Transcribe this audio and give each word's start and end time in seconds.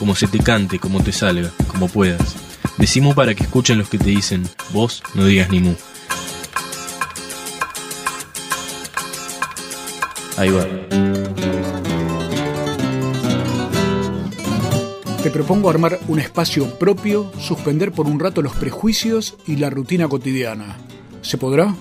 como 0.00 0.16
se 0.16 0.26
te 0.26 0.38
cante, 0.38 0.78
como 0.78 1.02
te 1.02 1.12
salga, 1.12 1.52
como 1.68 1.86
puedas. 1.86 2.34
Decimu 2.78 3.14
para 3.14 3.34
que 3.34 3.44
escuchen 3.44 3.76
los 3.76 3.90
que 3.90 3.98
te 3.98 4.08
dicen, 4.08 4.48
vos 4.72 5.02
no 5.14 5.26
digas 5.26 5.50
ni 5.50 5.60
mu. 5.60 5.74
Ahí 10.38 10.48
va. 10.48 10.66
Te 15.22 15.30
propongo 15.30 15.68
armar 15.68 16.00
un 16.08 16.18
espacio 16.18 16.78
propio, 16.78 17.30
suspender 17.38 17.92
por 17.92 18.06
un 18.06 18.18
rato 18.18 18.40
los 18.40 18.54
prejuicios 18.54 19.36
y 19.46 19.56
la 19.56 19.68
rutina 19.68 20.08
cotidiana. 20.08 20.78
¿Se 21.20 21.36
podrá? 21.36 21.76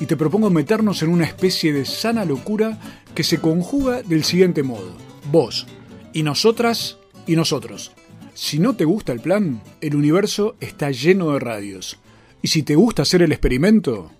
Y 0.00 0.04
te 0.04 0.18
propongo 0.18 0.50
meternos 0.50 1.02
en 1.02 1.08
una 1.08 1.24
especie 1.24 1.72
de 1.72 1.86
sana 1.86 2.26
locura 2.26 2.78
que 3.14 3.24
se 3.24 3.40
conjuga 3.40 4.02
del 4.02 4.22
siguiente 4.22 4.62
modo. 4.62 4.92
Vos, 5.32 5.66
y 6.12 6.22
nosotras, 6.22 6.97
y 7.28 7.36
nosotros. 7.36 7.92
Si 8.34 8.58
no 8.58 8.74
te 8.74 8.84
gusta 8.84 9.12
el 9.12 9.20
plan, 9.20 9.60
el 9.80 9.94
universo 9.94 10.56
está 10.60 10.90
lleno 10.90 11.32
de 11.32 11.38
radios. 11.38 11.98
Y 12.42 12.48
si 12.48 12.62
te 12.62 12.74
gusta 12.74 13.02
hacer 13.02 13.22
el 13.22 13.30
experimento, 13.32 14.10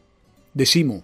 decimo. 0.54 1.02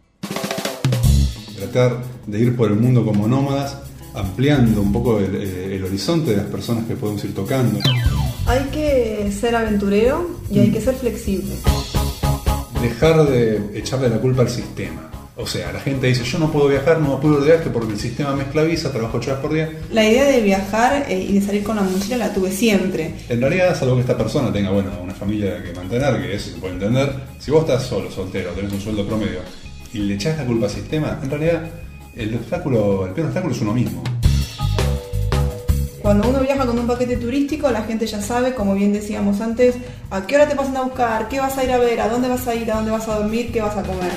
Tratar 1.57 2.05
de 2.27 2.41
ir 2.41 2.57
por 2.57 2.71
el 2.71 2.79
mundo 2.79 3.05
como 3.05 3.27
nómadas, 3.27 3.79
ampliando 4.15 4.83
un 4.83 4.93
poco 4.93 5.19
el, 5.19 5.35
eh, 5.37 5.77
el 5.77 5.85
horizonte 5.85 6.33
de 6.33 6.37
las 6.37 6.47
personas 6.47 6.85
que 6.87 6.95
podemos 6.95 7.25
ir 7.25 7.35
tocando. 7.35 7.81
Hay 8.47 8.65
que 8.71 9.33
ser 9.33 9.57
aventurero 9.57 10.29
y 10.51 10.59
hay 10.59 10.71
que 10.71 10.81
ser 10.81 10.95
flexible. 10.95 11.55
Dejar 12.83 13.29
de 13.29 13.79
echarle 13.79 14.11
la 14.11 14.21
culpa 14.21 14.43
al 14.43 14.51
sistema. 14.51 15.14
O 15.37 15.49
sea, 15.49 15.73
la 15.73 15.81
gente 15.81 16.07
dice, 16.07 16.23
yo 16.23 16.39
no 16.39 16.53
puedo 16.53 16.69
viajar, 16.69 17.01
no 17.01 17.19
puedo 17.21 17.39
ir 17.39 17.41
de 17.41 17.57
viaje 17.57 17.71
porque 17.71 17.95
el 17.95 17.99
sistema 17.99 18.37
me 18.37 18.45
esclaviza, 18.45 18.93
trabajo 18.93 19.19
8 19.19 19.31
horas 19.33 19.43
por 19.43 19.53
día. 19.53 19.69
La 19.91 20.09
idea 20.09 20.27
de 20.27 20.41
viajar 20.41 21.07
eh, 21.09 21.27
y 21.29 21.33
de 21.33 21.41
salir 21.41 21.65
con 21.65 21.75
la 21.75 21.83
mochila 21.83 22.17
la 22.19 22.33
tuve 22.33 22.53
siempre. 22.53 23.13
En 23.29 23.41
realidad, 23.41 23.77
salvo 23.77 23.97
que 23.97 24.03
esta 24.03 24.17
persona 24.17 24.53
tenga, 24.53 24.71
bueno, 24.71 24.93
una 25.03 25.13
familia 25.13 25.61
que 25.61 25.73
mantener, 25.73 26.23
que 26.23 26.37
eso 26.37 26.51
se 26.51 26.59
puede 26.59 26.75
entender, 26.75 27.13
si 27.41 27.51
vos 27.51 27.63
estás 27.63 27.83
solo, 27.83 28.13
soltero, 28.13 28.51
tenés 28.51 28.73
un 28.73 28.81
sueldo 28.81 29.05
promedio 29.05 29.41
y 29.93 29.99
le 29.99 30.15
echás 30.15 30.39
la 30.39 30.45
culpa 30.45 30.67
al 30.67 30.73
sistema, 30.73 31.19
en 31.21 31.29
realidad 31.29 31.69
el 32.15 32.35
obstáculo, 32.37 33.07
el 33.07 33.13
peor 33.13 33.27
obstáculo 33.27 33.55
es 33.55 33.61
uno 33.61 33.75
mismo. 33.75 34.05
Cuando 36.01 36.29
uno 36.29 36.41
viaja 36.41 36.65
con 36.65 36.79
un 36.79 36.87
paquete 36.87 37.17
turístico, 37.17 37.71
la 37.73 37.83
gente 37.83 38.07
ya 38.07 38.23
sabe, 38.23 38.55
como 38.55 38.75
bien 38.75 38.93
decíamos 38.93 39.41
antes, 39.41 39.75
a 40.11 40.25
qué 40.29 40.37
hora 40.37 40.49
te 40.49 40.55
pasan 40.55 40.77
a 40.77 40.83
buscar, 40.83 41.29
qué 41.29 41.41
vas 41.41 41.59
a 41.59 41.65
ir 41.65 41.73
a 41.73 41.79
ver, 41.79 42.01
a 42.01 42.09
dónde 42.09 42.29
vas 42.29 42.47
a 42.47 42.55
ir, 42.55 42.71
a 42.71 42.77
dónde 42.77 42.93
vas 42.93 43.09
a 43.09 43.19
dormir, 43.19 43.51
qué 43.51 43.61
vas 43.61 43.77
a 43.77 43.83
comer. 43.83 44.13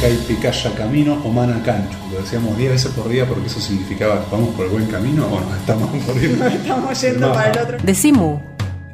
Cai 0.00 0.14
picaya 0.28 0.70
camino 0.76 1.20
o 1.24 1.28
mana 1.32 1.60
cancho. 1.64 1.98
Lo 2.12 2.20
decíamos 2.20 2.56
10 2.56 2.70
veces 2.70 2.92
por 2.92 3.08
día 3.08 3.26
porque 3.26 3.48
eso 3.48 3.58
significaba 3.58 4.24
vamos 4.30 4.54
por 4.54 4.66
el 4.66 4.70
buen 4.70 4.86
camino 4.86 5.26
o 5.26 5.40
nos 5.40 5.58
estamos 5.58 5.90
por 6.04 6.16
ir. 6.22 6.40
Estamos 6.52 7.00
yendo 7.00 7.32
para 7.32 7.50
el 7.50 7.58
otro. 7.58 7.78
Decimu. 7.82 8.38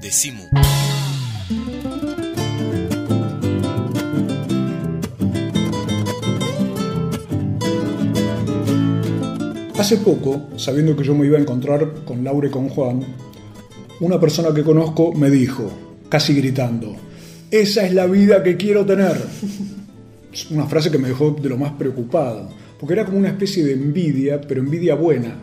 Decimu. 0.00 0.44
Hace 9.78 9.98
poco, 9.98 10.48
sabiendo 10.56 10.96
que 10.96 11.04
yo 11.04 11.14
me 11.14 11.26
iba 11.26 11.36
a 11.36 11.40
encontrar 11.42 12.04
con 12.06 12.24
Laura 12.24 12.48
y 12.48 12.50
con 12.50 12.70
Juan, 12.70 13.04
una 14.00 14.18
persona 14.18 14.54
que 14.54 14.62
conozco 14.62 15.12
me 15.12 15.28
dijo, 15.28 15.70
casi 16.08 16.32
gritando, 16.32 16.96
esa 17.50 17.84
es 17.84 17.92
la 17.92 18.06
vida 18.06 18.42
que 18.42 18.56
quiero 18.56 18.86
tener. 18.86 19.20
Una 20.50 20.66
frase 20.66 20.90
que 20.90 20.98
me 20.98 21.08
dejó 21.08 21.30
de 21.30 21.48
lo 21.48 21.56
más 21.56 21.72
preocupado, 21.72 22.48
porque 22.78 22.94
era 22.94 23.04
como 23.04 23.18
una 23.18 23.28
especie 23.28 23.64
de 23.64 23.72
envidia, 23.72 24.40
pero 24.40 24.60
envidia 24.60 24.94
buena. 24.94 25.36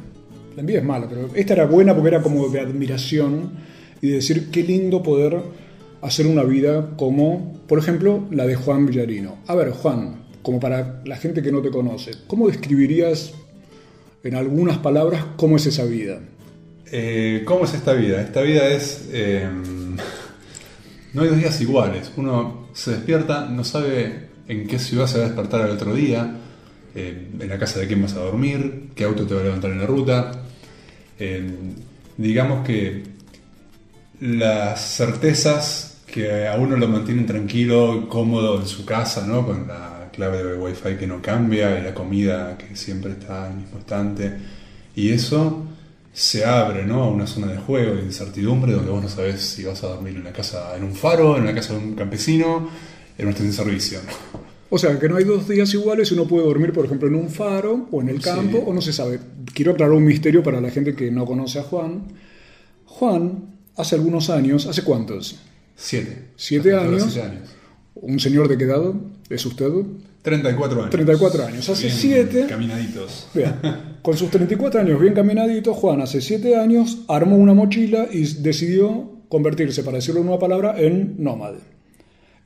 La 0.56 0.60
envidia 0.60 0.80
es 0.80 0.86
mala, 0.86 1.08
pero 1.10 1.30
esta 1.34 1.54
era 1.54 1.66
buena 1.66 1.94
porque 1.94 2.10
era 2.10 2.22
como 2.22 2.50
de 2.50 2.60
admiración 2.60 3.52
y 4.02 4.10
de 4.10 4.16
decir 4.16 4.50
qué 4.52 4.64
lindo 4.64 5.02
poder 5.02 5.42
hacer 6.02 6.28
una 6.28 6.44
vida 6.44 6.96
como, 6.98 7.62
por 7.68 7.80
ejemplo, 7.80 8.26
la 8.32 8.46
de 8.46 8.56
Juan 8.56 8.86
Villarino. 8.86 9.38
A 9.48 9.56
ver, 9.56 9.72
Juan, 9.72 10.24
como 10.42 10.60
para 10.60 11.02
la 11.06 11.16
gente 11.16 11.42
que 11.42 11.52
no 11.52 11.62
te 11.62 11.70
conoce, 11.70 12.12
¿cómo 12.28 12.48
describirías 12.48 13.34
en 14.24 14.36
algunas 14.36 14.80
palabras 14.80 15.24
cómo 15.38 15.56
es 15.56 15.66
esa 15.68 15.86
vida? 15.86 16.20
Eh, 16.92 17.44
¿Cómo 17.46 17.64
es 17.64 17.74
esta 17.74 17.94
vida? 17.94 18.22
Esta 18.22 18.42
vida 18.42 18.68
es... 18.68 19.08
eh, 19.14 19.48
no 21.14 21.22
hay 21.22 21.30
dos 21.30 21.38
días 21.38 21.62
iguales. 21.62 22.12
Uno 22.18 22.68
se 22.74 22.92
despierta, 22.92 23.46
no 23.46 23.64
sabe 23.64 24.31
en 24.48 24.68
qué 24.68 24.80
ciudad 24.80 25.08
se 25.08 25.18
va 25.20 25.26
a 25.26 25.28
despertar 25.28 25.62
al 25.62 25.72
otro 25.72 25.94
día, 25.94 26.36
eh, 26.94 27.30
en 27.40 27.50
la 27.50 27.58
casa 27.58 27.80
de 27.80 27.88
quién 27.88 28.02
vas 28.02 28.14
a 28.14 28.20
dormir, 28.20 28.90
qué 28.96 29.06
auto 29.06 29.26
te 29.26 29.34
va 29.34 29.42
a 29.42 29.44
levantar 29.44 29.72
en 29.72 29.80
la 29.80 29.86
ruta. 29.86 30.32
Eh, 31.20 31.50
digamos 32.18 32.66
que 32.66 33.04
las 34.20 34.96
certezas 34.96 36.02
que 36.06 36.48
a 36.48 36.56
uno 36.56 36.76
lo 36.76 36.88
mantienen 36.88 37.26
tranquilo, 37.26 38.08
cómodo 38.10 38.60
en 38.60 38.68
su 38.68 38.86
casa, 38.86 39.26
¿no? 39.26 39.46
Con 39.46 39.68
la 39.68 40.10
clave 40.12 40.44
de 40.44 40.56
Wi-Fi 40.56 40.98
que 41.00 41.08
no 41.08 41.22
cambia 41.22 41.80
y 41.80 41.84
la 41.84 41.94
comida 41.94 42.58
que 42.58 42.76
siempre 42.76 43.12
está 43.14 43.46
al 43.46 43.56
mismo 43.56 43.78
instante. 43.78 44.34
Y 44.96 45.10
eso 45.10 45.66
se 46.14 46.46
abre, 46.46 46.86
¿no? 46.86 47.04
A 47.04 47.10
una 47.10 47.26
zona 47.26 47.48
de 47.48 47.58
juego 47.58 47.94
y 47.94 47.98
de 47.98 48.04
incertidumbre 48.04 48.74
donde 48.74 48.92
vos 48.92 49.02
no 49.02 49.10
sabés 49.10 49.42
si 49.42 49.64
vas 49.64 49.84
a 49.84 49.88
dormir 49.88 50.16
en 50.18 50.26
la 50.26 50.34
casa, 50.34 50.76
en 50.76 50.84
un 50.84 50.94
faro, 50.94 51.38
en 51.38 51.46
la 51.46 51.56
casa 51.56 51.74
de 51.74 51.80
un 51.80 51.96
campesino, 51.96 52.70
en 53.18 53.34
de 53.34 53.52
servicio. 53.52 54.00
O 54.70 54.78
sea, 54.78 54.98
que 54.98 55.10
no 55.10 55.18
hay 55.18 55.26
dos 55.26 55.48
días 55.50 55.74
iguales, 55.74 56.12
uno 56.14 56.26
puede 56.26 56.46
dormir, 56.46 56.72
por 56.72 56.86
ejemplo, 56.86 57.08
en 57.08 57.16
un 57.16 57.30
faro 57.30 57.88
o 57.92 58.02
en 58.02 58.10
el 58.10 58.22
campo, 58.22 58.58
Sí. 58.60 58.64
o 58.66 58.74
no 58.74 58.82
se 58.82 58.94
sabe. 58.94 59.20
Quiero 59.54 59.74
aclarar 59.74 59.94
un 59.94 60.06
misterio 60.06 60.42
para 60.44 60.62
la 60.62 60.72
gente 60.72 60.96
que 60.96 61.12
no 61.12 61.26
conoce 61.26 61.60
a 61.60 61.64
Juan. 61.64 62.04
Juan, 62.86 63.56
hace 63.76 63.96
algunos 63.96 64.30
años, 64.30 64.68
¿hace 64.68 64.84
cuántos? 64.84 65.40
Siete. 65.76 66.30
Siete 66.38 66.74
años. 66.74 67.20
¿Un 67.96 68.20
señor 68.20 68.48
de 68.48 68.58
qué 68.58 68.64
edad 68.64 68.82
es 69.30 69.46
usted? 69.46 69.70
34 70.22 70.80
años. 70.80 70.90
34 70.92 71.46
años. 71.46 71.70
Hace 71.70 71.90
siete. 71.90 72.46
Caminaditos. 72.48 73.28
Bien, 73.34 73.54
con 74.02 74.16
sus 74.16 74.30
34 74.30 74.82
años 74.82 75.02
bien 75.02 75.14
caminaditos, 75.14 75.76
Juan 75.76 76.02
hace 76.02 76.22
7 76.22 76.56
años 76.56 77.00
armó 77.08 77.36
una 77.36 77.54
mochila 77.54 78.08
y 78.12 78.24
decidió 78.42 79.10
convertirse, 79.30 79.84
para 79.84 79.98
decirlo 79.98 80.22
en 80.22 80.28
una 80.30 80.40
palabra, 80.40 80.80
en 80.80 81.16
nómade. 81.18 81.58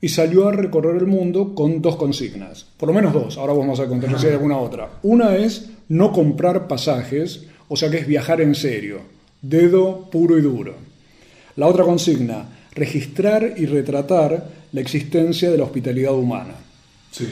Y 0.00 0.08
salió 0.08 0.48
a 0.48 0.52
recorrer 0.52 0.96
el 0.96 1.06
mundo 1.06 1.54
con 1.54 1.80
dos 1.80 1.96
consignas, 1.96 2.66
por 2.76 2.88
lo 2.88 2.94
menos 2.94 3.12
dos, 3.12 3.38
ahora 3.38 3.54
vamos 3.54 3.80
a 3.80 3.86
contar 3.86 4.18
si 4.18 4.26
hay 4.26 4.34
alguna 4.34 4.58
otra. 4.58 4.90
Una 5.02 5.36
es 5.36 5.70
no 5.88 6.12
comprar 6.12 6.68
pasajes, 6.68 7.46
o 7.68 7.76
sea 7.76 7.90
que 7.90 7.98
es 7.98 8.06
viajar 8.06 8.40
en 8.40 8.54
serio, 8.54 9.00
dedo 9.40 10.10
puro 10.10 10.36
y 10.38 10.42
duro. 10.42 10.74
La 11.56 11.66
otra 11.66 11.84
consigna, 11.84 12.46
registrar 12.74 13.54
y 13.56 13.66
retratar 13.66 14.48
la 14.72 14.80
existencia 14.80 15.50
de 15.50 15.56
la 15.56 15.64
hospitalidad 15.64 16.14
humana. 16.14 16.54
Sí, 17.10 17.26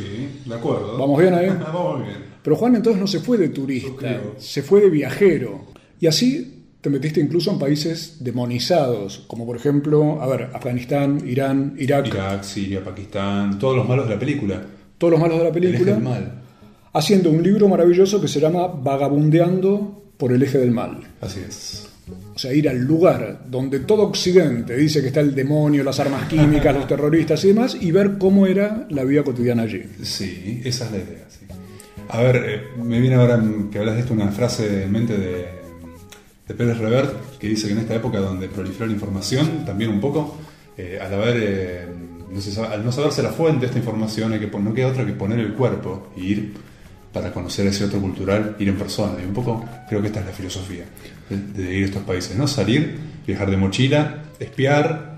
de 0.47 0.55
acuerdo. 0.55 0.97
¿Vamos 0.97 1.21
bien 1.21 1.35
ahí? 1.35 1.49
Vamos 1.61 2.03
bien. 2.03 2.35
Pero 2.43 2.57
Juan 2.57 2.77
entonces 2.77 3.01
no 3.01 3.07
se 3.07 3.21
fue 3.21 3.37
de 3.37 3.49
turista, 3.49 4.21
se 4.39 4.63
fue 4.63 4.81
de 4.81 4.91
viajero. 4.91 5.67
Y 6.01 6.07
así 6.07 6.54
te 6.85 6.91
metiste 6.91 7.19
incluso 7.19 7.51
en 7.51 7.59
países 7.59 8.19
demonizados, 8.21 9.25
como 9.27 9.47
por 9.47 9.57
ejemplo, 9.57 10.21
a 10.21 10.27
ver, 10.27 10.51
Afganistán, 10.53 11.19
Irán, 11.27 11.75
Irak, 11.79 12.09
Irak, 12.09 12.43
Siria, 12.43 12.85
Pakistán, 12.85 13.59
todos 13.59 13.75
los 13.75 13.89
malos 13.89 14.07
de 14.07 14.13
la 14.13 14.21
película. 14.21 14.61
todos 14.99 15.13
los 15.13 15.19
malos 15.19 15.39
de 15.39 15.45
la 15.45 15.49
El 15.49 15.57
eje 15.57 15.67
película, 15.73 15.93
del 15.95 16.03
mal. 16.03 16.43
haciendo 16.93 17.31
un 17.31 17.43
libro 17.43 17.69
maravilloso 17.69 18.21
que 18.21 18.29
se 18.29 18.39
llama 18.39 18.67
Vagabundeando 18.67 20.13
por 20.19 20.31
el 20.33 20.43
eje 20.43 20.59
del 20.59 20.73
mal. 20.73 20.99
Así 21.23 21.41
es. 21.41 21.89
O 22.35 22.39
sea, 22.39 22.53
ir 22.53 22.69
al 22.69 22.85
lugar 22.85 23.47
donde 23.49 23.81
todo 23.81 24.03
Occidente 24.03 24.77
dice 24.77 25.01
que 25.01 25.07
está 25.07 25.21
el 25.21 25.35
demonio, 25.35 25.83
las 25.85 25.99
armas 26.01 26.29
químicas, 26.29 26.75
los 26.81 26.87
terroristas 26.87 27.43
y 27.47 27.49
demás, 27.49 27.79
y 27.81 27.93
ver 27.93 28.19
cómo 28.19 28.47
era 28.47 28.87
la 28.91 29.05
vida 29.05 29.23
cotidiana 29.23 29.63
allí. 29.63 29.85
Sí, 30.03 30.61
esa 30.67 30.85
es 30.85 30.91
la 30.91 30.99
idea. 30.99 31.27
sí. 31.31 31.47
A 32.11 32.21
ver, 32.21 32.37
eh, 32.37 32.63
me 32.85 33.01
viene 33.01 33.17
ahora 33.17 33.43
que 33.73 33.79
hablas 33.79 33.95
de 33.95 34.03
esto 34.03 34.13
una 34.13 34.29
frase 34.31 34.83
en 34.85 34.93
mente 34.93 35.17
de, 35.17 35.64
de 36.47 36.55
Pérez 36.55 36.79
Revert 36.79 37.39
que 37.39 37.49
dice 37.49 37.67
que 37.67 37.73
en 37.73 37.79
esta 37.81 37.95
época 37.95 38.19
donde 38.19 38.49
prolifera 38.49 38.87
la 38.87 38.93
información, 38.93 39.65
también 39.65 39.91
un 39.91 40.01
poco, 40.01 40.37
eh, 40.77 40.99
al 41.01 41.13
haber, 41.15 41.37
eh, 41.39 41.87
no 42.31 42.41
se 42.41 42.53
sabe- 42.53 42.75
al 42.75 42.85
no 42.85 42.93
saberse 42.93 43.23
la 43.23 43.31
fuente 43.31 43.61
de 43.61 43.67
esta 43.67 43.79
información, 43.79 44.33
hay 44.33 44.41
que 44.41 44.47
no 44.59 44.75
queda 44.75 44.89
otra 44.89 45.07
que 45.07 45.13
poner 45.13 45.39
el 45.41 45.55
cuerpo 45.55 46.09
y 46.17 46.27
ir 46.27 46.55
para 47.13 47.33
conocer 47.33 47.67
ese 47.69 47.85
otro 47.85 48.01
cultural, 48.01 48.57
ir 48.59 48.69
en 48.69 48.77
persona. 48.77 49.15
Y 49.23 49.27
un 49.27 49.33
poco 49.33 49.65
creo 49.89 50.01
que 50.01 50.09
esta 50.09 50.21
es 50.21 50.27
la 50.27 50.33
filosofía 50.33 50.85
de, 51.31 51.63
de 51.63 51.75
ir 51.77 51.83
a 51.85 51.87
estos 51.87 52.03
países, 52.03 52.37
¿no? 52.37 52.47
Salir, 52.49 52.99
viajar 53.27 53.51
de 53.51 53.57
mochila, 53.57 54.25
espiar, 54.41 55.15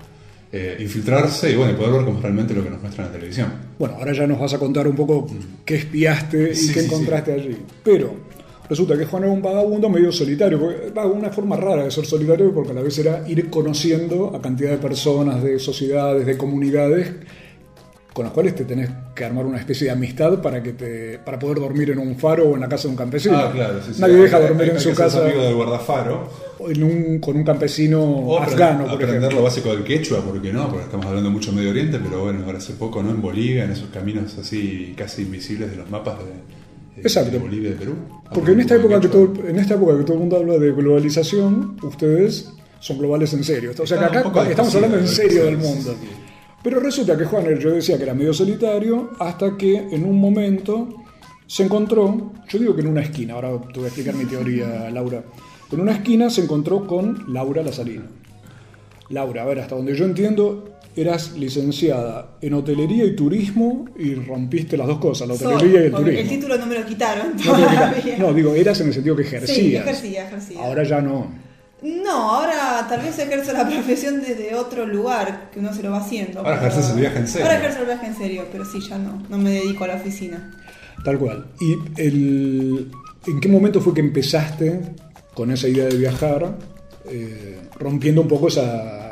eh, 0.51 0.77
infiltrarse 0.79 1.51
y 1.51 1.55
bueno, 1.55 1.75
poder 1.75 1.91
ver 1.93 2.05
cómo 2.05 2.17
es 2.17 2.23
realmente 2.23 2.53
lo 2.53 2.63
que 2.63 2.69
nos 2.69 2.81
muestran 2.81 3.07
en 3.07 3.11
la 3.13 3.17
televisión. 3.17 3.53
Bueno, 3.79 3.95
ahora 3.95 4.13
ya 4.13 4.25
nos 4.27 4.39
vas 4.39 4.53
a 4.53 4.59
contar 4.59 4.87
un 4.87 4.95
poco 4.95 5.27
qué 5.65 5.75
espiaste 5.75 6.51
y 6.51 6.55
Sí, 6.55 6.73
qué 6.73 6.79
sí, 6.81 6.85
encontraste 6.85 7.33
allí. 7.33 7.57
Pero 7.83 8.15
resulta 8.69 8.97
que 8.97 9.05
Juan 9.05 9.23
era 9.23 9.31
un 9.31 9.41
vagabundo 9.41 9.89
medio 9.89 10.11
solitario, 10.11 10.59
porque, 10.59 10.91
una 11.13 11.29
forma 11.29 11.55
rara 11.57 11.83
de 11.85 11.91
ser 11.91 12.05
solitario 12.05 12.53
porque 12.53 12.71
a 12.71 12.75
la 12.75 12.81
vez 12.81 12.97
era 12.99 13.23
ir 13.27 13.49
conociendo 13.49 14.35
a 14.35 14.41
cantidad 14.41 14.71
de 14.71 14.77
personas, 14.77 15.43
de 15.43 15.57
sociedades, 15.59 16.25
de 16.25 16.37
comunidades 16.37 17.11
con 18.13 18.23
las 18.25 18.33
cuales 18.33 18.55
te 18.55 18.65
tenés 18.65 18.89
que 19.13 19.23
armar 19.25 19.45
una 19.45 19.59
especie 19.59 19.85
de 19.85 19.91
amistad 19.91 20.41
para 20.41 20.63
que 20.63 20.73
te 20.73 21.19
para 21.19 21.37
poder 21.37 21.59
dormir 21.59 21.91
en 21.91 21.99
un 21.99 22.17
faro 22.17 22.49
o 22.49 22.55
en 22.55 22.61
la 22.61 22.67
casa 22.67 22.83
de 22.87 22.89
un 22.89 22.95
campesino. 22.95 23.37
Ah, 23.37 23.51
claro, 23.53 23.79
sí, 23.85 23.93
sí. 23.93 24.01
Nadie 24.01 24.15
Hay- 24.15 24.21
deja 24.21 24.37
hay- 24.37 24.43
dormir 24.43 24.61
hay 24.63 24.69
en 24.69 24.75
que 24.75 24.81
su 24.81 24.95
casa 24.95 25.23
amigo 25.23 25.43
del 25.43 25.53
guardafaro. 25.53 26.27
en 26.67 26.83
un- 26.83 27.19
con 27.19 27.37
un 27.37 27.43
campesino 27.43 28.01
O 28.03 28.39
afgano, 28.39 28.85
por 28.85 28.93
aprender 28.95 29.17
ejemplo. 29.17 29.37
lo 29.37 29.43
básico 29.43 29.69
del 29.69 29.83
quechua, 29.83 30.21
porque 30.21 30.51
no, 30.51 30.67
porque 30.67 30.85
estamos 30.85 31.05
hablando 31.05 31.29
mucho 31.29 31.51
de 31.51 31.57
Medio 31.57 31.69
Oriente, 31.69 31.99
pero 32.03 32.23
bueno, 32.23 32.43
ahora 32.43 32.57
hace 32.57 32.73
poco, 32.73 33.03
¿no? 33.03 33.11
En 33.11 33.21
Bolivia, 33.21 33.65
en 33.65 33.69
esos 33.71 33.89
caminos 33.89 34.35
así 34.39 34.95
casi 34.97 35.21
invisibles 35.21 35.69
de 35.69 35.77
los 35.77 35.87
mapas 35.91 36.17
de- 36.17 36.56
Exacto. 36.97 37.31
de 37.31 37.39
Bolivia 37.39 37.69
y 37.71 37.73
Perú. 37.73 37.95
Porque 38.33 38.51
en 38.51 38.59
esta, 38.59 38.75
época 38.75 38.99
que 38.99 39.07
todo, 39.07 39.33
en 39.47 39.57
esta 39.57 39.75
época 39.75 39.97
que 39.97 40.03
todo 40.03 40.13
el 40.13 40.19
mundo 40.19 40.37
habla 40.37 40.57
de 40.57 40.71
globalización, 40.71 41.77
ustedes 41.83 42.51
son 42.79 42.97
globales 42.97 43.33
en 43.33 43.43
serio. 43.43 43.71
O 43.77 43.87
sea 43.87 43.99
que 43.99 44.05
acá 44.05 44.49
estamos 44.49 44.75
hablando 44.75 44.97
en 44.97 45.07
serio 45.07 45.45
del 45.45 45.57
mundo. 45.57 45.95
Pero 46.63 46.79
resulta 46.79 47.17
que 47.17 47.25
Juan, 47.25 47.57
yo 47.59 47.71
decía 47.71 47.97
que 47.97 48.03
era 48.03 48.13
medio 48.13 48.33
solitario, 48.33 49.11
hasta 49.19 49.55
que 49.55 49.77
en 49.77 50.03
un 50.03 50.19
momento 50.19 50.89
se 51.45 51.63
encontró, 51.63 52.33
yo 52.49 52.59
digo 52.59 52.75
que 52.75 52.81
en 52.81 52.87
una 52.87 53.01
esquina, 53.01 53.35
ahora 53.35 53.51
te 53.71 53.79
voy 53.79 53.85
a 53.85 53.87
explicar 53.87 54.15
mi 54.15 54.25
teoría, 54.25 54.89
Laura. 54.93 55.23
En 55.71 55.79
una 55.79 55.93
esquina 55.93 56.29
se 56.29 56.41
encontró 56.41 56.85
con 56.85 57.25
Laura 57.33 57.63
Lazarino. 57.63 58.03
Laura, 59.09 59.43
a 59.43 59.45
ver, 59.45 59.59
hasta 59.59 59.75
donde 59.75 59.95
yo 59.95 60.05
entiendo, 60.05 60.76
eras 60.97 61.33
licenciada 61.37 62.37
en 62.41 62.53
hotelería 62.55 63.05
y 63.05 63.15
turismo 63.15 63.85
y 63.97 64.15
rompiste 64.15 64.75
las 64.75 64.87
dos 64.87 64.97
cosas, 64.99 65.27
la 65.27 65.35
Soy, 65.35 65.53
hotelería 65.53 65.81
y 65.81 65.85
el 65.85 65.91
turismo. 65.91 66.19
el 66.19 66.27
título 66.29 66.57
no 66.57 66.65
me 66.65 66.79
lo 66.79 66.85
quitaron 66.85 67.27
No, 67.37 67.43
todavía. 67.43 68.15
no, 68.17 68.33
digo, 68.33 68.53
eras 68.55 68.81
en 68.81 68.87
el 68.87 68.93
sentido 68.93 69.15
que 69.15 69.21
ejercías. 69.23 69.57
Sí, 69.57 69.75
ejercía, 69.75 70.27
ejercía. 70.27 70.59
Ahora 70.61 70.83
ya 70.83 70.99
no. 71.01 71.31
No, 71.83 72.31
ahora 72.35 72.87
tal 72.89 73.01
vez 73.01 73.17
ejerzo 73.19 73.53
la 73.53 73.67
profesión 73.69 74.21
desde 74.21 74.55
otro 74.55 74.85
lugar, 74.87 75.51
que 75.53 75.59
uno 75.59 75.71
se 75.73 75.83
lo 75.83 75.91
va 75.91 75.99
haciendo. 75.99 76.39
Ahora 76.39 76.59
pero- 76.59 76.67
ejerces 76.71 76.91
el 76.91 76.99
viaje 76.99 77.19
en 77.19 77.27
serio. 77.27 77.45
Ahora 77.45 77.57
ejerzo 77.59 77.79
el 77.81 77.85
viaje 77.85 78.05
en 78.07 78.15
serio, 78.17 78.45
pero 78.51 78.65
sí, 78.65 78.79
ya 78.89 78.97
no, 78.97 79.23
no 79.29 79.37
me 79.37 79.51
dedico 79.51 79.83
a 79.83 79.87
la 79.87 79.95
oficina. 79.95 80.53
Tal 81.05 81.19
cual. 81.19 81.45
¿Y 81.61 82.01
el, 82.01 82.91
en 83.27 83.39
qué 83.39 83.47
momento 83.47 83.79
fue 83.81 83.93
que 83.93 84.01
empezaste 84.01 84.81
con 85.35 85.51
esa 85.51 85.67
idea 85.67 85.85
de 85.85 85.95
viajar, 85.95 86.57
eh, 87.11 87.59
rompiendo 87.79 88.21
un 88.21 88.27
poco 88.27 88.47
esa, 88.47 89.06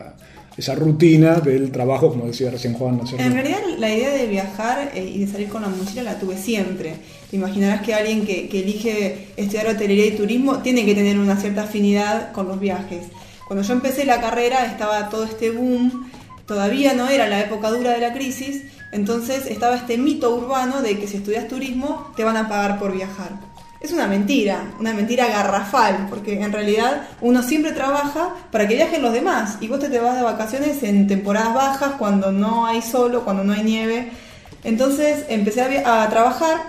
esa 0.58 0.76
rutina 0.76 1.36
del 1.36 1.72
trabajo, 1.72 2.10
como 2.10 2.28
decía 2.28 2.50
recién 2.50 2.74
Juan? 2.74 2.98
¿no? 2.98 3.04
En 3.18 3.34
realidad 3.34 3.60
la 3.78 3.94
idea 3.94 4.12
de 4.12 4.26
viajar 4.28 4.92
eh, 4.96 5.12
y 5.14 5.20
de 5.20 5.28
salir 5.28 5.50
con 5.50 5.62
la 5.62 5.68
mochila 5.68 6.04
la 6.04 6.20
tuve 6.20 6.38
siempre. 6.38 6.96
Te 7.30 7.36
imaginarás 7.36 7.82
que 7.82 7.94
alguien 7.94 8.26
que, 8.26 8.48
que 8.48 8.62
elige 8.62 9.28
estudiar 9.36 9.68
hotelería 9.68 10.06
y 10.06 10.12
turismo 10.12 10.60
tiene 10.60 10.86
que 10.86 10.96
tener 10.96 11.20
una 11.20 11.36
cierta 11.36 11.64
afinidad 11.64 12.32
con 12.32 12.48
los 12.48 12.60
viajes. 12.60 13.08
Cuando 13.48 13.64
yo 13.64 13.74
empecé 13.74 14.06
la 14.06 14.22
carrera 14.22 14.66
estaba 14.66 15.10
todo 15.10 15.26
este 15.26 15.52
boom, 15.52 16.10
todavía 16.46 16.94
no 16.94 17.10
era 17.10 17.28
la 17.28 17.42
época 17.42 17.70
dura 17.70 17.92
de 17.92 18.00
la 18.00 18.14
crisis, 18.14 18.64
entonces 18.92 19.46
estaba 19.48 19.76
este 19.76 19.98
mito 19.98 20.34
urbano 20.36 20.82
de 20.82 20.98
que 20.98 21.08
si 21.08 21.18
estudias 21.18 21.48
turismo 21.48 22.14
te 22.16 22.24
van 22.24 22.38
a 22.38 22.48
pagar 22.48 22.80
por 22.80 22.96
viajar. 22.96 23.55
Es 23.86 23.92
una 23.92 24.08
mentira, 24.08 24.74
una 24.80 24.96
mentira 24.96 25.28
garrafal, 25.28 26.08
porque 26.10 26.42
en 26.42 26.52
realidad 26.52 27.08
uno 27.22 27.44
siempre 27.44 27.72
trabaja 27.72 28.34
para 28.52 28.68
que 28.68 28.74
viajen 28.74 29.04
los 29.04 29.14
demás 29.14 29.60
y 29.62 29.68
vos 29.68 29.80
te, 29.80 29.90
te 29.90 30.00
vas 30.00 30.16
de 30.16 30.24
vacaciones 30.24 30.82
en 30.82 31.06
temporadas 31.06 31.54
bajas, 31.54 31.92
cuando 32.00 32.32
no 32.32 32.66
hay 32.66 32.82
solo, 32.82 33.24
cuando 33.24 33.44
no 33.44 33.54
hay 33.54 33.62
nieve. 33.62 34.10
Entonces 34.64 35.26
empecé 35.30 35.84
a, 35.86 36.10
trabajar 36.10 36.62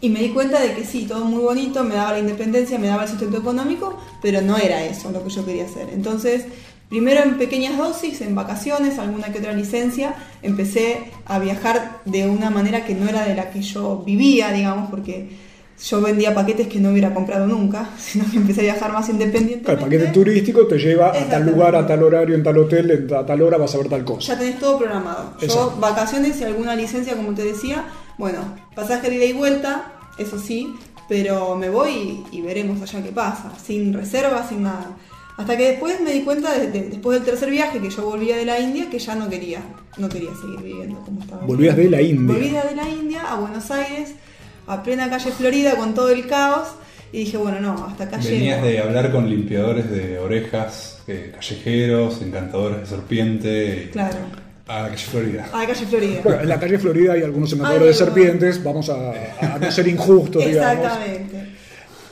y 0.00 0.08
me 0.08 0.18
di 0.18 0.30
cuenta 0.30 0.60
de 0.60 0.72
que 0.74 0.84
sí, 0.84 1.04
todo 1.04 1.24
muy 1.26 1.44
bonito, 1.44 1.84
me 1.84 1.94
daba 1.94 2.10
la 2.10 2.18
independencia, 2.18 2.76
me 2.76 2.88
daba 2.88 3.04
el 3.04 3.08
sustento 3.08 3.36
económico, 3.38 4.00
pero 4.20 4.42
no 4.42 4.56
era 4.56 4.82
eso 4.82 5.12
lo 5.12 5.22
que 5.22 5.30
yo 5.30 5.46
quería 5.46 5.66
hacer. 5.66 5.90
Entonces, 5.92 6.46
primero 6.88 7.22
en 7.22 7.38
pequeñas 7.38 7.78
dosis, 7.78 8.20
en 8.20 8.34
vacaciones, 8.34 8.98
alguna 8.98 9.28
que 9.28 9.38
otra 9.38 9.52
licencia, 9.52 10.16
empecé 10.42 11.12
a 11.24 11.38
viajar 11.38 12.00
de 12.04 12.28
una 12.28 12.50
manera 12.50 12.84
que 12.84 12.96
no 12.96 13.08
era 13.08 13.24
de 13.24 13.36
la 13.36 13.50
que 13.50 13.62
yo 13.62 13.98
vivía, 13.98 14.50
digamos, 14.50 14.90
porque 14.90 15.51
yo 15.84 16.00
vendía 16.00 16.34
paquetes 16.34 16.68
que 16.68 16.78
no 16.80 16.90
hubiera 16.90 17.12
comprado 17.14 17.46
nunca, 17.46 17.90
sino 17.98 18.24
que 18.30 18.36
empecé 18.36 18.60
a 18.60 18.64
viajar 18.74 18.92
más 18.92 19.08
independientemente. 19.08 19.72
El 19.72 19.78
paquete 19.78 20.06
turístico 20.08 20.66
te 20.66 20.78
lleva 20.78 21.08
a 21.08 21.28
tal 21.28 21.46
lugar, 21.46 21.74
a 21.76 21.86
tal 21.86 22.02
horario, 22.02 22.34
en 22.34 22.42
tal 22.42 22.58
hotel, 22.58 23.08
a 23.14 23.24
tal 23.26 23.42
hora 23.42 23.58
vas 23.58 23.74
a 23.74 23.78
ver 23.78 23.88
tal 23.88 24.04
cosa. 24.04 24.32
Ya 24.34 24.38
tenés 24.38 24.58
todo 24.58 24.78
programado. 24.78 25.34
Exacto. 25.40 25.72
Yo, 25.74 25.80
vacaciones 25.80 26.40
y 26.40 26.44
alguna 26.44 26.74
licencia, 26.76 27.14
como 27.16 27.32
te 27.34 27.44
decía, 27.44 27.84
bueno, 28.18 28.38
pasaje 28.74 29.10
de 29.10 29.16
ida 29.16 29.24
y 29.24 29.32
vuelta, 29.32 29.92
eso 30.18 30.38
sí, 30.38 30.74
pero 31.08 31.56
me 31.56 31.68
voy 31.68 32.24
y, 32.32 32.38
y 32.38 32.40
veremos 32.42 32.80
allá 32.82 33.02
qué 33.02 33.10
pasa, 33.10 33.52
sin 33.62 33.92
reserva, 33.92 34.46
sin 34.48 34.62
nada. 34.62 34.96
Hasta 35.36 35.56
que 35.56 35.70
después 35.70 35.98
me 36.02 36.12
di 36.12 36.20
cuenta, 36.20 36.52
de- 36.56 36.70
de- 36.70 36.90
después 36.90 37.18
del 37.18 37.24
tercer 37.26 37.50
viaje, 37.50 37.80
que 37.80 37.88
yo 37.90 38.04
volvía 38.04 38.36
de 38.36 38.44
la 38.44 38.60
India, 38.60 38.88
que 38.90 38.98
ya 38.98 39.14
no 39.14 39.28
quería, 39.30 39.60
no 39.96 40.08
quería 40.08 40.30
seguir 40.40 40.60
viviendo 40.60 41.00
como 41.00 41.20
estaba. 41.22 41.44
Volvías 41.46 41.76
de 41.76 41.88
la 41.90 42.02
India. 42.02 42.34
Volví 42.34 42.50
de 42.50 42.76
la 42.76 42.88
India 42.88 43.22
a 43.22 43.36
Buenos 43.36 43.70
Aires, 43.70 44.14
a 44.66 44.82
plena 44.82 45.08
calle 45.10 45.30
Florida, 45.32 45.76
con 45.76 45.94
todo 45.94 46.10
el 46.10 46.26
caos, 46.26 46.68
y 47.12 47.18
dije, 47.20 47.36
bueno, 47.36 47.60
no, 47.60 47.86
hasta 47.86 48.04
acá 48.04 48.16
Venías 48.18 48.56
llego. 48.62 48.66
de 48.66 48.78
hablar 48.80 49.12
con 49.12 49.28
limpiadores 49.28 49.90
de 49.90 50.18
orejas, 50.18 51.02
eh, 51.06 51.30
callejeros, 51.34 52.22
encantadores 52.22 52.80
de 52.80 52.86
serpiente. 52.86 53.84
y- 53.88 53.90
Claro, 53.92 54.16
A 54.68 54.82
la 54.82 54.88
calle 54.90 55.04
Florida. 55.04 55.48
a 55.52 55.58
la 55.58 55.66
calle 55.66 55.86
Florida. 55.86 56.20
Bueno, 56.24 56.40
en 56.42 56.48
la 56.48 56.60
calle 56.60 56.78
Florida 56.78 57.12
hay 57.12 57.22
algunos 57.22 57.52
encantadores 57.52 57.86
de 57.88 57.94
serpientes, 57.94 58.62
vamos 58.64 58.88
a, 58.88 59.12
a 59.54 59.58
no 59.58 59.70
ser 59.70 59.88
injustos, 59.88 60.44
digamos. 60.46 60.76
Exactamente. 60.84 61.46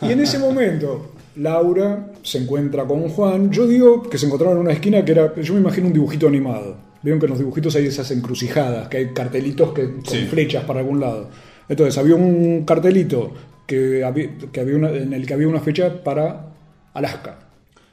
Y 0.02 0.12
en 0.12 0.20
ese 0.20 0.38
momento, 0.38 1.12
Laura 1.36 2.06
se 2.22 2.38
encuentra 2.38 2.84
con 2.84 3.08
Juan. 3.08 3.50
Yo 3.50 3.66
digo 3.66 4.02
que 4.02 4.18
se 4.18 4.26
encontraron 4.26 4.56
en 4.58 4.62
una 4.64 4.72
esquina 4.72 5.02
que 5.04 5.12
era, 5.12 5.34
yo 5.40 5.54
me 5.54 5.60
imagino 5.60 5.86
un 5.86 5.92
dibujito 5.92 6.26
animado. 6.26 6.76
Vieron 7.02 7.18
que 7.20 7.26
en 7.26 7.30
los 7.30 7.38
dibujitos 7.38 7.74
hay 7.76 7.86
esas 7.86 8.10
encrucijadas, 8.10 8.88
que 8.88 8.98
hay 8.98 9.12
cartelitos 9.14 9.72
que, 9.72 9.94
con 9.94 10.04
Sí. 10.06 10.26
flechas 10.28 10.64
para 10.64 10.80
algún 10.80 11.00
lado. 11.00 11.28
Entonces 11.70 11.96
había 11.96 12.16
un 12.16 12.64
cartelito 12.66 13.32
que 13.66 14.04
había, 14.04 14.28
que 14.52 14.60
había 14.60 14.76
una- 14.76 14.90
en 14.90 15.14
el 15.14 15.24
que 15.24 15.32
había 15.32 15.48
una 15.48 15.60
fecha 15.60 16.02
para 16.04 16.50
Alaska. 16.92 17.38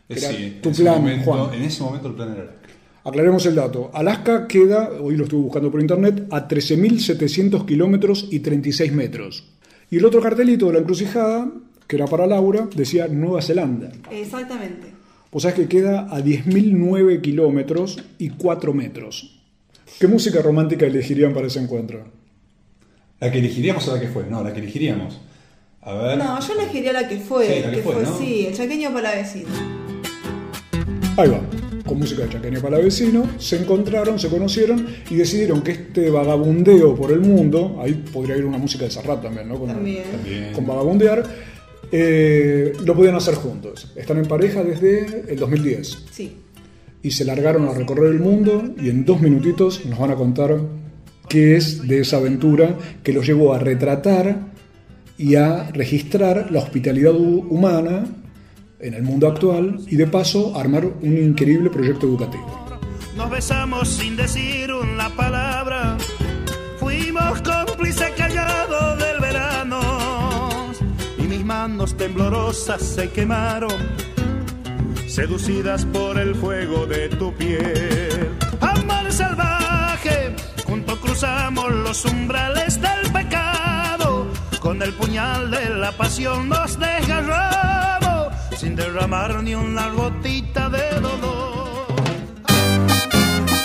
Era 0.09 0.19
sí, 0.29 0.43
en 0.55 0.61
tu 0.61 0.69
ese 0.71 0.83
plan, 0.83 0.95
momento- 0.99 1.23
Juan. 1.31 1.53
En 1.53 1.61
ese 1.63 1.83
momento 1.83 2.09
el 2.09 2.15
plan 2.15 2.31
era 2.33 2.41
Alaska. 2.41 2.57
Aclaremos 3.05 3.45
el 3.45 3.55
dato. 3.55 3.89
Alaska 3.93 4.47
queda, 4.47 4.89
hoy 5.01 5.15
lo 5.15 5.23
estuve 5.23 5.43
buscando 5.43 5.71
por 5.71 5.79
internet, 5.79 6.25
a 6.31 6.47
13.700 6.47 7.63
kilómetros 7.65 8.27
y 8.31 8.39
36 8.39 8.91
metros. 8.91 9.45
Y 9.89 9.97
el 9.97 10.05
otro 10.05 10.19
cartelito 10.21 10.65
de 10.67 10.73
la 10.73 10.79
encrucijada, 10.79 11.47
que 11.87 11.95
era 11.95 12.05
para 12.07 12.27
Laura, 12.27 12.67
decía 12.75 13.07
Nueva 13.07 13.41
Zelanda. 13.41 13.91
Exactamente. 14.11 14.87
Vos 15.31 15.43
sabés 15.43 15.55
que 15.55 15.67
queda 15.67 16.07
a 16.13 16.19
10.009 16.21 17.21
kilómetros 17.21 17.97
y 18.17 18.29
4 18.29 18.73
metros. 18.73 19.39
¿Qué 19.99 20.07
música 20.07 20.41
romántica 20.41 20.85
elegirían 20.85 21.33
para 21.33 21.47
ese 21.47 21.59
encuentro? 21.61 22.16
¿La 23.19 23.31
que 23.31 23.39
elegiríamos 23.39 23.87
o 23.87 23.95
la 23.95 23.99
que 24.01 24.07
fue? 24.07 24.25
No, 24.29 24.43
la 24.43 24.53
que 24.53 24.59
elegiríamos. 24.59 25.19
A 25.81 25.93
ver. 25.93 26.17
No, 26.17 26.39
yo 26.39 26.53
elegiría 26.53 26.93
la 26.93 27.07
que 27.07 27.17
fue, 27.17 27.47
Sí, 27.47 27.61
la 27.63 27.69
que 27.69 27.75
que 27.77 27.81
fue, 27.83 27.93
fue, 27.93 28.03
¿no? 28.03 28.17
sí, 28.17 28.45
el 28.47 28.53
chaqueño 28.55 28.93
palavecino. 28.93 29.47
Ahí 31.17 31.29
va, 31.29 31.39
con 31.83 31.97
música 31.97 32.23
de 32.23 32.29
Chaqueño 32.29 32.61
para 32.61 32.77
vecino, 32.77 33.27
se 33.39 33.57
encontraron, 33.59 34.19
se 34.19 34.27
conocieron 34.27 34.85
y 35.09 35.15
decidieron 35.15 35.61
que 35.63 35.71
este 35.71 36.11
vagabundeo 36.11 36.93
por 36.95 37.11
el 37.11 37.21
mundo, 37.21 37.79
ahí 37.81 37.93
podría 38.13 38.37
ir 38.37 38.45
una 38.45 38.59
música 38.59 38.85
de 38.85 38.91
Serrat 38.91 39.23
también, 39.23 39.47
¿no? 39.47 39.57
Con, 39.57 39.67
También. 39.69 40.03
También. 40.11 40.53
con 40.53 40.67
vagabundear, 40.67 41.23
eh, 41.91 42.73
lo 42.85 42.93
podían 42.95 43.15
hacer 43.15 43.33
juntos. 43.35 43.91
Están 43.95 44.17
en 44.19 44.27
pareja 44.27 44.63
desde 44.63 45.23
el 45.31 45.39
2010 45.39 46.05
Sí. 46.11 46.35
y 47.01 47.09
se 47.09 47.25
largaron 47.25 47.67
a 47.67 47.73
recorrer 47.73 48.11
el 48.11 48.19
mundo 48.19 48.75
y 48.79 48.89
en 48.89 49.03
dos 49.03 49.19
minutitos 49.19 49.85
nos 49.87 49.97
van 49.97 50.11
a 50.11 50.15
contar 50.15 50.55
qué 51.29 51.55
es 51.57 51.87
de 51.87 51.99
esa 52.01 52.17
aventura 52.17 52.75
que 53.03 53.13
los 53.13 53.25
llevó 53.25 53.53
a 53.53 53.59
retratar 53.59 54.39
y 55.17 55.35
a 55.35 55.69
registrar 55.71 56.51
la 56.51 56.59
hospitalidad 56.59 57.13
hu- 57.13 57.45
humana 57.49 58.05
en 58.79 58.93
el 58.93 59.03
mundo 59.03 59.27
actual 59.27 59.79
y 59.87 59.95
de 59.95 60.05
paso 60.07 60.55
armar 60.57 60.85
un 60.85 61.17
increíble 61.17 61.69
proyecto 61.69 62.05
educativo. 62.07 62.65
Nos 63.15 63.29
besamos 63.31 63.87
sin 63.89 64.15
decir 64.15 64.71
una 64.71 65.09
palabra. 65.15 65.97
Fuimos 66.79 67.41
cómplices 67.41 68.11
callados 68.15 68.99
del 68.99 69.19
verano. 69.19 69.79
Y 71.17 71.23
mis 71.23 71.43
manos 71.43 71.97
temblorosas 71.97 72.79
se 72.83 73.09
quemaron, 73.09 73.71
seducidas 75.07 75.85
por 75.85 76.19
el 76.19 76.35
fuego 76.35 76.85
de 76.85 77.09
tu 77.09 77.33
piel. 77.33 78.29
Amor 78.61 79.11
salvaje, 79.11 80.26
cruzamos 81.17 81.71
los 81.71 82.05
umbrales 82.05 82.79
del 82.79 83.11
pecado. 83.11 84.27
con 84.61 84.79
el 84.83 84.93
puñal 84.93 85.49
de 85.49 85.71
la 85.71 85.91
pasión 85.91 86.47
nos 86.47 86.77
desgarramos 86.77 88.27
sin 88.55 88.75
derramar 88.75 89.41
ni 89.41 89.55
una 89.55 89.89
gotita 89.89 90.69
de 90.69 90.99
dolor. 90.99 91.87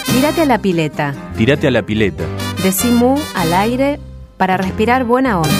Tírate 0.06 0.40
a 0.40 0.46
la 0.46 0.62
pileta. 0.62 1.12
Tírate 1.36 1.68
a 1.68 1.70
la 1.70 1.82
pileta. 1.82 2.24
Decimú 2.62 3.20
al 3.34 3.52
aire 3.52 4.00
para 4.38 4.56
respirar 4.56 5.04
buena 5.04 5.38
onda. 5.38 5.50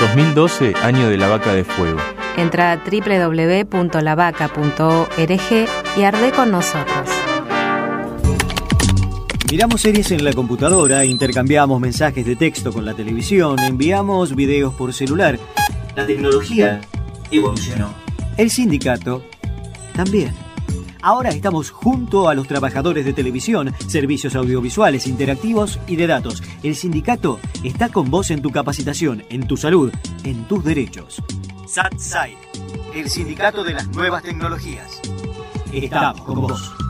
2012, 0.00 0.74
año 0.82 1.08
de 1.08 1.18
la 1.18 1.28
vaca 1.28 1.52
de 1.52 1.62
fuego. 1.62 2.00
Entra 2.36 2.72
a 2.72 2.78
www.lavaca.org 2.78 5.68
y 5.96 6.02
arde 6.02 6.32
con 6.32 6.50
nosotros. 6.50 7.13
Miramos 9.54 9.82
series 9.82 10.10
en 10.10 10.24
la 10.24 10.32
computadora, 10.32 11.04
intercambiamos 11.04 11.80
mensajes 11.80 12.26
de 12.26 12.34
texto 12.34 12.72
con 12.72 12.84
la 12.84 12.92
televisión, 12.92 13.56
enviamos 13.60 14.34
videos 14.34 14.74
por 14.74 14.92
celular. 14.92 15.38
La 15.94 16.04
tecnología 16.04 16.80
evolucionó. 17.30 17.94
El 18.36 18.50
sindicato 18.50 19.22
también. 19.94 20.34
Ahora 21.02 21.30
estamos 21.30 21.70
junto 21.70 22.28
a 22.28 22.34
los 22.34 22.48
trabajadores 22.48 23.04
de 23.04 23.12
televisión, 23.12 23.72
servicios 23.86 24.34
audiovisuales, 24.34 25.06
interactivos 25.06 25.78
y 25.86 25.94
de 25.94 26.08
datos. 26.08 26.42
El 26.64 26.74
sindicato 26.74 27.38
está 27.62 27.90
con 27.90 28.10
vos 28.10 28.32
en 28.32 28.42
tu 28.42 28.50
capacitación, 28.50 29.22
en 29.28 29.46
tu 29.46 29.56
salud, 29.56 29.92
en 30.24 30.48
tus 30.48 30.64
derechos. 30.64 31.22
SATSAI, 31.68 32.36
el 32.92 33.08
sindicato 33.08 33.62
de 33.62 33.74
las 33.74 33.86
nuevas 33.90 34.24
tecnologías. 34.24 35.00
Estamos 35.72 36.22
con 36.22 36.40
vos. 36.40 36.83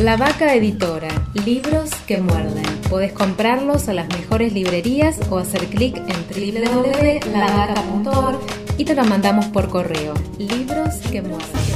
La 0.00 0.18
Vaca 0.18 0.54
Editora, 0.54 1.08
libros 1.46 1.88
que 2.06 2.18
muerden. 2.18 2.66
Podés 2.90 3.12
comprarlos 3.12 3.88
a 3.88 3.94
las 3.94 4.08
mejores 4.08 4.52
librerías 4.52 5.18
o 5.30 5.38
hacer 5.38 5.64
clic 5.68 5.96
en 5.96 6.52
www.lavaca.org 6.52 8.38
y 8.76 8.84
te 8.84 8.94
los 8.94 9.08
mandamos 9.08 9.46
por 9.46 9.70
correo. 9.70 10.12
Libros 10.38 10.96
que 11.10 11.22
muerden. 11.22 11.75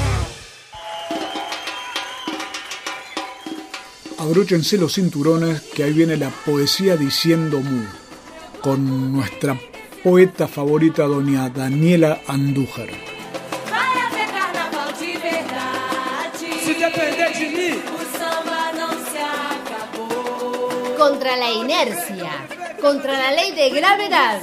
Abróchense 4.21 4.77
los 4.77 4.93
cinturones 4.93 5.61
que 5.73 5.83
ahí 5.83 5.93
viene 5.93 6.15
la 6.15 6.29
poesía 6.29 6.95
diciendo 6.95 7.59
mu, 7.59 7.85
con 8.61 9.11
nuestra 9.11 9.59
poeta 10.03 10.47
favorita 10.47 11.05
doña 11.05 11.49
Daniela 11.49 12.21
Andújar. 12.27 12.89
Contra 20.99 21.35
la 21.37 21.51
inercia, 21.51 22.31
contra 22.79 23.13
la 23.13 23.31
ley 23.31 23.55
de 23.55 23.69
gravedad. 23.71 24.39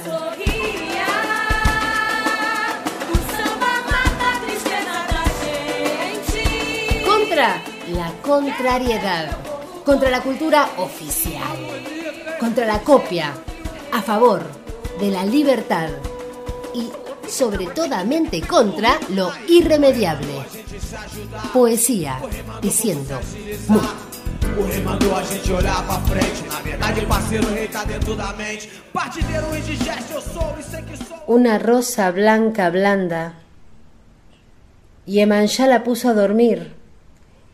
Contra 7.05 7.61
la 7.93 8.11
contrariedad 8.21 9.48
contra 9.89 10.11
la 10.11 10.21
cultura 10.21 10.69
oficial, 10.77 11.57
contra 12.39 12.67
la 12.67 12.79
copia, 12.81 13.33
a 13.91 14.03
favor 14.03 14.43
de 14.99 15.09
la 15.09 15.25
libertad 15.25 15.89
y 16.75 16.91
sobre 17.27 17.65
toda 17.65 18.03
mente 18.03 18.39
contra 18.41 18.99
lo 19.09 19.31
irremediable. 19.47 20.45
Poesía 21.51 22.19
diciendo. 22.61 23.19
Una 31.25 31.57
rosa 31.57 32.11
blanca 32.11 32.69
blanda 32.69 33.33
y 35.07 35.21
Emanjá 35.21 35.65
la 35.65 35.83
puso 35.83 36.09
a 36.09 36.13
dormir 36.13 36.75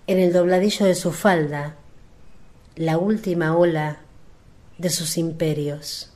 en 0.07 0.19
el 0.19 0.33
dobladillo 0.33 0.85
de 0.85 0.95
su 0.95 1.13
falda 1.13 1.77
la 2.75 2.97
última 2.97 3.55
ola 3.55 3.99
de 4.77 4.89
sus 4.89 5.17
imperios. 5.17 6.11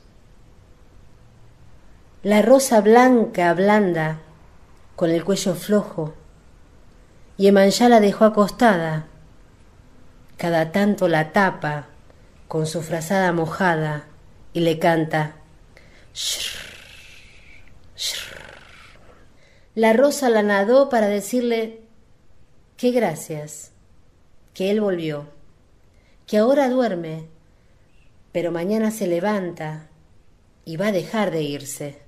La 2.22 2.42
rosa 2.42 2.82
blanca, 2.82 3.54
blanda, 3.54 4.18
con 4.94 5.08
el 5.10 5.24
cuello 5.24 5.54
flojo, 5.54 6.14
y 7.38 7.46
Emanjá 7.46 7.88
la 7.88 8.00
dejó 8.00 8.26
acostada, 8.26 9.06
cada 10.36 10.70
tanto 10.70 11.08
la 11.08 11.32
tapa 11.32 11.86
con 12.46 12.66
su 12.66 12.82
frazada 12.82 13.32
mojada 13.32 14.04
y 14.52 14.60
le 14.60 14.78
canta. 14.78 15.36
La 19.74 19.94
rosa 19.94 20.28
la 20.28 20.42
nadó 20.42 20.90
para 20.90 21.06
decirle 21.06 21.80
que 22.76 22.90
gracias, 22.90 23.72
que 24.52 24.70
él 24.70 24.82
volvió 24.82 25.39
que 26.30 26.38
ahora 26.38 26.68
duerme, 26.68 27.26
pero 28.30 28.52
mañana 28.52 28.92
se 28.92 29.08
levanta 29.08 29.88
y 30.64 30.76
va 30.76 30.86
a 30.86 30.92
dejar 30.92 31.32
de 31.32 31.42
irse. 31.42 32.02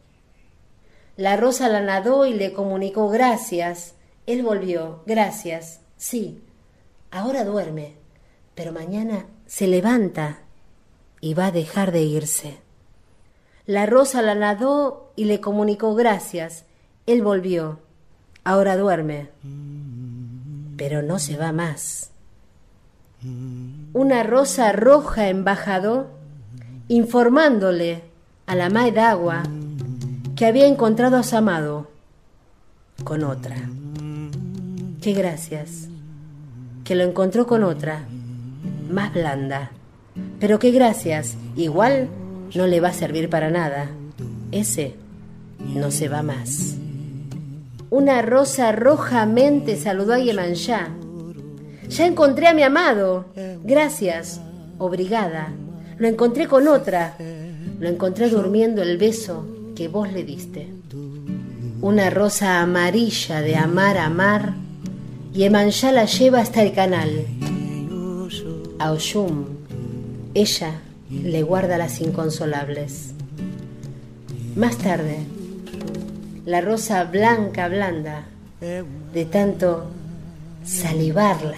La 1.16 1.36
rosa 1.36 1.68
la 1.68 1.80
nadó 1.80 2.24
y 2.24 2.34
le 2.34 2.52
comunicó 2.52 3.08
gracias. 3.08 3.96
Él 4.26 4.44
volvió, 4.44 5.02
gracias, 5.06 5.80
sí, 5.96 6.40
ahora 7.10 7.44
duerme, 7.44 7.96
pero 8.54 8.70
mañana 8.70 9.26
se 9.46 9.66
levanta 9.66 10.42
y 11.20 11.34
va 11.34 11.46
a 11.46 11.50
dejar 11.50 11.90
de 11.90 12.02
irse. 12.02 12.58
La 13.66 13.86
rosa 13.86 14.22
la 14.22 14.36
nadó 14.36 15.10
y 15.16 15.24
le 15.24 15.40
comunicó 15.40 15.96
gracias. 15.96 16.64
Él 17.06 17.22
volvió, 17.22 17.80
ahora 18.44 18.76
duerme, 18.76 19.30
pero 20.76 21.02
no 21.02 21.18
se 21.18 21.36
va 21.36 21.50
más 21.50 22.12
una 23.94 24.22
rosa 24.22 24.72
roja 24.72 25.28
embajador 25.28 26.08
informándole 26.88 28.02
a 28.46 28.54
la 28.54 28.70
Mae 28.70 28.90
d'Agua 28.90 29.42
que 30.34 30.46
había 30.46 30.66
encontrado 30.66 31.18
a 31.18 31.22
su 31.22 31.36
amado 31.36 31.88
con 33.04 33.22
otra. 33.22 33.56
Qué 35.02 35.12
gracias, 35.12 35.88
que 36.84 36.94
lo 36.94 37.04
encontró 37.04 37.46
con 37.46 37.64
otra, 37.64 38.06
más 38.90 39.12
blanda. 39.12 39.72
Pero 40.40 40.58
qué 40.58 40.70
gracias, 40.70 41.36
igual 41.56 42.08
no 42.54 42.66
le 42.66 42.80
va 42.80 42.88
a 42.88 42.94
servir 42.94 43.28
para 43.28 43.50
nada. 43.50 43.88
Ese 44.52 44.94
no 45.58 45.90
se 45.90 46.08
va 46.08 46.22
más. 46.22 46.76
Una 47.90 48.22
rosa 48.22 48.72
rojamente 48.72 49.76
saludó 49.76 50.14
a 50.14 50.18
Yemanjá 50.18 50.88
ya 51.92 52.06
encontré 52.06 52.48
a 52.48 52.54
mi 52.54 52.62
amado. 52.62 53.26
Gracias. 53.62 54.40
Obrigada. 54.78 55.52
Lo 55.98 56.08
encontré 56.08 56.48
con 56.48 56.66
otra. 56.68 57.16
Lo 57.78 57.88
encontré 57.88 58.28
durmiendo 58.28 58.82
el 58.82 58.96
beso 58.98 59.46
que 59.76 59.88
vos 59.88 60.12
le 60.12 60.24
diste. 60.24 60.68
Una 61.80 62.10
rosa 62.10 62.60
amarilla 62.60 63.40
de 63.40 63.56
amar 63.56 63.98
a 63.98 64.06
amar. 64.06 64.54
Y 65.34 65.44
Emanjá 65.44 65.92
la 65.92 66.04
lleva 66.04 66.40
hasta 66.40 66.62
el 66.62 66.72
canal. 66.72 67.26
A 68.78 68.92
Oshum, 68.92 69.44
ella 70.34 70.80
le 71.10 71.42
guarda 71.42 71.78
las 71.78 72.00
inconsolables. 72.00 73.14
Más 74.56 74.76
tarde, 74.76 75.18
la 76.44 76.60
rosa 76.60 77.04
blanca 77.04 77.68
blanda, 77.68 78.24
de 78.60 79.24
tanto 79.24 79.86
salivarla 80.64 81.54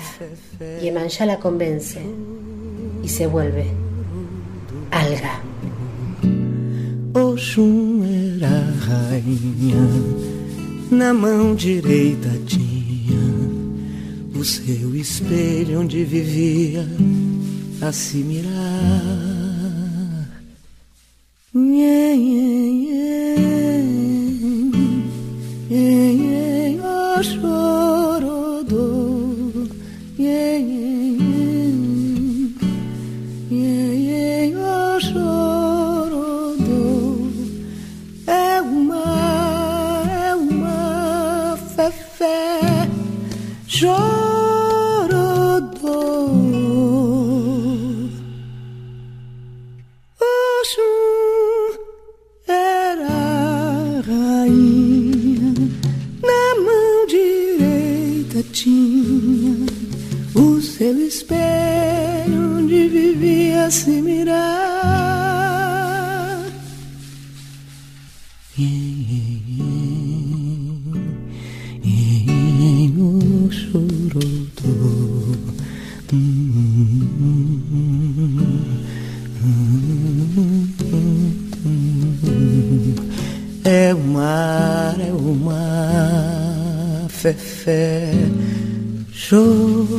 y 0.82 0.88
Emanjá 0.88 1.26
la 1.26 1.38
convence 1.38 2.00
y 3.02 3.08
se 3.08 3.26
vuelve 3.26 3.66
alga. 4.90 5.40
Oxum 7.14 8.02
era 8.04 8.64
rainha, 8.88 9.86
na 10.90 11.14
mão 11.14 11.54
direita 11.54 12.30
tinha 12.46 13.24
o 14.34 14.44
seu 14.44 14.96
espelho 14.96 15.80
onde 15.80 16.04
vivia 16.04 16.84
a 17.80 17.92
se 17.92 18.16
mirar. 18.18 19.14
É 21.56 23.53
vivia 63.64 63.70
se 63.70 64.02
mirar. 64.02 64.44
O 72.96 73.50
É 83.66 83.94
o 83.94 83.98
mar, 83.98 84.96
é 85.00 85.12
o 85.12 85.34
mar, 85.34 87.06
fefé, 87.08 88.12
chorodo. 89.12 89.94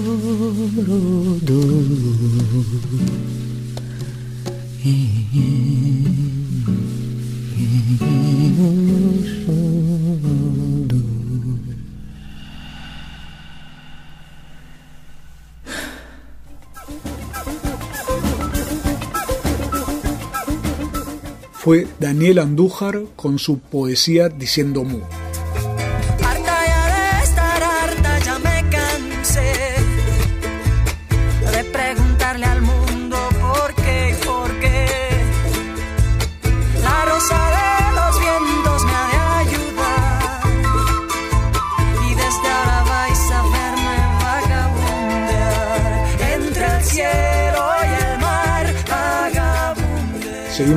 Fue 21.66 21.88
Daniel 22.00 22.38
Andújar 22.38 23.06
con 23.16 23.40
su 23.40 23.58
poesía 23.58 24.30
Diciendo 24.30 24.84
Mu. 24.84 25.00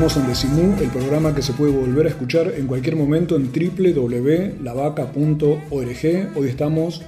Seguimos 0.08 0.16
en 0.16 0.56
Decimú, 0.56 0.74
el 0.80 0.88
programa 0.88 1.34
que 1.34 1.42
se 1.42 1.52
puede 1.52 1.72
volver 1.72 2.06
a 2.06 2.08
escuchar 2.08 2.54
en 2.56 2.66
cualquier 2.66 2.96
momento 2.96 3.36
en 3.36 3.52
www.lavaca.org. 3.52 6.32
Hoy 6.34 6.48
estamos 6.48 7.02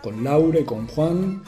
con 0.00 0.22
Laura 0.22 0.60
y 0.60 0.64
con 0.64 0.86
Juan, 0.86 1.42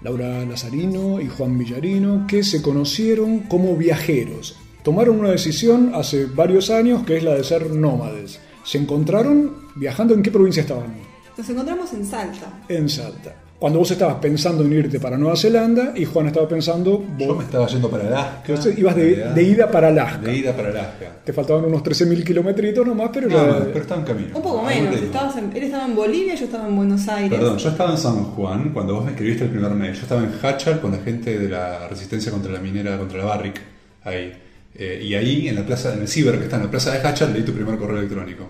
Laura 0.00 0.42
Lazarino 0.46 1.20
y 1.20 1.28
Juan 1.28 1.58
Villarino, 1.58 2.26
que 2.26 2.42
se 2.44 2.62
conocieron 2.62 3.40
como 3.40 3.76
viajeros. 3.76 4.56
Tomaron 4.82 5.20
una 5.20 5.30
decisión 5.30 5.92
hace 5.94 6.24
varios 6.24 6.70
años 6.70 7.04
que 7.04 7.18
es 7.18 7.22
la 7.22 7.34
de 7.34 7.44
ser 7.44 7.70
nómades. 7.70 8.40
Se 8.64 8.78
encontraron 8.78 9.66
viajando 9.74 10.14
en 10.14 10.22
qué 10.22 10.30
provincia 10.30 10.62
estaban? 10.62 10.94
Nos 11.36 11.46
encontramos 11.46 11.92
en 11.92 12.06
Salta. 12.06 12.58
En 12.70 12.88
Salta. 12.88 13.41
Cuando 13.62 13.78
vos 13.78 13.88
estabas 13.92 14.16
pensando 14.16 14.64
en 14.64 14.72
irte 14.72 14.98
para 14.98 15.16
Nueva 15.16 15.36
Zelanda 15.36 15.92
y 15.94 16.04
Juan 16.04 16.26
estaba 16.26 16.48
pensando... 16.48 16.98
Vos, 16.98 17.28
Yo 17.28 17.34
me 17.36 17.44
estaba 17.44 17.64
yendo 17.68 17.88
para 17.88 18.08
Alaska. 18.08 18.54
ibas 18.76 18.96
de, 18.96 19.42
ida 19.44 19.70
para 19.70 19.86
Alaska. 19.86 20.18
De 20.18 20.36
ida 20.36 20.52
para 20.52 20.70
Alaska. 20.70 21.06
Te 21.24 21.32
faltaban 21.32 21.66
unos 21.66 21.80
13.000 21.80 22.24
kilometritos 22.24 22.84
nomás, 22.84 23.10
pero 23.12 23.28
No, 23.28 23.36
ya... 23.36 23.64
pero 23.66 23.78
estaba 23.78 24.00
en 24.00 24.06
camino. 24.08 24.36
Un 24.36 24.42
poco 24.42 24.64
menos. 24.64 24.96
Estabas 24.96 25.36
en- 25.36 25.52
él 25.56 25.62
estaba 25.62 25.84
en 25.84 25.94
Bolivia, 25.94 26.34
yo 26.34 26.46
estaba 26.46 26.66
en 26.66 26.74
Buenos 26.74 27.06
Aires. 27.06 27.38
Perdón, 27.38 27.56
yo 27.58 27.68
estaba 27.68 27.92
en 27.92 27.98
San 27.98 28.24
Juan 28.24 28.70
cuando 28.70 28.94
vos 28.96 29.04
me 29.04 29.12
escribiste 29.12 29.44
el 29.44 29.50
primer 29.50 29.70
mail. 29.70 29.92
Yo 29.94 30.02
estaba 30.02 30.22
en 30.24 30.32
Hachal 30.42 30.80
con 30.80 30.90
la 30.90 30.98
gente 30.98 31.38
de 31.38 31.48
la 31.48 31.86
resistencia 31.86 32.32
contra 32.32 32.50
la 32.50 32.58
minera, 32.58 32.98
contra 32.98 33.18
la 33.18 33.26
Barrick, 33.26 33.60
ahí. 34.02 34.32
Eh, 34.74 35.02
y 35.04 35.14
ahí, 35.14 35.46
en 35.46 35.54
la 35.54 35.64
plaza, 35.64 35.94
en 35.94 36.00
el 36.00 36.08
ciber 36.08 36.36
que 36.38 36.44
está 36.46 36.56
en 36.56 36.64
la 36.64 36.70
plaza 36.72 36.90
de 36.90 36.98
Hachal, 37.06 37.32
leí 37.32 37.44
tu 37.44 37.52
primer 37.52 37.76
correo 37.78 37.98
electrónico. 37.98 38.44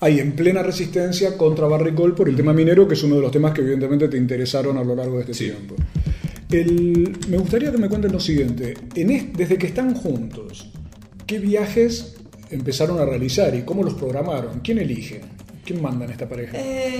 Ahí 0.00 0.20
en 0.20 0.32
plena 0.36 0.62
resistencia 0.62 1.36
contra 1.38 1.66
Barricol 1.66 2.14
por 2.14 2.28
el 2.28 2.36
tema 2.36 2.52
minero, 2.52 2.86
que 2.86 2.94
es 2.94 3.02
uno 3.02 3.16
de 3.16 3.22
los 3.22 3.30
temas 3.30 3.52
que 3.54 3.62
evidentemente 3.62 4.08
te 4.08 4.18
interesaron 4.18 4.76
a 4.76 4.84
lo 4.84 4.94
largo 4.94 5.14
de 5.16 5.20
este 5.30 5.32
tiempo. 5.32 5.74
El- 6.50 7.16
me 7.28 7.38
gustaría 7.38 7.72
que 7.72 7.78
me 7.78 7.88
cuenten 7.88 8.12
lo 8.12 8.20
siguiente. 8.20 8.74
En 8.94 9.10
es- 9.10 9.32
desde 9.32 9.56
que 9.56 9.66
están 9.68 9.94
juntos, 9.94 10.70
¿qué 11.26 11.38
viajes 11.38 12.16
empezaron 12.50 13.00
a 13.00 13.04
realizar 13.06 13.54
y 13.54 13.62
cómo 13.62 13.82
los 13.82 13.94
programaron? 13.94 14.60
¿Quién 14.60 14.78
elige? 14.78 15.22
¿Quién 15.64 15.82
manda 15.82 16.04
en 16.04 16.12
esta 16.12 16.28
pareja? 16.28 16.52
Eh, 16.60 16.98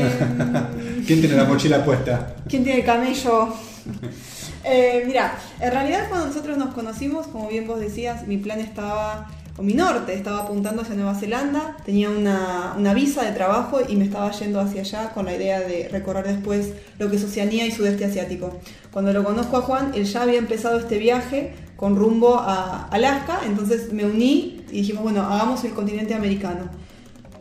¿Quién 1.06 1.20
tiene 1.20 1.36
la 1.36 1.44
mochila 1.44 1.84
puesta? 1.84 2.34
¿Quién 2.48 2.64
tiene 2.64 2.80
el 2.80 2.86
camello? 2.86 3.48
Eh, 4.68 5.04
mira, 5.06 5.38
en 5.60 5.70
realidad 5.70 6.06
cuando 6.08 6.26
nosotros 6.26 6.58
nos 6.58 6.74
conocimos, 6.74 7.28
como 7.28 7.48
bien 7.48 7.68
vos 7.68 7.78
decías, 7.78 8.26
mi 8.26 8.36
plan 8.36 8.58
estaba, 8.58 9.30
o 9.58 9.62
mi 9.62 9.74
norte 9.74 10.14
estaba 10.14 10.40
apuntando 10.40 10.82
hacia 10.82 10.94
Nueva 10.94 11.14
Zelanda, 11.14 11.76
tenía 11.84 12.10
una, 12.10 12.74
una 12.76 12.92
visa 12.92 13.24
de 13.24 13.32
trabajo 13.32 13.78
y 13.86 13.96
me 13.96 14.04
estaba 14.04 14.30
yendo 14.32 14.60
hacia 14.60 14.82
allá 14.82 15.10
con 15.14 15.24
la 15.24 15.34
idea 15.34 15.60
de 15.60 15.88
recorrer 15.88 16.26
después 16.26 16.72
lo 16.98 17.10
que 17.10 17.16
es 17.16 17.24
Oceanía 17.24 17.66
y 17.66 17.70
Sudeste 17.70 18.04
Asiático. 18.04 18.58
Cuando 18.92 19.12
lo 19.12 19.24
conozco 19.24 19.56
a 19.56 19.62
Juan, 19.62 19.92
él 19.94 20.04
ya 20.04 20.22
había 20.22 20.38
empezado 20.38 20.78
este 20.78 20.98
viaje 20.98 21.54
con 21.76 21.96
rumbo 21.96 22.36
a 22.36 22.88
Alaska, 22.88 23.40
entonces 23.46 23.92
me 23.92 24.04
uní 24.04 24.64
y 24.70 24.80
dijimos, 24.80 25.02
bueno, 25.02 25.22
hagamos 25.22 25.64
el 25.64 25.72
continente 25.72 26.14
americano. 26.14 26.68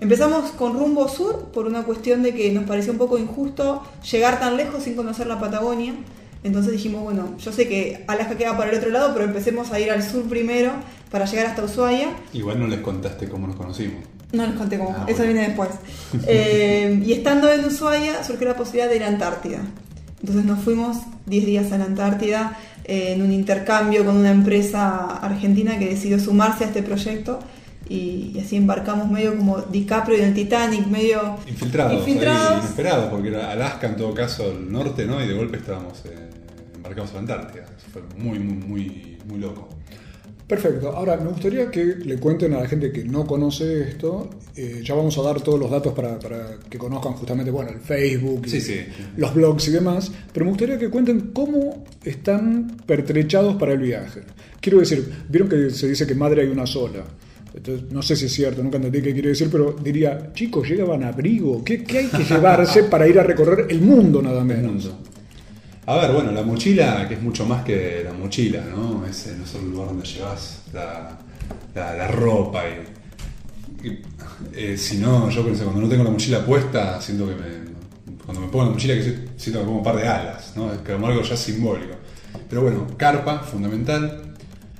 Empezamos 0.01 0.51
con 0.51 0.73
rumbo 0.73 1.07
sur 1.07 1.51
por 1.51 1.65
una 1.65 1.83
cuestión 1.83 2.21
de 2.21 2.33
que 2.33 2.51
nos 2.51 2.65
pareció 2.65 2.91
un 2.91 2.97
poco 2.97 3.17
injusto 3.17 3.81
llegar 4.09 4.39
tan 4.39 4.57
lejos 4.57 4.83
sin 4.83 4.95
conocer 4.95 5.27
la 5.27 5.39
Patagonia. 5.39 5.93
Entonces 6.45 6.71
dijimos, 6.73 7.01
bueno, 7.03 7.35
yo 7.39 7.51
sé 7.51 7.67
que 7.67 8.03
Alaska 8.07 8.37
queda 8.37 8.55
para 8.55 8.69
el 8.71 8.77
otro 8.77 8.91
lado, 8.91 9.11
pero 9.13 9.25
empecemos 9.25 9.71
a 9.71 9.79
ir 9.79 9.89
al 9.91 10.03
sur 10.03 10.23
primero 10.29 10.71
para 11.11 11.25
llegar 11.25 11.47
hasta 11.47 11.63
Ushuaia. 11.63 12.09
Igual 12.33 12.59
no 12.59 12.67
les 12.67 12.79
contaste 12.81 13.27
cómo 13.27 13.47
nos 13.47 13.55
conocimos. 13.55 14.03
No 14.31 14.45
les 14.45 14.55
conté 14.55 14.77
cómo, 14.77 14.91
Ah, 14.95 15.05
eso 15.07 15.17
bueno. 15.17 15.33
viene 15.33 15.47
después. 15.47 15.69
Eh, 16.27 17.01
y 17.05 17.13
estando 17.13 17.51
en 17.51 17.65
Ushuaia 17.65 18.23
surgió 18.23 18.47
la 18.47 18.55
posibilidad 18.55 18.89
de 18.89 18.95
ir 18.97 19.03
a 19.03 19.07
Antártida. 19.07 19.59
Entonces 20.21 20.45
nos 20.45 20.59
fuimos 20.63 20.97
10 21.25 21.45
días 21.45 21.71
a 21.71 21.77
la 21.79 21.85
Antártida 21.85 22.57
eh, 22.83 23.13
en 23.15 23.21
un 23.23 23.31
intercambio 23.31 24.05
con 24.05 24.15
una 24.15 24.31
empresa 24.31 25.17
argentina 25.17 25.77
que 25.79 25.89
decidió 25.89 26.19
sumarse 26.19 26.63
a 26.63 26.67
este 26.67 26.83
proyecto 26.83 27.39
y, 27.89 28.31
y 28.35 28.39
así 28.39 28.55
embarcamos 28.55 29.09
medio 29.11 29.35
como 29.37 29.61
DiCaprio 29.61 30.17
en 30.19 30.25
el 30.25 30.33
Titanic, 30.35 30.85
medio 30.87 31.37
Infiltrados, 31.47 31.91
ahí, 31.93 31.97
Infiltrados. 31.99 32.63
inesperados, 32.63 33.05
porque 33.09 33.27
era 33.29 33.51
Alaska 33.51 33.87
en 33.87 33.95
todo 33.97 34.13
caso, 34.13 34.51
el 34.51 34.71
norte, 34.71 35.05
¿no? 35.05 35.23
Y 35.23 35.27
de 35.27 35.33
golpe 35.35 35.57
estábamos 35.57 36.01
eh, 36.05 36.29
embarcados 36.85 37.09
en 37.11 37.15
la 37.15 37.19
Antártida. 37.21 37.65
Eso 37.77 37.87
fue 37.91 38.01
muy, 38.17 38.39
muy, 38.39 38.55
muy, 38.67 39.17
muy 39.27 39.39
loco. 39.39 39.67
Perfecto. 40.47 40.89
Ahora, 40.95 41.17
me 41.17 41.29
gustaría 41.29 41.71
que 41.71 41.83
le 41.83 42.17
cuenten 42.19 42.53
a 42.53 42.59
la 42.59 42.67
gente 42.67 42.91
que 42.91 43.03
no 43.03 43.25
conoce 43.25 43.81
esto. 43.89 44.29
eh, 44.55 44.81
ya 44.85 44.93
vamos 44.93 45.17
a 45.17 45.23
dar 45.23 45.41
todos 45.41 45.59
los 45.59 45.71
datos 45.71 45.91
para, 45.93 46.19
para 46.19 46.57
que 46.69 46.77
conozcan 46.77 47.13
justamente, 47.13 47.49
bueno, 47.49 47.71
el 47.71 47.79
Facebook, 47.79 48.43
y 48.45 48.49
Sí, 48.49 48.61
sí. 48.61 48.79
los 49.17 49.33
blogs 49.33 49.67
y 49.67 49.71
demás. 49.71 50.11
Pero 50.31 50.45
me 50.45 50.51
gustaría 50.51 50.77
que 50.77 50.89
cuenten 50.89 51.31
cómo 51.33 51.83
están 52.03 52.77
pertrechados 52.85 53.55
para 53.55 53.73
el 53.73 53.79
viaje. 53.79 54.21
Quiero 54.61 54.79
decir, 54.79 55.11
vieron 55.29 55.49
que 55.49 55.71
se 55.71 55.87
dice 55.87 56.05
que 56.05 56.13
madre 56.13 56.43
hay 56.43 56.49
una 56.49 56.67
sola. 56.67 57.03
Entonces, 57.55 57.91
no 57.91 58.01
sé 58.03 58.15
si 58.15 58.25
es 58.25 58.33
cierto, 58.33 58.61
nunca 58.61 58.77
entendí 58.77 59.01
qué 59.01 59.13
quiere 59.13 59.29
decir, 59.29 59.47
pero 59.51 59.75
diría, 59.81 60.31
chicos, 60.33 60.67
llegaban 60.69 61.03
abrigo. 61.03 61.63
¿Qué, 61.63 61.83
qué 61.83 61.99
hay 61.99 62.07
que 62.07 62.23
llevarse 62.23 62.83
para 62.83 63.07
ir 63.07 63.17
a 63.19 63.23
recorrer 63.23 63.65
el 63.69 63.81
mundo 63.81 64.21
nada 64.21 64.43
menos? 64.43 64.91
A 65.87 65.97
ver, 65.97 66.11
bueno, 66.13 66.31
la 66.31 66.41
mochila, 66.41 67.07
que 67.07 67.13
es 67.15 67.21
mucho 67.21 67.45
más 67.45 67.63
que 67.63 68.01
la 68.03 68.11
mochila, 68.13 68.63
¿no? 68.75 69.05
Es 69.05 69.27
eh, 69.27 69.35
no 69.37 69.45
solo 69.45 69.65
el 69.65 69.71
lugar 69.71 69.87
donde 69.89 70.05
llevas 70.07 70.63
la, 70.73 72.07
ropa 72.07 72.63
y. 73.83 74.01
eh, 74.53 74.77
si 74.77 74.97
no, 74.97 75.29
yo 75.29 75.45
pensé, 75.45 75.63
cuando 75.63 75.81
no 75.81 75.89
tengo 75.89 76.03
la 76.03 76.09
mochila 76.11 76.45
puesta, 76.45 76.99
siento 77.01 77.27
que 77.27 77.35
me. 77.35 77.65
Cuando 78.25 78.41
me 78.41 78.47
pongo 78.47 78.65
la 78.65 78.71
mochila, 78.71 78.95
que 78.95 79.03
si- 79.03 79.15
siento 79.37 79.59
que 79.59 79.65
pongo 79.65 79.77
un 79.79 79.83
par 79.83 79.97
de 79.97 80.07
alas, 80.07 80.53
¿no? 80.55 80.73
Es 80.73 80.79
como 80.79 81.07
algo 81.07 81.21
ya 81.21 81.37
simbólico. 81.37 81.95
Pero 82.49 82.63
bueno, 82.63 82.87
carpa, 82.97 83.39
fundamental, 83.39 84.33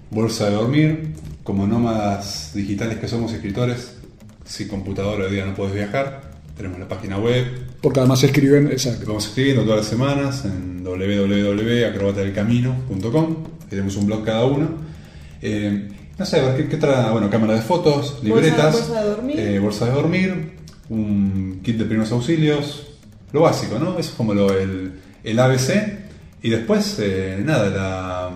bolsa 0.09 0.47
de 0.49 0.55
dormir, 0.55 1.13
como 1.43 1.67
nómadas 1.67 2.51
digitales 2.55 2.97
que 2.97 3.07
somos 3.07 3.31
escritores, 3.33 3.97
sin 4.45 4.67
computadora 4.67 5.25
hoy 5.25 5.31
día 5.33 5.45
no 5.45 5.53
podés 5.55 5.75
viajar, 5.75 6.21
tenemos 6.55 6.79
la 6.79 6.87
página 6.87 7.17
web. 7.17 7.45
Porque 7.81 7.99
además 7.99 8.23
escriben, 8.23 8.67
exacto. 8.71 9.05
Vamos 9.07 9.25
escribiendo 9.27 9.63
todas 9.63 9.79
las 9.79 9.87
semanas 9.87 10.45
en 10.45 10.83
www.acrobatadelcamino.com. 10.83 13.35
Tenemos 13.69 13.95
un 13.95 14.05
blog 14.07 14.23
cada 14.25 14.45
uno. 14.45 14.69
Eh, 15.41 15.89
no 16.17 16.25
sé, 16.25 16.41
¿qué, 16.57 16.67
qué 16.67 16.77
trae? 16.77 17.11
Bueno, 17.11 17.29
cámara 17.29 17.53
de 17.55 17.61
fotos, 17.61 18.19
libretas, 18.23 18.73
bolsa 18.73 19.01
de 19.03 19.09
dormir. 19.09 19.39
eh, 19.39 19.59
bolsa 19.59 19.85
de 19.85 19.91
dormir, 19.91 20.51
un 20.89 21.59
kit 21.63 21.77
de 21.77 21.85
primeros 21.85 22.11
auxilios, 22.11 22.87
lo 23.33 23.41
básico, 23.41 23.77
¿no? 23.79 23.91
Eso 23.99 24.09
es 24.11 24.15
como 24.15 24.33
lo, 24.33 24.57
el, 24.57 24.93
el 25.23 25.39
ABC. 25.39 25.99
Y 26.41 26.49
después, 26.49 26.97
eh, 26.99 27.41
nada, 27.43 27.69
la, 27.69 28.31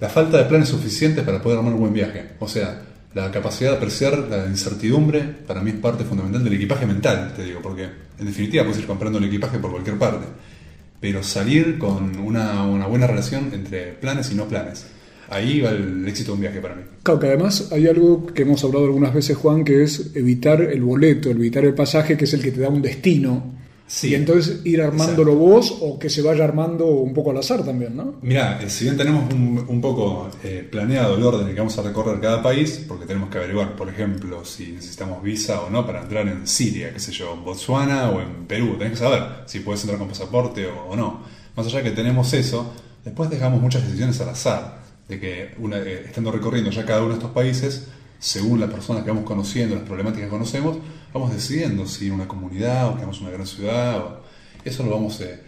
la 0.00 0.08
falta 0.08 0.38
de 0.38 0.44
planes 0.44 0.68
suficientes 0.68 1.24
para 1.24 1.40
poder 1.40 1.58
armar 1.58 1.72
un 1.72 1.80
buen 1.80 1.92
viaje. 1.94 2.32
O 2.38 2.48
sea, 2.48 2.82
la 3.14 3.30
capacidad 3.30 3.70
de 3.70 3.76
apreciar 3.76 4.18
la 4.28 4.46
incertidumbre 4.46 5.22
para 5.22 5.62
mí 5.62 5.70
es 5.70 5.76
parte 5.76 6.04
fundamental 6.04 6.42
del 6.42 6.54
equipaje 6.54 6.84
mental, 6.84 7.32
te 7.34 7.44
digo, 7.44 7.60
porque 7.62 7.84
en 8.18 8.26
definitiva 8.26 8.64
puedes 8.64 8.80
ir 8.80 8.86
comprando 8.86 9.18
el 9.18 9.24
equipaje 9.24 9.58
por 9.58 9.70
cualquier 9.70 9.98
parte. 9.98 10.26
Pero 11.00 11.22
salir 11.22 11.78
con 11.78 12.18
una, 12.18 12.66
una 12.66 12.86
buena 12.86 13.06
relación 13.06 13.50
entre 13.52 13.92
planes 13.92 14.32
y 14.32 14.34
no 14.34 14.46
planes. 14.46 14.86
Ahí 15.28 15.60
va 15.60 15.70
el 15.70 16.06
éxito 16.08 16.32
de 16.32 16.34
un 16.34 16.40
viaje 16.40 16.60
para 16.60 16.74
mí. 16.74 16.82
Claro, 17.02 17.20
que 17.20 17.26
además 17.28 17.70
hay 17.72 17.86
algo 17.86 18.26
que 18.26 18.42
hemos 18.42 18.62
hablado 18.64 18.86
algunas 18.86 19.14
veces, 19.14 19.36
Juan, 19.36 19.64
que 19.64 19.82
es 19.82 20.10
evitar 20.14 20.60
el 20.60 20.82
boleto, 20.82 21.30
evitar 21.30 21.64
el 21.64 21.74
pasaje, 21.74 22.16
que 22.16 22.24
es 22.24 22.34
el 22.34 22.42
que 22.42 22.50
te 22.50 22.60
da 22.60 22.68
un 22.68 22.82
destino. 22.82 23.54
Sí. 23.94 24.08
Y 24.08 24.16
entonces 24.16 24.60
ir 24.64 24.82
armándolo 24.82 25.36
vos 25.36 25.72
o 25.80 26.00
que 26.00 26.10
se 26.10 26.20
vaya 26.20 26.42
armando 26.42 26.84
un 26.84 27.14
poco 27.14 27.30
al 27.30 27.36
azar 27.36 27.64
también, 27.64 27.96
¿no? 27.96 28.16
Mira, 28.22 28.60
eh, 28.60 28.68
si 28.68 28.82
bien 28.82 28.96
tenemos 28.96 29.32
un, 29.32 29.64
un 29.68 29.80
poco 29.80 30.28
eh, 30.42 30.66
planeado 30.68 31.16
el 31.16 31.22
orden 31.22 31.46
en 31.46 31.54
que 31.54 31.60
vamos 31.60 31.78
a 31.78 31.82
recorrer 31.82 32.18
cada 32.18 32.42
país, 32.42 32.84
porque 32.88 33.06
tenemos 33.06 33.30
que 33.30 33.38
averiguar, 33.38 33.76
por 33.76 33.88
ejemplo, 33.88 34.44
si 34.44 34.72
necesitamos 34.72 35.22
visa 35.22 35.60
o 35.60 35.70
no 35.70 35.86
para 35.86 36.02
entrar 36.02 36.26
en 36.26 36.44
Siria, 36.44 36.92
qué 36.92 36.98
sé 36.98 37.12
yo, 37.12 37.34
en 37.34 37.44
Botswana 37.44 38.10
o 38.10 38.20
en 38.20 38.46
Perú, 38.48 38.74
tenés 38.78 38.94
que 38.94 38.98
saber 38.98 39.22
si 39.46 39.60
puedes 39.60 39.82
entrar 39.82 40.00
con 40.00 40.08
pasaporte 40.08 40.66
o, 40.66 40.86
o 40.88 40.96
no. 40.96 41.20
Más 41.54 41.64
allá 41.64 41.78
de 41.78 41.84
que 41.84 41.90
tenemos 41.92 42.32
eso, 42.32 42.72
después 43.04 43.30
dejamos 43.30 43.60
muchas 43.60 43.84
decisiones 43.84 44.20
al 44.20 44.30
azar, 44.30 44.78
de 45.08 45.20
que 45.20 45.54
una, 45.58 45.78
eh, 45.78 46.02
estando 46.06 46.32
recorriendo 46.32 46.72
ya 46.72 46.84
cada 46.84 46.98
uno 46.98 47.10
de 47.10 47.18
estos 47.18 47.30
países, 47.30 47.86
según 48.18 48.58
la 48.58 48.68
persona 48.68 49.04
que 49.04 49.10
vamos 49.10 49.24
conociendo, 49.24 49.76
las 49.76 49.84
problemáticas 49.84 50.26
que 50.26 50.30
conocemos, 50.30 50.78
vamos 51.14 51.32
decidiendo 51.32 51.86
si 51.86 52.10
una 52.10 52.28
comunidad 52.28 52.88
o 52.90 52.96
quedamos 52.96 53.16
en 53.18 53.22
una 53.24 53.32
gran 53.32 53.46
ciudad. 53.46 53.98
o- 53.98 54.20
eso 54.64 54.82
lo 54.82 54.90
vamos 54.90 55.20
eh, 55.20 55.38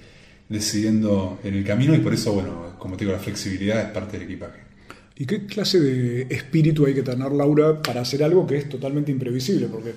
decidiendo 0.49 1.39
en 1.43 1.55
el 1.55 1.65
camino 1.65 1.95
y 1.95 1.99
por 1.99 2.15
eso, 2.15 2.33
bueno, 2.33 2.75
como 2.79 2.97
te 2.97 3.05
digo, 3.05 3.17
la 3.17 3.23
flexibilidad 3.23 3.81
es 3.81 3.89
parte 3.91 4.19
del 4.19 4.27
equipaje. 4.27 4.61
¿Y 5.17 5.25
qué 5.27 5.47
clase 5.47 5.81
de 5.81 6.23
espíritu 6.31 6.85
hay 6.87 6.95
que 6.95 7.03
tener, 7.03 7.33
Laura, 7.33 7.81
para 7.83 8.03
hacer 8.03 8.23
algo 8.23 8.47
que 8.47 8.59
es 8.59 8.69
totalmente 8.69 9.11
imprevisible? 9.11 9.67
Porque 9.67 9.93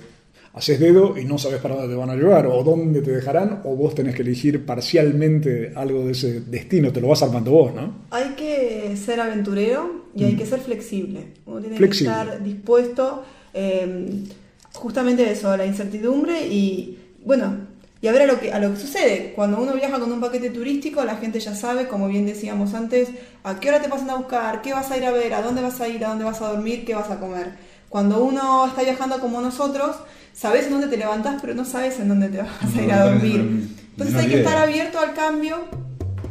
haces 0.54 0.80
dedo 0.80 1.16
y 1.18 1.24
no 1.26 1.36
sabes 1.38 1.60
para 1.60 1.74
dónde 1.76 1.90
te 1.90 1.94
van 2.00 2.08
a 2.10 2.16
llevar, 2.16 2.46
o 2.46 2.64
dónde 2.64 3.02
te 3.02 3.10
dejarán, 3.12 3.60
o 3.64 3.76
vos 3.76 3.94
tenés 3.94 4.14
que 4.16 4.22
elegir 4.22 4.64
parcialmente 4.64 5.72
algo 5.76 6.06
de 6.06 6.12
ese 6.12 6.40
destino, 6.40 6.90
te 6.92 7.00
lo 7.02 7.08
vas 7.08 7.22
armando 7.22 7.50
vos, 7.50 7.74
¿no? 7.74 8.06
Hay 8.10 8.30
que 8.30 8.96
ser 8.96 9.20
aventurero 9.20 10.06
y 10.16 10.24
hay 10.24 10.34
que 10.36 10.46
ser 10.46 10.60
flexible. 10.60 11.26
Uno 11.46 11.60
tiene 11.60 11.76
Flexible. 11.76 12.12
que 12.14 12.20
estar 12.22 12.42
dispuesto 12.42 13.22
eh, 13.52 14.22
justamente 14.74 15.30
eso, 15.30 15.56
la 15.56 15.66
incertidumbre 15.66 16.46
y, 16.46 16.98
bueno, 17.24 17.68
y 18.02 18.08
a 18.08 18.12
ver 18.12 18.22
a 18.22 18.26
lo, 18.26 18.40
que, 18.40 18.52
a 18.52 18.58
lo 18.58 18.70
que 18.70 18.80
sucede. 18.80 19.32
Cuando 19.34 19.60
uno 19.60 19.74
viaja 19.74 19.98
con 19.98 20.10
un 20.10 20.20
paquete 20.20 20.50
turístico, 20.50 21.04
la 21.04 21.16
gente 21.16 21.38
ya 21.38 21.54
sabe, 21.54 21.86
como 21.86 22.08
bien 22.08 22.24
decíamos 22.24 22.72
antes, 22.72 23.08
a 23.44 23.60
qué 23.60 23.68
hora 23.68 23.82
te 23.82 23.88
pasan 23.88 24.10
a 24.10 24.14
buscar, 24.16 24.62
qué 24.62 24.72
vas 24.72 24.90
a 24.90 24.96
ir 24.96 25.04
a 25.04 25.10
ver, 25.10 25.34
a 25.34 25.42
dónde 25.42 25.60
vas 25.60 25.80
a 25.80 25.88
ir, 25.88 26.04
a 26.04 26.08
dónde 26.08 26.24
vas 26.24 26.40
a 26.40 26.48
dormir, 26.48 26.84
qué 26.84 26.94
vas 26.94 27.10
a 27.10 27.20
comer. 27.20 27.52
Cuando 27.90 28.22
uno 28.24 28.66
está 28.66 28.82
viajando 28.82 29.20
como 29.20 29.40
nosotros, 29.40 29.96
sabes 30.32 30.66
en 30.66 30.72
dónde 30.72 30.86
te 30.88 30.96
levantás, 30.96 31.40
pero 31.40 31.54
no 31.54 31.64
sabes 31.64 31.98
en 31.98 32.08
dónde 32.08 32.28
te 32.28 32.38
vas 32.38 32.76
a 32.76 32.82
ir 32.82 32.92
a 32.92 33.04
dormir. 33.04 33.68
Entonces 33.92 34.16
hay 34.16 34.28
que 34.28 34.38
estar 34.38 34.56
abierto 34.56 34.98
al 34.98 35.12
cambio, 35.12 35.58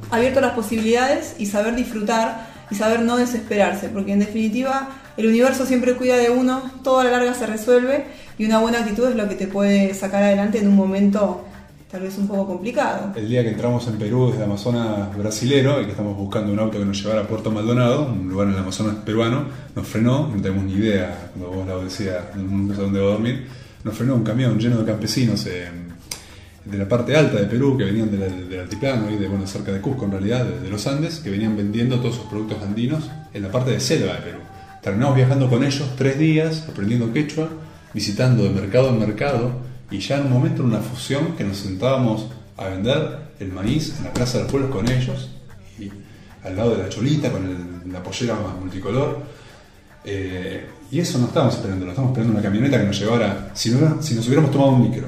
abierto 0.10 0.40
a 0.40 0.42
las 0.42 0.54
posibilidades 0.54 1.36
y 1.38 1.46
saber 1.46 1.76
disfrutar 1.76 2.48
y 2.72 2.76
saber 2.76 3.02
no 3.02 3.18
desesperarse, 3.18 3.90
porque 3.90 4.14
en 4.14 4.20
definitiva 4.20 4.90
el 5.18 5.28
universo 5.28 5.66
siempre 5.66 5.96
cuida 5.96 6.18
de 6.18 6.30
uno, 6.30 6.72
todo 6.84 7.00
a 7.00 7.04
la 7.04 7.12
larga 7.12 7.34
se 7.34 7.46
resuelve 7.46 8.06
y 8.40 8.46
una 8.46 8.60
buena 8.60 8.80
actitud 8.80 9.10
es 9.10 9.16
lo 9.16 9.28
que 9.28 9.36
te 9.36 9.48
puede 9.48 9.94
sacar 9.94 10.24
adelante 10.24 10.60
en 10.60 10.70
un 10.70 10.76
momento 10.76 11.46
tal 11.92 12.04
vez 12.04 12.18
un 12.18 12.28
poco 12.28 12.48
complicado. 12.48 13.12
El 13.16 13.28
día 13.28 13.44
que 13.44 13.50
entramos 13.50 13.86
en 13.88 13.98
Perú 13.98 14.30
desde 14.32 14.46
Amazonas 14.46 15.16
brasilero 15.18 15.82
y 15.82 15.86
que 15.86 15.92
estamos 15.92 16.16
buscando 16.16 16.54
un 16.54 16.60
auto 16.60 16.80
que 16.80 16.86
nos 16.86 17.02
llevara 17.02 17.22
a 17.22 17.28
Puerto 17.28 17.52
Maldonado, 17.52 18.06
un 18.06 18.30
lugar 18.30 18.48
en 18.48 18.54
el 18.54 18.60
Amazonas 18.60 18.96
peruano, 19.04 19.44
nos 19.76 19.86
frenó, 19.86 20.30
no 20.34 20.42
tenemos 20.42 20.64
ni 20.64 20.74
idea, 20.74 21.32
cuando 21.34 21.58
vos 21.58 21.68
la 21.68 21.84
decías, 21.84 22.36
no 22.38 22.74
sé 22.74 22.82
dónde 22.82 23.02
va 23.02 23.08
a 23.08 23.12
dormir, 23.12 23.46
nos 23.84 23.94
frenó 23.94 24.16
un 24.16 24.24
camión 24.24 24.58
lleno 24.58 24.78
de 24.78 24.86
campesinos 24.86 25.46
eh, 25.48 25.68
de 26.64 26.78
la 26.78 26.88
parte 26.88 27.18
alta 27.18 27.38
de 27.38 27.46
Perú, 27.46 27.76
que 27.78 27.84
venían 27.84 28.10
del, 28.10 28.48
del 28.48 28.60
altiplano, 28.62 29.10
y 29.12 29.18
de, 29.18 29.28
bueno, 29.28 29.46
cerca 29.48 29.74
de 29.74 29.82
Cusco 29.82 30.06
en 30.06 30.12
realidad, 30.12 30.46
de, 30.46 30.62
de 30.62 30.70
los 30.70 30.88
Andes, 30.88 31.20
que 31.20 31.30
venían 31.30 31.58
vendiendo 31.58 32.00
todos 32.00 32.16
sus 32.16 32.26
productos 32.26 32.62
andinos 32.62 33.10
en 33.34 33.42
la 33.42 33.52
parte 33.52 33.72
de 33.72 33.82
selva 33.82 34.14
de 34.14 34.20
Perú. 34.20 34.40
Terminamos 34.82 35.18
viajando 35.18 35.50
con 35.50 35.64
ellos 35.64 35.90
tres 35.98 36.18
días, 36.18 36.66
aprendiendo 36.70 37.12
quechua, 37.12 37.50
visitando 37.94 38.44
de 38.44 38.50
mercado 38.50 38.90
en 38.90 39.00
mercado, 39.00 39.52
y 39.92 40.00
ya 40.00 40.18
en 40.20 40.28
un 40.28 40.34
momento 40.34 40.62
en 40.62 40.70
una 40.70 40.80
fusión 40.80 41.36
que 41.36 41.44
nos 41.44 41.58
sentábamos 41.58 42.28
a 42.58 42.68
vender 42.68 43.30
el 43.40 43.52
maíz 43.52 43.96
en 43.98 44.06
la 44.06 44.14
plaza 44.14 44.38
de 44.38 44.44
los 44.44 44.52
pueblos 44.52 44.72
con 44.72 44.90
ellos, 44.90 45.30
y 45.80 45.90
al 46.46 46.56
lado 46.56 46.76
de 46.76 46.84
la 46.84 46.90
cholita 46.90 47.32
con 47.32 47.92
la 47.92 48.04
pollera 48.04 48.36
multicolor. 48.60 49.20
Eh, 50.06 50.66
y 50.92 51.00
eso 51.00 51.18
no 51.20 51.26
estábamos 51.28 51.56
esperando, 51.56 51.86
lo 51.86 51.92
estábamos 51.92 52.14
esperando 52.14 52.34
una 52.40 52.42
camioneta 52.42 52.80
que 52.80 52.86
nos 52.86 53.00
llevara, 53.00 53.52
si, 53.54 53.70
no- 53.72 54.02
si 54.02 54.16
nos 54.16 54.26
hubiéramos 54.28 54.52
tomado 54.52 54.72
un 54.72 54.90
micro, 54.90 55.08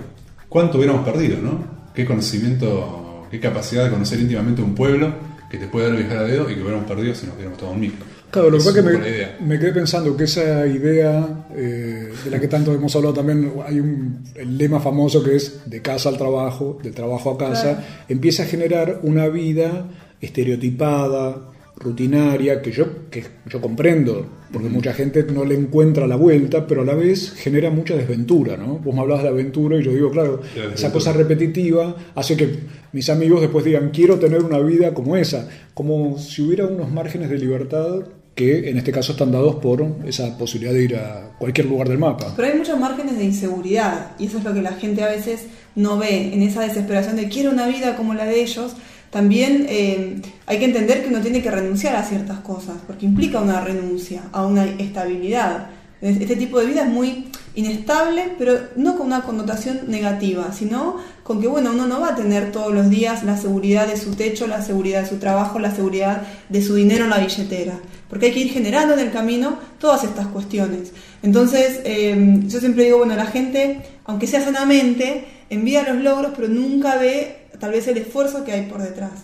¿cuánto 0.50 0.78
hubiéramos 0.78 1.04
perdido, 1.06 1.38
no? 1.42 1.64
¿Qué 1.94 2.06
conocimiento, 2.06 3.28
qué 3.32 3.40
capacidad 3.40 3.86
de 3.86 3.90
conocer 3.92 4.20
íntimamente 4.20 4.62
un 4.62 4.76
pueblo 4.76 5.14
que 5.50 5.58
te 5.58 5.68
puede 5.68 5.88
dar 5.90 5.98
viajar 5.98 6.18
a 6.20 6.24
dedo 6.24 6.50
y 6.50 6.56
que 6.56 6.62
hubiéramos 6.62 6.88
perdido 6.88 7.16
si 7.16 7.26
nos 7.26 7.36
hubiéramos 7.36 7.58
tomado 7.58 7.76
un 7.76 7.82
micro? 7.82 8.06
Claro, 8.32 8.50
lo 8.50 8.58
que 8.58 8.64
pasa 8.64 8.80
es 8.80 8.86
que 8.86 8.92
me, 8.98 9.10
idea. 9.10 9.38
me 9.42 9.60
quedé 9.60 9.74
pensando 9.74 10.16
que 10.16 10.24
esa 10.24 10.66
idea 10.66 11.46
eh, 11.54 12.12
de 12.24 12.32
la 12.32 12.40
que 12.40 12.48
tanto 12.48 12.74
hemos 12.74 12.96
hablado 12.96 13.14
también, 13.16 13.52
hay 13.68 13.80
un 13.80 14.24
el 14.36 14.58
lema 14.58 14.80
famoso 14.80 15.22
que 15.24 15.36
es 15.36 15.70
de 15.70 15.82
casa 15.82 16.10
al 16.10 16.18
trabajo, 16.18 16.80
de 16.82 16.92
trabajo 16.92 17.32
a 17.32 17.38
casa, 17.38 17.62
Claro. 17.74 17.80
empieza 18.08 18.44
a 18.44 18.46
generar 18.46 19.00
una 19.04 19.28
vida 19.28 19.90
estereotipada, 20.22 21.50
rutinaria, 21.76 22.62
que 22.62 22.72
yo, 22.72 23.10
que 23.10 23.24
yo 23.48 23.60
comprendo, 23.60 24.26
porque 24.54 24.70
mucha 24.70 24.94
gente 24.94 25.24
no 25.24 25.44
le 25.46 25.56
encuentra 25.56 26.06
la 26.08 26.16
vuelta, 26.16 26.68
pero 26.68 26.82
a 26.84 26.86
la 26.86 26.94
vez 26.94 27.34
genera 27.34 27.70
mucha 27.72 27.96
desventura, 27.96 28.56
¿no? 28.56 28.78
Vos 28.78 28.94
me 28.94 29.02
hablabas 29.02 29.24
de 29.24 29.30
aventura 29.30 29.78
y 29.80 29.84
yo 29.84 29.92
digo, 29.92 30.12
claro, 30.12 30.42
La 30.56 30.74
esa 30.76 30.92
cosa 30.92 31.12
repetitiva 31.12 31.96
hace 32.16 32.38
que 32.38 32.60
mis 32.92 33.10
amigos 33.10 33.42
después 33.42 33.66
digan, 33.66 33.90
quiero 33.92 34.20
tener 34.20 34.44
una 34.44 34.60
vida 34.60 34.94
como 34.94 35.18
esa, 35.18 35.50
como 35.74 36.18
si 36.20 36.44
hubiera 36.44 36.66
unos 36.66 36.92
márgenes 36.92 37.30
de 37.30 37.38
libertad 37.40 38.02
que 38.36 38.70
en 38.70 38.78
este 38.78 38.92
caso 38.92 39.12
están 39.12 39.32
dados 39.32 39.56
por 39.56 39.86
esa 40.06 40.38
posibilidad 40.38 40.74
de 40.74 40.84
ir 40.84 40.96
a 40.96 41.32
cualquier 41.38 41.68
lugar 41.68 41.90
del 41.90 41.98
mapa. 41.98 42.34
Pero 42.36 42.48
hay 42.48 42.58
muchos 42.58 42.80
márgenes 42.80 43.18
de 43.18 43.26
inseguridad 43.26 44.12
y 44.20 44.28
eso 44.28 44.38
es 44.38 44.44
lo 44.44 44.54
que 44.54 44.62
la 44.62 44.74
gente 44.74 45.04
a 45.04 45.08
veces 45.08 45.48
no 45.76 45.98
ve 45.98 46.34
en 46.34 46.42
esa 46.42 46.62
desesperación 46.62 47.16
de 47.16 47.28
quiero 47.28 47.52
una 47.52 47.68
vida 47.68 47.96
como 47.96 48.14
la 48.14 48.26
de 48.26 48.42
ellos. 48.42 48.76
También 49.10 49.66
eh, 49.68 50.22
hay 50.46 50.60
que 50.60 50.66
entender 50.66 51.04
que 51.04 51.10
uno 51.10 51.20
tiene 51.20 51.42
que 51.42 51.52
renunciar 51.52 51.96
a 51.98 52.04
ciertas 52.04 52.40
cosas 52.40 52.78
porque 52.88 53.06
implica 53.06 53.42
una 53.42 53.60
renuncia 53.62 54.24
a 54.32 54.46
una 54.46 54.66
estabilidad. 54.66 55.68
Este 56.02 56.36
tipo 56.36 56.60
de 56.60 56.66
vida 56.66 56.84
es 56.84 56.90
muy 56.90 57.28
inestable, 57.54 58.34
pero 58.38 58.54
no 58.76 58.98
con 58.98 59.08
una 59.08 59.22
connotación 59.22 59.82
negativa, 59.88 60.52
sino 60.54 60.98
con 61.32 61.40
que 61.40 61.48
bueno, 61.48 61.72
uno 61.72 61.88
no 61.88 62.02
va 62.02 62.10
a 62.10 62.16
tener 62.16 62.52
todos 62.52 62.74
los 62.74 62.90
días 62.90 63.24
la 63.24 63.38
seguridad 63.38 63.88
de 63.88 63.96
su 63.96 64.16
techo, 64.16 64.48
la 64.48 64.62
seguridad 64.62 65.04
de 65.04 65.08
su 65.08 65.16
trabajo, 65.16 65.60
la 65.60 65.74
seguridad 65.74 66.24
de 66.50 66.62
su 66.62 66.76
dinero 66.76 67.06
en 67.06 67.10
la 67.10 67.20
billetera, 67.20 67.80
porque 68.10 68.26
hay 68.26 68.32
que 68.34 68.42
ir 68.42 68.52
generando 68.52 68.96
en 68.96 69.00
el 69.00 69.12
camino 69.14 69.58
todas 69.80 70.04
estas 70.04 70.28
cuestiones. 70.28 70.92
Entonces, 71.24 71.80
eh, 71.86 72.42
yo 72.48 72.60
siempre 72.60 72.84
digo, 72.84 72.98
bueno, 72.98 73.16
la 73.16 73.28
gente, 73.28 73.80
aunque 74.04 74.28
sea 74.28 74.44
sanamente, 74.44 75.24
envía 75.50 75.84
los 75.84 76.04
logros, 76.04 76.34
pero 76.36 76.50
nunca 76.50 76.98
ve 76.98 77.46
tal 77.62 77.72
vez 77.72 77.88
el 77.88 78.00
esfuerzo 78.00 78.44
que 78.44 78.52
hay 78.52 78.64
por 78.64 78.82
detrás. 78.82 79.24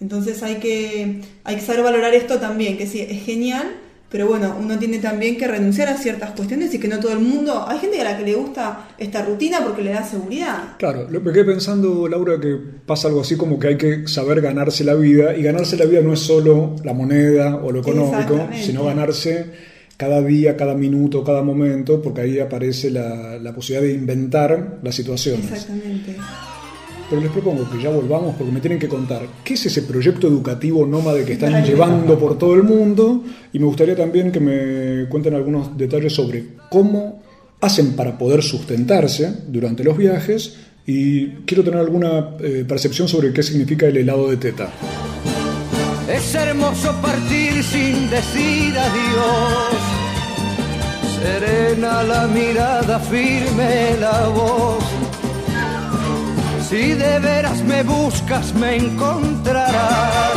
Entonces 0.00 0.40
hay 0.44 0.58
que, 0.58 1.22
hay 1.42 1.56
que 1.56 1.62
saber 1.62 1.82
valorar 1.82 2.14
esto 2.14 2.38
también, 2.38 2.78
que 2.78 2.86
sí, 2.86 3.00
es 3.00 3.24
genial, 3.24 3.66
pero 4.10 4.26
bueno, 4.26 4.56
uno 4.58 4.78
tiene 4.78 4.98
también 4.98 5.36
que 5.36 5.46
renunciar 5.46 5.88
a 5.88 5.96
ciertas 5.96 6.30
cuestiones 6.30 6.72
y 6.74 6.78
que 6.80 6.88
no 6.88 6.98
todo 6.98 7.12
el 7.12 7.18
mundo, 7.20 7.64
hay 7.68 7.78
gente 7.78 8.00
a 8.00 8.04
la 8.04 8.16
que 8.16 8.24
le 8.24 8.34
gusta 8.34 8.88
esta 8.98 9.22
rutina 9.22 9.58
porque 9.64 9.82
le 9.82 9.90
da 9.90 10.02
seguridad. 10.02 10.76
Claro, 10.78 11.06
lo- 11.10 11.20
me 11.20 11.32
quedé 11.32 11.44
pensando, 11.44 12.08
Laura, 12.08 12.40
que 12.40 12.56
pasa 12.86 13.08
algo 13.08 13.20
así 13.20 13.36
como 13.36 13.58
que 13.58 13.68
hay 13.68 13.76
que 13.76 14.08
saber 14.08 14.40
ganarse 14.40 14.82
la 14.84 14.94
vida, 14.94 15.36
y 15.36 15.42
ganarse 15.42 15.76
la 15.76 15.84
vida 15.84 16.00
no 16.00 16.12
es 16.14 16.20
solo 16.20 16.76
la 16.84 16.94
moneda 16.94 17.56
o 17.56 17.70
lo 17.70 17.80
económico, 17.80 18.34
sino 18.64 18.84
ganarse 18.84 19.46
cada 19.98 20.22
día, 20.22 20.56
cada 20.56 20.74
minuto, 20.74 21.24
cada 21.24 21.42
momento, 21.42 22.00
porque 22.00 22.20
ahí 22.22 22.38
aparece 22.38 22.90
la, 22.90 23.36
la 23.38 23.52
posibilidad 23.52 23.86
de 23.88 23.94
inventar 23.94 24.78
las 24.82 24.94
situaciones. 24.94 25.44
Exactamente. 25.50 26.16
Pero 27.08 27.22
les 27.22 27.30
propongo 27.30 27.68
que 27.70 27.82
ya 27.82 27.90
volvamos 27.90 28.34
porque 28.36 28.52
me 28.52 28.60
tienen 28.60 28.78
que 28.78 28.88
contar 28.88 29.26
qué 29.44 29.54
es 29.54 29.66
ese 29.66 29.82
proyecto 29.82 30.26
educativo 30.26 30.86
nómade 30.86 31.24
que 31.24 31.32
están 31.34 31.64
llevando 31.64 32.18
por 32.18 32.38
todo 32.38 32.54
el 32.54 32.62
mundo 32.62 33.24
y 33.52 33.58
me 33.58 33.66
gustaría 33.66 33.96
también 33.96 34.30
que 34.30 34.40
me 34.40 35.08
cuenten 35.08 35.34
algunos 35.34 35.76
detalles 35.76 36.12
sobre 36.14 36.44
cómo 36.70 37.22
hacen 37.60 37.96
para 37.96 38.16
poder 38.16 38.42
sustentarse 38.42 39.32
durante 39.48 39.82
los 39.84 39.96
viajes 39.96 40.56
y 40.86 41.26
quiero 41.44 41.64
tener 41.64 41.80
alguna 41.80 42.36
eh, 42.40 42.64
percepción 42.66 43.08
sobre 43.08 43.32
qué 43.32 43.42
significa 43.42 43.86
el 43.86 43.96
helado 43.96 44.30
de 44.30 44.36
teta. 44.36 44.70
Es 46.08 46.34
hermoso 46.34 46.94
partir 47.02 47.62
sin 47.62 48.08
decir 48.08 48.74
adiós. 48.78 49.98
Serena 51.20 52.02
la 52.04 52.26
mirada, 52.28 52.98
firme 53.00 53.96
la 54.00 54.28
voz. 54.28 55.07
Si 56.68 56.92
de 56.92 57.18
veras 57.18 57.62
me 57.62 57.82
buscas, 57.82 58.52
me 58.54 58.76
encontrarás. 58.76 60.36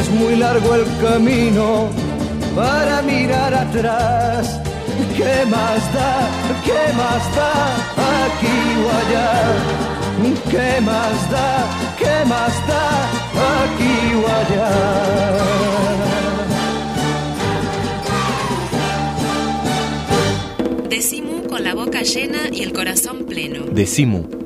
Es 0.00 0.08
muy 0.08 0.36
largo 0.36 0.74
el 0.74 0.86
camino 0.98 1.90
para 2.54 3.02
mirar 3.02 3.52
atrás. 3.52 4.58
¿Qué 5.14 5.44
más 5.50 5.92
da? 5.92 6.26
¿Qué 6.64 6.92
más 6.96 7.36
da? 7.36 7.52
Aquí 8.24 8.58
o 8.82 8.88
allá. 9.00 9.30
¿Qué 10.50 10.80
más 10.80 11.30
da? 11.30 11.66
¿Qué 11.98 12.24
más 12.24 12.66
da? 12.66 12.84
Aquí 13.60 14.14
o 14.14 14.26
allá. 14.40 14.70
Decimu 20.88 21.46
con 21.46 21.62
la 21.62 21.74
boca 21.74 22.00
llena 22.00 22.48
y 22.50 22.62
el 22.62 22.72
corazón 22.72 23.26
pleno. 23.26 23.66
Decimu. 23.66 24.45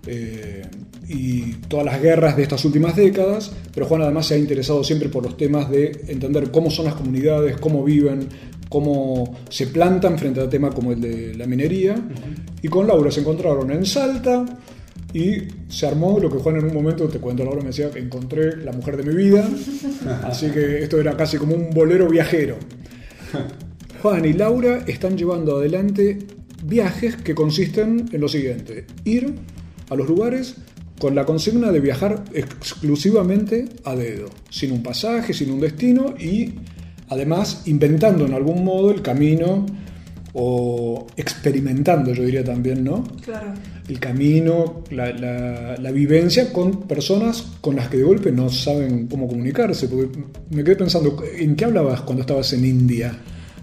eh, 0.07 0.63
y 1.09 1.53
todas 1.69 1.87
las 1.87 2.01
guerras 2.01 2.37
de 2.37 2.43
estas 2.43 2.65
últimas 2.65 2.97
décadas, 2.97 3.53
pero 3.73 3.87
Juan 3.87 4.03
además 4.03 4.27
se 4.27 4.35
ha 4.35 4.39
interesado 4.39 4.83
siempre 4.83 5.09
por 5.09 5.23
los 5.23 5.37
temas 5.37 5.71
de 5.71 6.05
entender 6.09 6.51
cómo 6.51 6.71
son 6.71 6.87
las 6.87 6.95
comunidades, 6.95 7.57
cómo 7.59 7.85
viven, 7.85 8.29
cómo 8.69 9.37
se 9.49 9.69
plantan 9.69 10.19
frente 10.19 10.41
a 10.41 10.49
temas 10.49 10.75
como 10.75 10.93
el 10.93 11.01
de 11.01 11.35
la 11.35 11.47
minería. 11.47 11.97
Y 12.63 12.69
con 12.69 12.87
Laura 12.87 13.11
se 13.11 13.21
encontraron 13.21 13.71
en 13.71 13.87
Salta 13.87 14.45
y 15.13 15.39
se 15.69 15.87
armó 15.87 16.19
lo 16.19 16.31
que 16.31 16.39
Juan 16.39 16.57
en 16.57 16.65
un 16.67 16.75
momento, 16.75 17.09
te 17.09 17.19
cuento, 17.19 17.45
Laura 17.45 17.61
me 17.61 17.69
decía 17.69 17.91
que 17.91 18.01
encontré 18.01 18.57
la 18.57 18.73
mujer 18.73 18.97
de 18.97 19.03
mi 19.05 19.15
vida, 19.15 19.49
así 20.25 20.51
que 20.51 20.83
esto 20.83 21.01
era 21.01 21.17
casi 21.17 21.37
como 21.37 21.55
un 21.55 21.71
bolero 21.71 22.09
viajero. 22.09 22.57
Juan 24.03 24.25
y 24.25 24.33
Laura 24.33 24.85
están 24.87 25.17
llevando 25.17 25.57
adelante 25.57 26.19
viajes 26.65 27.17
que 27.17 27.35
consisten 27.35 28.07
en 28.13 28.21
lo 28.21 28.29
siguiente, 28.29 28.87
ir 29.05 29.35
a 29.91 29.95
los 29.95 30.09
lugares 30.09 30.57
con 30.99 31.15
la 31.15 31.25
consigna 31.27 31.71
de 31.73 31.81
viajar 31.81 32.25
exclusivamente 32.33 33.67
a 33.85 33.95
dedo, 33.97 34.29
sin 34.51 34.73
un 34.73 34.83
pasaje, 34.83 35.33
sin 35.35 35.51
un 35.51 35.61
destino 35.61 36.15
y 36.19 36.55
además 37.09 37.63
inventando 37.67 38.25
en 38.27 38.35
algún 38.35 38.65
modo 38.65 38.91
el 38.91 39.03
camino 39.03 39.67
o 40.39 41.07
experimentando, 41.17 42.13
yo 42.13 42.23
diría 42.25 42.45
también, 42.45 42.85
¿no? 42.85 43.05
Claro. 43.25 43.55
El 43.89 43.99
camino, 43.99 44.83
la, 44.91 45.11
la- 45.13 45.77
la 45.79 45.91
vivencia 45.93 46.53
con 46.53 46.83
personas 46.83 47.43
con 47.63 47.77
las 47.77 47.89
que 47.89 47.97
de 47.99 48.03
golpe 48.03 48.33
no 48.33 48.51
saben 48.51 49.07
cómo 49.07 49.29
comunicarse. 49.29 49.89
Porque 49.89 50.19
me 50.51 50.63
quedé 50.63 50.77
pensando, 50.77 51.17
¿en 51.39 51.57
qué 51.57 51.65
hablabas 51.65 52.03
cuando 52.03 52.21
estabas 52.21 52.53
en 52.53 52.67
India, 52.67 53.17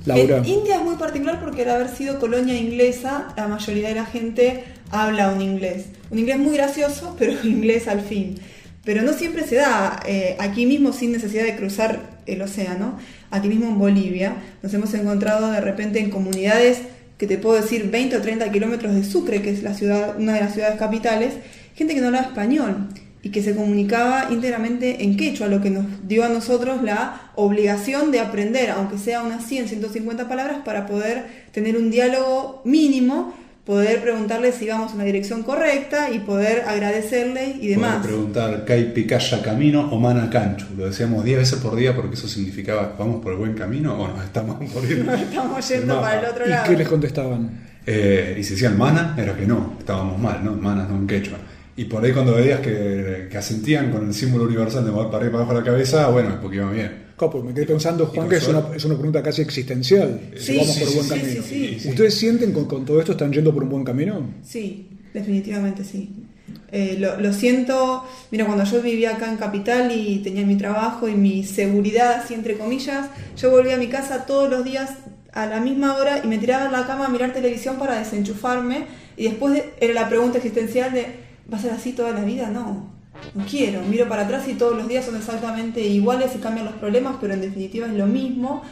En 0.06 0.46
India 0.46 0.76
es 0.76 0.84
muy 0.84 0.96
particular 0.96 1.40
porque 1.40 1.64
al 1.64 1.70
haber 1.70 1.90
sido 1.90 2.20
colonia 2.20 2.58
inglesa, 2.58 3.34
la 3.38 3.48
mayoría 3.48 3.90
de 3.90 3.96
la 3.96 4.06
gente 4.06 4.66
habla 4.92 5.32
un 5.32 5.42
inglés. 5.42 5.86
Un 6.12 6.20
inglés 6.20 6.40
muy 6.40 6.56
gracioso, 6.56 7.16
pero 7.20 7.34
inglés 7.44 7.88
al 7.88 8.02
fin. 8.02 8.36
Pero 8.84 9.02
no 9.02 9.14
siempre 9.14 9.48
se 9.48 9.56
da 9.56 10.02
eh, 10.06 10.36
aquí 10.40 10.66
mismo 10.66 10.92
sin 10.92 11.14
necesidad 11.14 11.44
de 11.46 11.56
cruzar 11.56 12.02
el 12.26 12.42
océano. 12.42 12.98
Aquí 13.32 13.48
mismo 13.48 13.68
en 13.68 13.80
Bolivia 13.80 14.36
nos 14.62 14.74
hemos 14.74 14.94
encontrado 14.94 15.52
de 15.52 15.62
repente 15.62 16.00
en 16.00 16.10
comunidades 16.10 16.80
que 17.18 17.26
te 17.26 17.38
puedo 17.38 17.62
decir 17.62 17.90
20 17.90 18.18
o 18.18 18.22
30 18.22 18.52
kilómetros 18.52 18.94
de 18.94 19.06
Sucre, 19.06 19.42
que 19.42 19.52
es 19.52 19.64
la 19.64 19.74
ciudad, 19.74 20.20
una 20.20 20.34
de 20.34 20.42
las 20.42 20.54
ciudades 20.54 20.78
capitales, 20.78 21.36
gente 21.76 21.96
que 21.96 22.02
no 22.02 22.08
hablaba 22.08 22.28
español 22.28 22.90
y 23.24 23.30
que 23.30 23.42
se 23.42 23.56
comunicaba 23.56 24.28
íntegramente 24.32 25.06
en 25.06 25.16
quechua, 25.16 25.48
lo 25.48 25.62
que 25.62 25.70
nos 25.70 25.86
dio 26.06 26.26
a 26.26 26.30
nosotros 26.30 26.84
la 26.84 27.32
obligación 27.36 28.12
de 28.12 28.20
aprender, 28.20 28.70
aunque 28.70 28.98
sea 28.98 29.24
unas 29.24 29.46
100, 29.46 29.70
150 29.70 30.28
palabras, 30.28 30.58
para 30.66 30.86
poder 30.86 31.26
tener 31.54 31.78
un 31.78 31.90
diálogo 31.90 32.62
mínimo, 32.66 33.34
poder 33.66 34.02
preguntarle 34.02 34.52
si 34.52 34.66
íbamos 34.66 34.92
en 34.92 34.98
la 34.98 35.06
dirección 35.06 35.44
correcta 35.44 36.12
y 36.12 36.20
poder 36.20 36.64
agradecerle 36.68 37.56
y 37.62 37.70
demás. 37.70 38.00
Pueden 38.00 38.08
preguntar 38.34 38.66
Kai 38.66 38.94
Picaya 38.94 39.42
Camino 39.42 39.90
o 39.90 39.98
Mana 40.02 40.30
Canchu. 40.30 40.66
Lo 40.76 40.88
decíamos 40.88 41.24
10 41.24 41.38
veces 41.38 41.60
por 41.60 41.78
día 41.78 41.96
porque 41.96 42.16
eso 42.16 42.28
significaba 42.28 42.94
¿vamos 43.00 43.24
por 43.24 43.32
el 43.32 43.38
buen 43.38 43.54
camino 43.54 43.98
o 43.98 44.06
nos 44.10 44.22
estamos 44.22 44.70
por 44.74 44.84
ir? 44.84 45.08
Estamos 45.10 45.70
yendo 45.70 46.02
para 46.02 46.20
el 46.20 46.26
otro 46.26 46.46
¿Y 46.46 46.50
lado. 46.50 46.70
qué 46.70 46.76
les 46.76 46.90
contestaban? 46.90 47.52
Eh, 47.86 48.36
y 48.38 48.44
si 48.44 48.52
decían 48.56 48.78
mana, 48.78 49.16
era 49.18 49.34
que 49.34 49.46
no, 49.46 49.78
estábamos 49.80 50.20
mal, 50.20 50.44
¿no? 50.44 50.52
Manas 50.58 50.90
no 50.90 50.98
en 50.98 51.08
quechua. 51.08 51.38
Y 51.76 51.86
por 51.86 52.04
ahí 52.04 52.12
cuando 52.12 52.36
veías 52.36 52.60
que, 52.60 53.28
que 53.32 53.38
asentían 53.38 53.92
con 53.92 54.08
el 54.08 54.14
símbolo 54.14 54.46
universal 54.46 54.86
de 54.86 54.92
mover 54.92 55.08
para 55.08 55.18
arriba 55.18 55.30
y 55.30 55.32
para 55.34 55.44
abajo 55.44 55.60
la 55.60 55.64
cabeza, 55.66 56.08
bueno, 56.10 56.30
es 56.30 56.36
porque 56.36 56.58
iba 56.58 56.70
bien. 56.72 57.04
Copo, 57.16 57.42
me 57.44 57.54
quedé 57.54 57.66
pensando, 57.66 58.08
Juan, 58.08 58.28
que 58.30 58.36
es 58.38 58.48
una, 58.48 58.64
es 58.76 58.84
una 58.86 58.96
pregunta 58.96 59.22
casi 59.24 59.42
existencial. 59.42 60.20
Sí, 60.36 60.44
si 60.46 60.58
vamos 60.58 60.74
sí, 60.74 60.80
por 60.82 60.90
sí, 60.90 60.96
buen 60.96 61.08
sí, 61.08 61.10
camino. 61.16 61.44
sí, 61.44 61.78
sí. 61.80 61.90
¿Ustedes 61.90 62.14
sienten 62.16 62.52
con, 62.52 62.66
con 62.66 62.86
todo 62.86 63.00
esto 63.00 63.14
están 63.14 63.32
yendo 63.32 63.54
por 63.54 63.64
un 63.64 63.70
buen 63.70 63.84
camino? 63.84 64.22
Sí, 64.44 64.90
definitivamente 65.14 65.84
sí. 65.84 66.12
Eh, 66.72 66.98
lo, 67.00 67.20
lo 67.20 67.32
siento, 67.34 68.04
mira, 68.32 68.46
cuando 68.46 68.64
yo 68.66 68.82
vivía 68.82 69.12
acá 69.16 69.30
en 69.32 69.38
Capital 69.38 69.92
y 69.96 70.20
tenía 70.20 70.46
mi 70.46 70.58
trabajo 70.58 71.08
y 71.08 71.14
mi 71.16 71.44
seguridad, 71.44 72.14
así 72.24 72.34
entre 72.34 72.58
comillas, 72.58 73.08
yo 73.38 73.50
volvía 73.52 73.76
a 73.76 73.78
mi 73.78 73.88
casa 73.88 74.26
todos 74.26 74.50
los 74.50 74.64
días 74.66 74.92
a 75.32 75.46
la 75.46 75.60
misma 75.60 75.96
hora 75.98 76.22
y 76.24 76.28
me 76.28 76.38
tiraba 76.38 76.66
en 76.66 76.72
la 76.72 76.86
cama 76.86 77.06
a 77.06 77.10
mirar 77.10 77.34
televisión 77.34 77.78
para 77.78 77.98
desenchufarme 77.98 78.86
y 79.18 79.24
después 79.26 79.54
de- 79.54 79.66
era 79.80 79.94
la 79.94 80.10
pregunta 80.10 80.38
existencial 80.40 80.92
de, 80.94 81.23
¿va 81.52 81.58
a 81.58 81.62
ser 81.62 81.72
así 81.72 81.94
toda 81.94 82.12
la 82.12 82.22
vida? 82.22 82.50
No, 82.50 82.88
no 83.34 83.46
quiero. 83.50 83.82
Miro 83.82 84.08
para 84.08 84.24
atrás 84.24 84.48
y 84.48 84.54
todos 84.54 84.76
los 84.76 84.88
días 84.88 85.06
son 85.06 85.16
exactamente 85.16 85.82
iguales 85.82 86.32
y 86.36 86.40
cambian 86.40 86.66
los 86.66 86.76
problemas, 86.76 87.16
pero 87.20 87.34
en 87.34 87.42
definitiva 87.42 87.88
es 87.88 87.94
lo 87.94 88.06
mismo. 88.06 88.64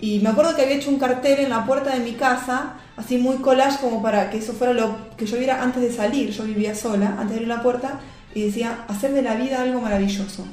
Y 0.00 0.20
me 0.20 0.30
acuerdo 0.30 0.56
que 0.56 0.62
había 0.62 0.76
hecho 0.76 0.90
un 0.90 0.98
cartel 0.98 1.40
en 1.40 1.50
la 1.50 1.66
puerta 1.66 1.94
de 1.94 2.00
mi 2.00 2.12
casa, 2.12 2.74
así 2.96 3.18
muy 3.18 3.36
collage 3.36 3.80
como 3.80 4.02
para 4.02 4.30
que 4.30 4.38
eso 4.38 4.54
fuera 4.54 4.72
lo 4.72 4.96
que 5.16 5.26
yo 5.26 5.36
viera 5.36 5.62
antes 5.62 5.82
de 5.82 5.92
salir. 5.92 6.30
Yo 6.30 6.44
vivía 6.44 6.74
sola, 6.74 7.16
antes 7.18 7.30
de 7.30 7.34
abrir 7.34 7.48
la 7.48 7.62
puerta, 7.62 8.00
y 8.34 8.42
decía, 8.42 8.84
hacer 8.88 9.12
de 9.12 9.22
la 9.22 9.34
vida 9.34 9.60
algo 9.60 9.80
maravilloso. 9.80 10.46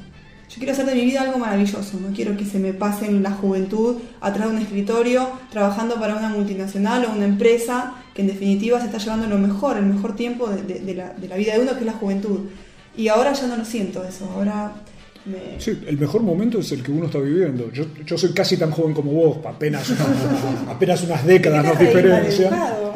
Yo 0.50 0.56
quiero 0.58 0.72
hacer 0.72 0.86
de 0.86 0.96
mi 0.96 1.02
vida 1.06 1.22
algo 1.22 1.38
maravilloso, 1.40 2.00
no 2.00 2.16
quiero 2.16 2.38
que 2.38 2.46
se 2.46 2.58
me 2.58 2.74
pase 2.74 3.06
en 3.06 3.22
la 3.22 3.32
juventud 3.32 3.98
atrás 4.22 4.48
de 4.50 4.56
un 4.56 4.62
escritorio, 4.62 5.30
trabajando 5.52 5.96
para 5.96 6.16
una 6.16 6.30
multinacional 6.30 7.06
o 7.06 7.12
una 7.12 7.26
empresa 7.26 7.96
que 8.14 8.22
en 8.22 8.30
definitiva 8.30 8.80
se 8.80 8.86
está 8.86 8.98
llevando 8.98 9.28
lo 9.28 9.38
mejor, 9.38 9.76
el 9.78 9.86
mejor 9.86 10.16
tiempo 10.16 10.50
de, 10.50 10.64
de- 10.64 10.80
de 10.80 10.94
la, 10.96 11.10
de 11.14 11.28
la 11.28 11.36
vida 11.36 11.54
de 11.54 11.60
uno, 11.60 11.74
que 11.74 11.80
es 11.82 11.86
la 11.86 11.94
juventud. 11.94 12.40
Y 12.96 13.10
ahora 13.10 13.34
ya 13.34 13.46
no 13.48 13.58
lo 13.58 13.66
siento 13.66 14.04
eso, 14.06 14.26
ahora 14.34 14.72
me, 15.26 15.60
Sí, 15.60 15.78
el 15.86 15.98
mejor 15.98 16.24
momento 16.24 16.60
es 16.60 16.72
el 16.72 16.82
que 16.82 16.92
uno 16.92 17.08
está 17.08 17.20
viviendo. 17.20 17.70
Yo, 17.74 17.84
yo 18.06 18.18
soy 18.18 18.32
casi 18.32 18.56
tan 18.56 18.72
joven 18.72 18.94
como 18.94 19.12
vos, 19.12 19.46
apenas, 19.46 19.90
una- 19.90 20.72
apenas 20.72 21.04
unas 21.04 21.26
décadas 21.26 21.66
nos 21.66 21.78
maleducado. 22.54 22.94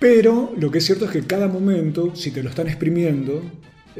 Pero 0.00 0.52
lo 0.58 0.70
que 0.70 0.78
es 0.78 0.84
cierto 0.86 1.04
es 1.06 1.10
que 1.12 1.22
cada 1.22 1.46
momento, 1.48 2.14
si 2.14 2.30
te 2.32 2.42
lo 2.42 2.50
están 2.50 2.66
exprimiendo, 2.68 3.42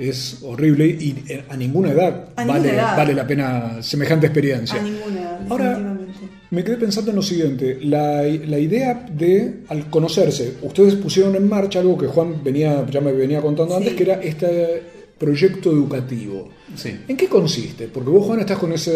es 0.00 0.38
horrible 0.42 0.86
y 0.86 1.24
eh, 1.28 1.44
a 1.48 1.56
ninguna 1.56 1.90
edad, 1.92 2.28
A 2.36 2.44
ninguna 2.44 2.58
vale, 2.60 2.74
edad. 2.74 2.96
vale 2.96 3.14
la 3.14 3.26
pena 3.26 3.82
semejante 3.82 4.26
experiencia. 4.26 4.78
A 4.80 4.82
ninguna 4.82 5.20
edad, 5.20 5.40
Ahora, 5.48 5.68
definitivamente. 5.70 6.08
Me 6.50 6.64
quedé 6.64 6.76
pensando 6.78 7.10
en 7.10 7.16
lo 7.16 7.22
siguiente, 7.22 7.78
la, 7.82 8.22
la 8.22 8.58
idea 8.58 9.06
de, 9.12 9.64
al 9.68 9.90
conocerse, 9.90 10.54
ustedes 10.62 10.94
pusieron 10.94 11.34
en 11.36 11.46
marcha 11.46 11.80
algo 11.80 11.98
que 11.98 12.06
Juan 12.06 12.42
venía, 12.42 12.86
ya 12.90 13.00
me 13.02 13.12
venía 13.12 13.42
contando 13.42 13.76
antes, 13.76 13.92
que 13.92 14.02
era 14.04 14.14
este 14.22 14.82
proyecto 15.18 15.70
educativo. 15.70 16.48
Sí. 16.74 17.00
¿En 17.06 17.16
qué 17.18 17.26
consiste? 17.28 17.88
Porque 17.88 18.08
vos, 18.08 18.24
Juan, 18.24 18.40
estás 18.40 18.56
con 18.56 18.72
esa, 18.72 18.92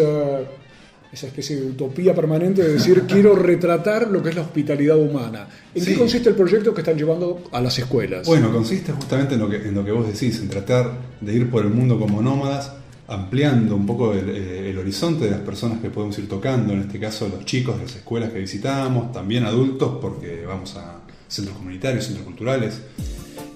esa 1.13 1.27
especie 1.27 1.55
de 1.57 1.67
utopía 1.67 2.15
permanente 2.15 2.63
de 2.63 2.73
decir, 2.73 3.03
quiero 3.07 3.35
retratar 3.35 4.09
lo 4.09 4.23
que 4.23 4.29
es 4.29 4.35
la 4.35 4.41
hospitalidad 4.41 4.97
humana. 4.97 5.47
¿En 5.75 5.83
Sí. 5.83 5.91
qué 5.91 5.97
consiste 5.99 6.29
el 6.29 6.35
proyecto 6.35 6.73
que 6.73 6.81
están 6.81 6.97
llevando 6.97 7.43
a 7.51 7.61
las 7.61 7.77
escuelas? 7.77 8.25
Bueno, 8.25 8.51
consiste 8.51 8.91
justamente 8.91 9.35
en 9.35 9.39
lo, 9.41 9.49
que, 9.49 9.57
en 9.57 9.75
lo 9.75 9.85
que 9.85 9.91
vos 9.91 10.07
decís, 10.07 10.39
en 10.39 10.49
tratar 10.49 10.91
de 11.21 11.33
ir 11.33 11.49
por 11.51 11.63
el 11.63 11.69
mundo 11.71 11.99
como 11.99 12.21
nómadas, 12.21 12.71
ampliando 13.07 13.75
un 13.75 13.85
poco 13.85 14.13
el, 14.13 14.27
eh, 14.29 14.69
el 14.71 14.77
horizonte 14.79 15.25
de 15.25 15.31
las 15.31 15.41
personas 15.41 15.79
que 15.81 15.89
podemos 15.89 16.17
ir 16.17 16.27
tocando, 16.27 16.73
en 16.73 16.79
este 16.79 16.99
caso 16.99 17.27
los 17.27 17.45
chicos 17.45 17.77
de 17.77 17.83
las 17.85 17.95
escuelas 17.95 18.31
que 18.31 18.39
visitamos, 18.39 19.11
también 19.11 19.45
adultos, 19.45 19.99
porque 20.01 20.45
vamos 20.47 20.75
a 20.77 21.01
centros 21.27 21.57
comunitarios, 21.57 22.05
centros 22.05 22.25
culturales, 22.25 22.79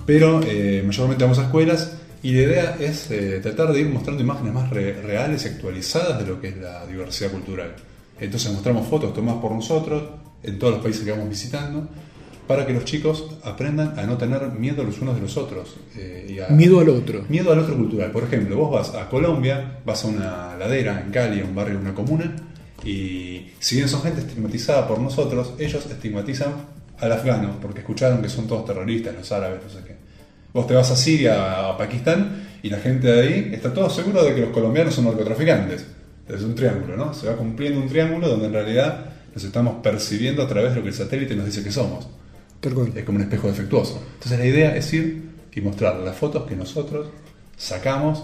pero 0.06 0.42
eh, 0.46 0.84
mayormente 0.86 1.24
vamos 1.24 1.40
a 1.40 1.44
escuelas 1.44 1.94
y 2.28 2.34
la 2.34 2.42
idea 2.48 2.78
es 2.80 3.10
eh, 3.12 3.40
tratar 3.42 3.72
de 3.74 3.80
ir 3.82 3.90
mostrando 3.90 4.22
imágenes 4.22 4.54
más 4.54 4.70
re- 4.70 5.02
reales 5.02 5.46
y 5.46 5.48
actualizadas 5.50 6.20
de 6.20 6.26
lo 6.28 6.42
que 6.42 6.48
es 6.50 6.58
la 6.58 6.86
diversidad 6.86 7.32
cultural. 7.32 7.72
Entonces 8.20 8.52
mostramos 8.52 8.88
fotos 8.88 9.14
tomadas 9.14 9.42
por 9.42 9.52
nosotros 9.52 10.04
en 10.44 10.58
todos 10.60 10.74
los 10.76 10.82
países 10.84 11.04
que 11.06 11.12
vamos 11.12 11.30
visitando 11.30 11.88
para 12.48 12.66
que 12.66 12.74
los 12.74 12.86
chicos 12.86 13.26
aprendan 13.44 14.00
a 14.00 14.04
no 14.06 14.18
tener 14.18 14.42
miedo 14.52 14.84
los 14.84 15.00
unos 15.00 15.16
de 15.16 15.22
los 15.22 15.36
otros. 15.38 15.76
eh, 15.98 16.26
y 16.34 16.40
a- 16.40 16.48
Miedo 16.50 16.80
al 16.80 16.90
otro. 16.90 17.26
Miedo 17.30 17.52
al 17.52 17.60
otro 17.60 17.76
cultural. 17.76 18.12
Por 18.12 18.24
ejemplo, 18.24 18.56
vos 18.58 18.72
vas 18.72 18.96
a 18.96 19.10
Colombia, 19.10 19.80
vas 19.86 20.04
a 20.04 20.08
una 20.08 20.56
ladera 20.58 21.02
en 21.06 21.12
Cali, 21.12 21.42
a 21.42 21.46
un 21.46 21.54
barrio, 21.56 21.78
una 21.80 21.94
comuna, 21.94 22.36
y 22.84 23.52
si 23.60 23.76
bien 23.78 23.90
son 23.90 24.02
gente 24.02 24.22
estigmatizada 24.22 24.88
por 24.88 25.00
nosotros, 25.00 25.54
ellos 25.60 25.86
estigmatizan 25.86 26.54
al 27.00 27.12
afgano, 27.12 27.58
porque 27.62 27.80
escucharon 27.82 28.22
que 28.22 28.30
son 28.30 28.48
todos 28.48 28.66
terroristas, 28.66 29.14
los 29.16 29.32
árabes, 29.32 29.60
no 29.64 29.70
sé 29.70 29.80
qué. 29.86 30.07
Vos 30.58 30.66
te 30.66 30.74
vas 30.74 30.90
a 30.90 30.96
Siria, 30.96 31.70
a 31.70 31.78
Pakistán, 31.78 32.48
y 32.64 32.72
la 32.72 32.80
gente 32.80 33.06
de 33.06 33.22
ahí 33.22 33.52
está 33.54 33.72
todo 33.72 33.92
seguro 33.92 34.24
de 34.24 34.34
que 34.34 34.42
los 34.42 34.50
colombianos 34.50 34.96
son 34.96 35.06
narcotraficantes. 35.06 35.86
Es 36.28 36.42
un 36.42 36.56
triángulo, 36.56 36.98
¿no? 36.98 37.14
Se 37.14 37.28
va 37.28 37.36
cumpliendo 37.36 37.80
un 37.80 37.88
triángulo 37.88 38.28
donde 38.28 38.48
en 38.48 38.54
realidad 38.54 39.06
nos 39.36 39.44
estamos 39.44 39.84
percibiendo 39.84 40.42
a 40.42 40.48
través 40.48 40.72
de 40.72 40.78
lo 40.78 40.82
que 40.82 40.88
el 40.90 40.96
satélite 40.96 41.36
nos 41.36 41.46
dice 41.46 41.64
que 41.64 41.72
somos. 41.72 42.08
Es 42.96 43.04
como 43.04 43.18
un 43.18 43.22
espejo 43.22 43.48
defectuoso. 43.50 44.02
Entonces 44.16 44.40
la 44.40 44.46
idea 44.48 44.76
es 44.76 44.92
ir 44.94 45.30
y 45.54 45.62
mostrar 45.62 45.98
las 45.98 46.16
fotos 46.16 46.48
que 46.48 46.56
nosotros 46.56 47.10
sacamos 47.56 48.24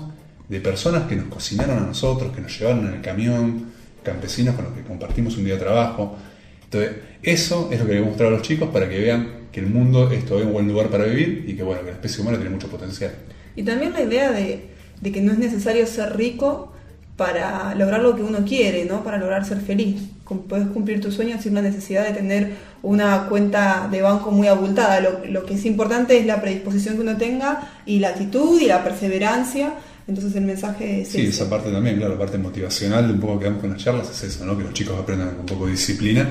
de 0.49 0.59
personas 0.59 1.03
que 1.03 1.15
nos 1.15 1.27
cocinaron 1.27 1.77
a 1.77 1.81
nosotros, 1.81 2.33
que 2.33 2.41
nos 2.41 2.59
llevaron 2.59 2.87
en 2.87 2.95
el 2.95 3.01
camión, 3.01 3.65
campesinos 4.01 4.55
con 4.55 4.65
los 4.65 4.73
que 4.73 4.81
compartimos 4.81 5.37
un 5.37 5.45
día 5.45 5.53
de 5.53 5.59
trabajo. 5.59 6.17
Entonces, 6.63 6.93
eso 7.21 7.69
es 7.71 7.79
lo 7.79 7.85
que 7.85 7.93
le 7.93 8.01
mostrar 8.01 8.29
a 8.29 8.31
los 8.31 8.41
chicos 8.41 8.69
para 8.69 8.89
que 8.89 8.99
vean 8.99 9.42
que 9.53 9.61
el 9.61 9.67
mundo 9.67 10.11
es 10.11 10.25
todavía 10.25 10.47
un 10.47 10.53
buen 10.53 10.67
lugar 10.67 10.87
para 10.89 11.05
vivir 11.05 11.45
y 11.47 11.53
que 11.55 11.63
bueno, 11.63 11.81
que 11.81 11.87
la 11.87 11.93
especie 11.93 12.21
humana 12.21 12.37
tiene 12.37 12.49
mucho 12.53 12.67
potencial. 12.67 13.11
Y 13.55 13.63
también 13.63 13.93
la 13.93 14.01
idea 14.01 14.31
de, 14.31 14.65
de 14.99 15.11
que 15.11 15.21
no 15.21 15.31
es 15.31 15.37
necesario 15.37 15.85
ser 15.87 16.17
rico 16.17 16.73
para 17.15 17.75
lograr 17.75 18.01
lo 18.01 18.15
que 18.15 18.23
uno 18.23 18.39
quiere, 18.43 18.85
¿no? 18.85 19.03
Para 19.03 19.17
lograr 19.17 19.45
ser 19.45 19.59
feliz. 19.61 20.01
Puedes 20.49 20.67
cumplir 20.69 20.99
tus 20.99 21.13
sueños 21.13 21.43
sin 21.43 21.53
la 21.53 21.61
necesidad 21.61 22.07
de 22.07 22.13
tener 22.13 22.53
una 22.81 23.27
cuenta 23.29 23.87
de 23.91 24.01
banco 24.01 24.31
muy 24.31 24.47
abultada. 24.47 24.99
Lo, 24.99 25.23
lo 25.29 25.45
que 25.45 25.53
es 25.53 25.65
importante 25.65 26.17
es 26.17 26.25
la 26.25 26.41
predisposición 26.41 26.95
que 26.95 27.01
uno 27.01 27.15
tenga 27.17 27.71
y 27.85 27.99
la 27.99 28.09
actitud 28.09 28.59
y 28.59 28.65
la 28.65 28.83
perseverancia. 28.83 29.75
Entonces 30.07 30.35
el 30.35 30.45
mensaje 30.45 31.01
es 31.01 31.09
Sí, 31.09 31.19
ese. 31.21 31.29
esa 31.29 31.49
parte 31.49 31.71
también, 31.71 31.97
claro, 31.97 32.13
la 32.13 32.19
parte 32.19 32.39
motivacional 32.39 33.07
de 33.07 33.13
un 33.13 33.19
poco 33.19 33.37
que 33.37 33.45
damos 33.45 33.61
con 33.61 33.69
las 33.71 33.83
charlas 33.83 34.09
es 34.09 34.23
eso, 34.23 34.43
¿no? 34.45 34.57
Que 34.57 34.63
los 34.63 34.73
chicos 34.73 34.99
aprendan 34.99 35.29
con 35.29 35.41
un 35.41 35.45
poco 35.45 35.65
de 35.67 35.73
disciplina, 35.73 36.27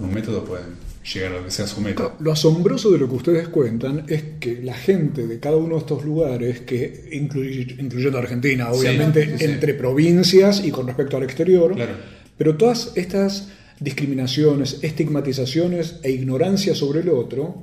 un 0.00 0.12
método 0.12 0.42
pueden 0.42 0.82
llegar 1.12 1.32
a 1.32 1.38
lo 1.38 1.44
que 1.44 1.50
sea 1.50 1.66
su 1.66 1.80
método. 1.80 2.12
Lo 2.20 2.32
asombroso 2.32 2.90
de 2.90 2.98
lo 2.98 3.08
que 3.08 3.14
ustedes 3.16 3.48
cuentan 3.48 4.04
es 4.08 4.22
que 4.40 4.60
la 4.62 4.74
gente 4.74 5.26
de 5.26 5.38
cada 5.38 5.56
uno 5.56 5.74
de 5.74 5.80
estos 5.80 6.04
lugares, 6.04 6.60
que 6.60 7.10
incluy- 7.12 7.76
incluyendo 7.78 8.18
Argentina, 8.18 8.68
Sí, 8.72 8.80
obviamente 8.80 9.24
sí, 9.24 9.32
sí. 9.38 9.44
entre 9.44 9.74
provincias 9.74 10.64
y 10.64 10.70
con 10.70 10.86
respecto 10.86 11.16
al 11.16 11.22
exterior, 11.24 11.74
Claro. 11.74 11.92
pero 12.38 12.56
todas 12.56 12.92
estas 12.96 13.48
discriminaciones, 13.80 14.78
estigmatizaciones 14.82 15.96
e 16.02 16.10
ignorancia 16.10 16.74
sobre 16.74 17.00
el 17.00 17.08
otro 17.10 17.56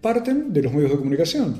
parten 0.00 0.52
de 0.52 0.62
los 0.62 0.72
medios 0.72 0.90
de 0.90 0.96
comunicación. 0.98 1.54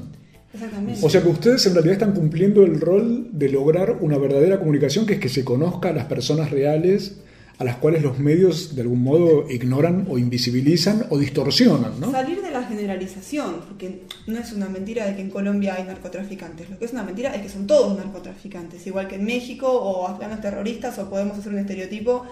Exactamente. 0.52 1.00
O 1.02 1.10
sea 1.10 1.22
que 1.22 1.28
ustedes 1.28 1.66
en 1.66 1.74
realidad 1.74 1.94
están 1.94 2.12
cumpliendo 2.12 2.62
el 2.64 2.80
rol 2.80 3.28
de 3.32 3.48
lograr 3.48 3.98
una 4.00 4.18
verdadera 4.18 4.58
comunicación, 4.58 5.04
que 5.06 5.14
es 5.14 5.18
que 5.20 5.28
se 5.28 5.44
conozca 5.44 5.88
a 5.88 5.92
las 5.92 6.04
personas 6.06 6.50
reales 6.50 7.16
a 7.58 7.64
las 7.64 7.76
cuales 7.76 8.02
los 8.02 8.18
medios 8.18 8.74
de 8.74 8.82
algún 8.82 9.02
modo 9.02 9.48
ignoran 9.48 10.06
o 10.08 10.18
invisibilizan 10.18 11.06
o 11.10 11.18
distorsionan, 11.18 12.00
¿no? 12.00 12.10
Salir 12.10 12.42
de 12.42 12.50
la 12.50 12.64
generalización, 12.64 13.60
porque 13.68 14.02
no 14.26 14.38
es 14.38 14.52
una 14.52 14.68
mentira 14.68 15.06
de 15.06 15.14
que 15.14 15.22
en 15.22 15.30
Colombia 15.30 15.74
hay 15.76 15.84
narcotraficantes. 15.84 16.68
Lo 16.70 16.78
que 16.78 16.86
es 16.86 16.92
una 16.92 17.04
mentira 17.04 17.34
es 17.34 17.42
que 17.42 17.48
son 17.48 17.66
todos 17.66 17.96
narcotraficantes, 17.96 18.84
igual 18.86 19.06
que 19.06 19.16
en 19.16 19.24
México 19.24 19.68
o 19.68 20.08
afganos 20.08 20.40
terroristas, 20.40 20.98
o 20.98 21.08
podemos 21.08 21.38
hacer 21.38 21.52
un 21.52 21.58
estereotipo 21.58 22.24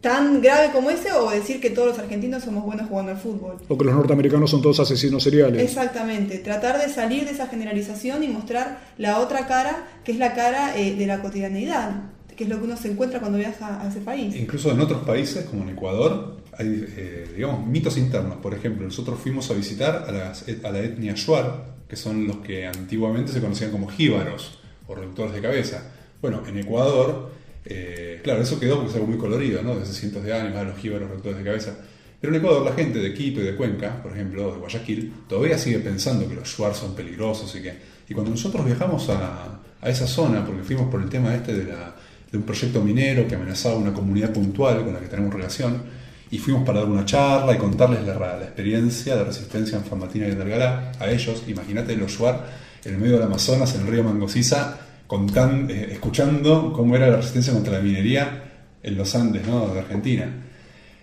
tan 0.00 0.40
grave 0.40 0.70
como 0.72 0.90
ese, 0.90 1.12
o 1.12 1.30
decir 1.30 1.60
que 1.60 1.70
todos 1.70 1.88
los 1.88 1.98
argentinos 1.98 2.44
somos 2.44 2.64
buenos 2.64 2.88
jugando 2.88 3.12
al 3.12 3.18
fútbol. 3.18 3.56
O 3.68 3.76
que 3.76 3.84
los 3.84 3.94
norteamericanos 3.94 4.50
son 4.50 4.62
todos 4.62 4.80
asesinos 4.80 5.22
seriales. 5.22 5.62
Exactamente, 5.62 6.38
tratar 6.38 6.78
de 6.80 6.88
salir 6.92 7.24
de 7.24 7.32
esa 7.32 7.48
generalización 7.48 8.22
y 8.22 8.28
mostrar 8.28 8.78
la 8.98 9.20
otra 9.20 9.46
cara, 9.46 9.86
que 10.04 10.12
es 10.12 10.18
la 10.18 10.34
cara 10.34 10.78
eh, 10.78 10.94
de 10.94 11.06
la 11.06 11.20
cotidianeidad, 11.20 12.15
que 12.36 12.44
es 12.44 12.50
lo 12.50 12.58
que 12.58 12.64
uno 12.64 12.76
se 12.76 12.90
encuentra 12.92 13.18
cuando 13.18 13.38
viaja 13.38 13.80
a 13.80 13.88
ese 13.88 14.00
país. 14.00 14.36
Incluso 14.36 14.70
en 14.70 14.80
otros 14.80 15.02
países, 15.04 15.44
como 15.46 15.62
en 15.62 15.70
Ecuador, 15.70 16.36
hay, 16.52 16.84
eh, 16.96 17.28
digamos, 17.34 17.66
mitos 17.66 17.96
internos. 17.96 18.36
Por 18.36 18.54
ejemplo, 18.54 18.84
nosotros 18.84 19.18
fuimos 19.18 19.50
a 19.50 19.54
visitar 19.54 20.06
a, 20.08 20.70
la 20.70 20.78
etnia 20.78 21.14
Shuar, 21.14 21.76
que 21.88 21.96
son 21.96 22.26
los 22.26 22.38
que 22.38 22.66
antiguamente 22.66 23.32
se 23.32 23.40
conocían 23.40 23.70
como 23.70 23.88
jíbaros 23.88 24.58
o 24.86 24.94
reductores 24.94 25.32
de 25.32 25.40
cabeza. 25.40 25.90
Bueno, 26.20 26.42
en 26.46 26.58
Ecuador, 26.58 27.30
eh, 27.64 28.20
claro, 28.22 28.42
eso 28.42 28.60
quedó 28.60 28.76
porque 28.76 28.90
es 28.90 28.94
algo 28.96 29.08
muy 29.08 29.18
colorido, 29.18 29.62
¿no? 29.62 29.76
Desde 29.76 29.94
cientos 29.94 30.22
de 30.22 30.34
años, 30.34 30.54
a 30.56 30.64
los 30.64 30.78
jíbaros 30.78 31.08
reductores 31.08 31.38
de 31.38 31.44
cabeza. 31.44 31.78
Pero 32.20 32.34
en 32.34 32.40
Ecuador 32.40 32.64
la 32.64 32.72
gente 32.72 32.98
de 32.98 33.14
Quito 33.14 33.40
y 33.40 33.44
de 33.44 33.56
Cuenca, 33.56 34.02
por 34.02 34.12
ejemplo, 34.12 34.52
de 34.52 34.58
Guayaquil, 34.58 35.12
todavía 35.28 35.58
sigue 35.58 35.78
pensando 35.78 36.28
que 36.28 36.34
los 36.34 36.48
Shuar 36.48 36.74
son 36.74 36.94
peligrosos 36.94 37.54
y 37.56 37.62
que... 37.62 37.96
Y 38.08 38.14
cuando 38.14 38.30
nosotros 38.30 38.64
viajamos 38.64 39.08
a 39.10 39.60
esa 39.82 40.06
zona, 40.06 40.44
porque 40.44 40.62
fuimos 40.62 40.88
por 40.90 41.02
el 41.02 41.08
tema 41.08 41.34
este 41.34 41.52
de, 41.52 41.64
la, 41.64 41.94
de 42.36 42.40
un 42.40 42.46
proyecto 42.46 42.82
minero 42.82 43.26
que 43.26 43.34
amenazaba 43.34 43.76
una 43.76 43.92
comunidad 43.92 44.32
puntual 44.32 44.84
con 44.84 44.92
la 44.92 45.00
que 45.00 45.06
tenemos 45.08 45.32
relación, 45.32 45.82
y 46.30 46.38
fuimos 46.38 46.64
para 46.64 46.80
dar 46.80 46.88
una 46.88 47.04
charla 47.04 47.54
y 47.54 47.58
contarles 47.58 48.04
la, 48.04 48.14
la 48.18 48.44
experiencia 48.44 49.16
de 49.16 49.24
resistencia 49.24 49.78
en 49.78 49.84
Famatina 49.84 50.26
y 50.28 50.32
en 50.32 50.52
a 50.52 51.10
ellos. 51.10 51.44
Imagínate 51.46 51.96
los 51.96 52.12
Shuar 52.12 52.46
en 52.84 52.94
el 52.94 53.00
medio 53.00 53.14
del 53.14 53.22
Amazonas, 53.24 53.74
en 53.74 53.82
el 53.82 53.86
río 53.86 54.02
Mangosisa, 54.04 54.78
contan, 55.06 55.70
eh, 55.70 55.88
escuchando 55.92 56.72
cómo 56.72 56.96
era 56.96 57.08
la 57.08 57.16
resistencia 57.18 57.52
contra 57.52 57.74
la 57.74 57.80
minería 57.80 58.42
en 58.82 58.96
los 58.96 59.14
Andes 59.14 59.46
¿no? 59.46 59.72
de 59.72 59.80
Argentina. 59.80 60.28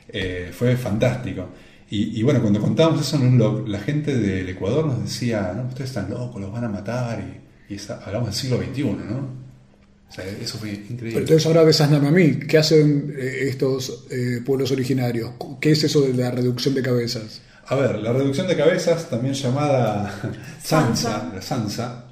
Eh, 0.10 0.52
fue 0.54 0.76
fantástico. 0.76 1.50
Y, 1.90 2.20
y, 2.20 2.24
bueno, 2.24 2.42
cuando 2.42 2.60
contábamos 2.60 3.02
eso 3.02 3.16
en 3.18 3.24
un 3.24 3.38
blog, 3.38 3.68
la 3.68 3.80
gente 3.80 4.16
del 4.18 4.50
Ecuador 4.50 4.86
nos 4.86 5.04
decía, 5.04 5.54
no, 5.56 5.64
ustedes 5.70 5.90
están 5.90 6.10
locos, 6.10 6.42
los 6.42 6.52
van 6.52 6.66
a 6.66 6.70
matar. 6.70 7.24
Y, 7.70 7.74
y 7.74 7.76
esa- 7.78 8.02
hablamos 8.04 8.28
del 8.30 8.36
siglo 8.36 8.58
XXI, 8.58 8.84
¿no? 8.84 9.43
O 10.14 10.16
sea, 10.16 10.26
eso 10.28 10.60
fue 10.60 10.70
increíble. 10.70 11.10
Pero 11.10 11.20
entonces 11.22 11.46
ahora 11.48 11.64
ves 11.64 11.82
a 11.82 11.88
mí, 11.88 12.38
¿qué 12.48 12.60
hacen 12.60 13.16
eh, 13.18 13.48
estos 13.50 14.06
eh, 14.12 14.42
pueblos 14.46 14.70
originarios? 14.72 15.32
¿Qué 15.60 15.72
es 15.72 15.84
eso 15.84 16.02
de 16.02 16.14
la 16.14 16.30
reducción 16.30 16.76
de 16.76 16.84
cabezas? 16.84 17.42
A 17.66 17.76
ver, 17.76 17.98
la 17.98 18.14
reducción 18.14 18.48
de 18.48 18.56
cabezas, 18.56 19.10
también 19.10 19.34
llamada 19.34 20.14
Sansa. 20.64 20.96
sansa, 21.10 21.32
la 21.34 21.42
sansa, 21.42 22.06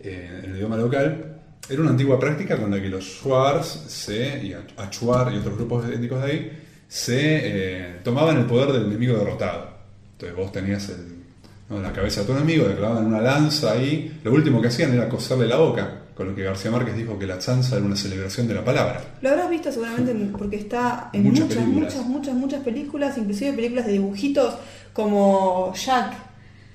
eh, 0.00 0.40
en 0.44 0.50
el 0.50 0.56
idioma 0.56 0.78
local, 0.78 1.40
era 1.68 1.80
una 1.82 1.90
antigua 1.90 2.18
práctica 2.18 2.56
con 2.56 2.70
la 2.70 2.80
que 2.80 2.88
los 2.88 3.04
shuars 3.04 3.66
se, 3.86 4.42
y 4.46 4.54
achuar 4.78 5.30
y 5.34 5.36
otros 5.36 5.56
grupos 5.58 5.84
étnicos 5.90 6.22
de 6.24 6.30
ahí 6.30 6.58
se 6.88 7.18
eh, 7.20 7.96
tomaban 8.02 8.38
el 8.38 8.46
poder 8.46 8.72
del 8.72 8.86
enemigo 8.86 9.18
derrotado. 9.18 9.76
Entonces 10.12 10.36
vos 10.38 10.52
tenías 10.52 10.88
el- 10.88 11.11
¿no? 11.68 11.80
la 11.80 11.92
cabeza 11.92 12.20
de 12.20 12.26
tu 12.26 12.32
enemigo, 12.32 12.66
le 12.68 12.76
clavaban 12.76 13.06
una 13.06 13.20
lanza 13.20 13.72
ahí, 13.72 14.20
lo 14.24 14.32
último 14.32 14.60
que 14.60 14.68
hacían 14.68 14.92
era 14.94 15.08
coserle 15.08 15.46
la 15.46 15.56
boca, 15.56 15.98
con 16.14 16.28
lo 16.28 16.34
que 16.34 16.42
García 16.42 16.70
Márquez 16.70 16.96
dijo 16.96 17.18
que 17.18 17.26
la 17.26 17.40
sansa 17.40 17.76
era 17.76 17.84
una 17.86 17.96
celebración 17.96 18.46
de 18.46 18.54
la 18.54 18.64
palabra. 18.64 19.00
Lo 19.22 19.30
habrás 19.30 19.48
visto 19.48 19.72
seguramente 19.72 20.10
en- 20.12 20.32
porque 20.32 20.56
está 20.56 21.08
en 21.12 21.24
Muchas 21.24 21.44
muchas, 21.46 21.58
películas. 21.64 21.94
muchas, 21.94 22.06
muchas, 22.08 22.34
muchas 22.34 22.60
películas, 22.60 23.18
inclusive 23.18 23.52
películas 23.54 23.86
de 23.86 23.92
dibujitos 23.92 24.54
como 24.92 25.72
Jack, 25.74 26.12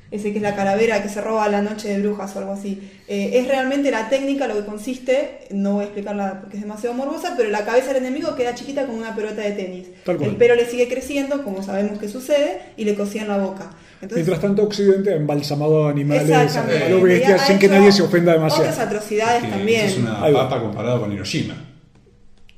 ese 0.10 0.32
que 0.32 0.38
es 0.38 0.42
la 0.42 0.56
calavera 0.56 1.04
que 1.04 1.10
se 1.10 1.20
roba 1.22 1.48
la 1.50 1.62
noche 1.62 1.90
de 1.90 2.02
brujas 2.02 2.34
o 2.36 2.40
algo 2.40 2.54
así. 2.54 2.82
Eh, 3.10 3.32
es 3.34 3.48
realmente 3.48 3.92
la 3.92 4.08
técnica, 4.10 4.48
lo 4.48 4.56
que 4.56 4.66
consiste, 4.66 5.40
no 5.52 5.74
voy 5.74 5.82
a 5.82 5.84
explicarla 5.88 6.40
porque 6.42 6.56
es 6.58 6.64
demasiado 6.64 6.96
morbosa, 6.96 7.34
pero 7.36 7.50
la 7.50 7.66
cabeza 7.66 7.88
del 7.94 7.98
enemigo 8.06 8.34
queda 8.36 8.56
chiquita 8.56 8.86
como 8.86 8.98
una 9.00 9.14
pelota 9.16 9.42
de 9.42 9.52
tenis. 9.52 9.88
Tal 10.06 10.16
cual. 10.18 10.30
El 10.30 10.36
pelo 10.38 10.56
le 10.56 10.66
sigue 10.66 10.88
creciendo, 10.88 11.44
como 11.44 11.62
sabemos 11.62 12.00
que 12.00 12.08
sucede, 12.08 12.62
y 12.78 12.86
le 12.86 12.96
cosían 12.96 13.28
la 13.28 13.38
boca. 13.38 13.70
Entonces, 14.02 14.16
Mientras 14.18 14.39
tanto, 14.41 14.64
Occidente 14.64 15.12
ha 15.14 15.16
embalsamado 15.16 15.88
a 15.88 15.89
animales 15.91 16.30
a 16.56 16.89
lo 16.89 17.02
bestia 17.02 17.38
sin 17.39 17.58
que 17.58 17.68
nadie 17.68 17.91
se 17.91 18.04
ofenda 18.04 18.34
otras 18.36 18.58
demasiado. 18.58 18.82
atrocidades 18.89 19.43
Que 19.43 19.50
también. 19.50 19.86
es 19.88 19.98
una 19.98 20.24
Ahí 20.24 20.34
va. 20.34 20.48
papa 20.50 20.62
comparado 20.62 21.02
con 21.02 21.12
Hiroshima. 21.12 21.56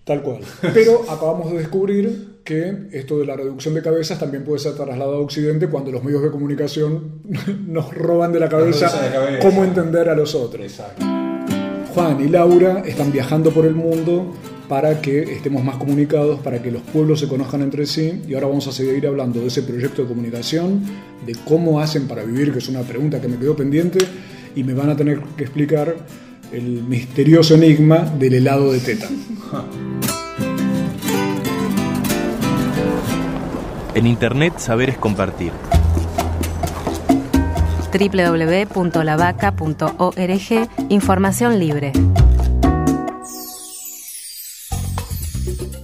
Tal 0.03 0.21
cual. 0.21 0.39
Pero 0.73 1.03
acabamos 1.09 1.51
de 1.51 1.59
descubrir 1.59 2.39
que 2.43 2.87
esto 2.93 3.19
de 3.19 3.25
la 3.27 3.35
reducción 3.35 3.73
de 3.75 3.81
cabezas 3.81 4.17
también 4.19 4.43
puede 4.43 4.59
ser 4.59 4.73
trasladado 4.73 5.15
a 5.15 5.19
Occidente 5.19 5.67
cuando 5.67 5.91
los 5.91 6.03
medios 6.03 6.23
de 6.23 6.31
comunicación 6.31 7.21
nos 7.67 7.93
roban 7.93 8.31
de 8.33 8.39
la 8.39 8.49
cabeza 8.49 8.87
la 8.87 9.11
cabeza. 9.11 9.39
cómo 9.47 9.63
entender 9.63 10.09
a 10.09 10.15
los 10.15 10.33
otros. 10.35 10.81
Juan 11.93 12.21
y 12.23 12.27
Laura 12.27 12.83
están 12.85 13.11
viajando 13.11 13.51
por 13.51 13.65
el 13.65 13.75
mundo 13.75 14.33
para 14.69 15.01
que 15.01 15.23
estemos 15.23 15.63
más 15.63 15.77
comunicados, 15.77 16.39
para 16.39 16.61
que 16.61 16.71
los 16.71 16.83
pueblos 16.83 17.19
se 17.19 17.27
conozcan 17.27 17.63
entre 17.63 17.87
sí. 17.87 18.21
Y 18.27 18.35
ahora 18.35 18.47
vamos 18.47 18.67
a 18.67 18.71
seguir 18.71 19.05
hablando 19.07 19.41
de 19.41 19.47
ese 19.47 19.63
proyecto 19.63 20.03
de 20.03 20.07
comunicación, 20.07 20.83
de 21.25 21.35
cómo 21.43 21.81
hacen 21.81 22.07
para 22.07 22.23
vivir, 22.23 22.53
que 22.53 22.59
es 22.59 22.69
una 22.69 22.83
pregunta 22.83 23.19
que 23.19 23.27
me 23.27 23.37
quedó 23.37 23.55
pendiente, 23.55 23.97
y 24.55 24.63
me 24.63 24.73
van 24.73 24.91
a 24.91 24.95
tener 24.95 25.19
que 25.35 25.43
explicar 25.43 25.95
el 26.53 26.83
misterioso 26.83 27.55
enigma 27.55 27.97
del 28.17 28.35
helado 28.35 28.71
de 28.71 28.79
teta. 28.79 29.09
En 33.95 34.05
Internet 34.05 34.59
saber 34.59 34.91
es 34.91 34.97
compartir. 34.97 35.51
www.lavaca.org 37.91 40.69
Información 40.89 41.59
libre. 41.59 41.91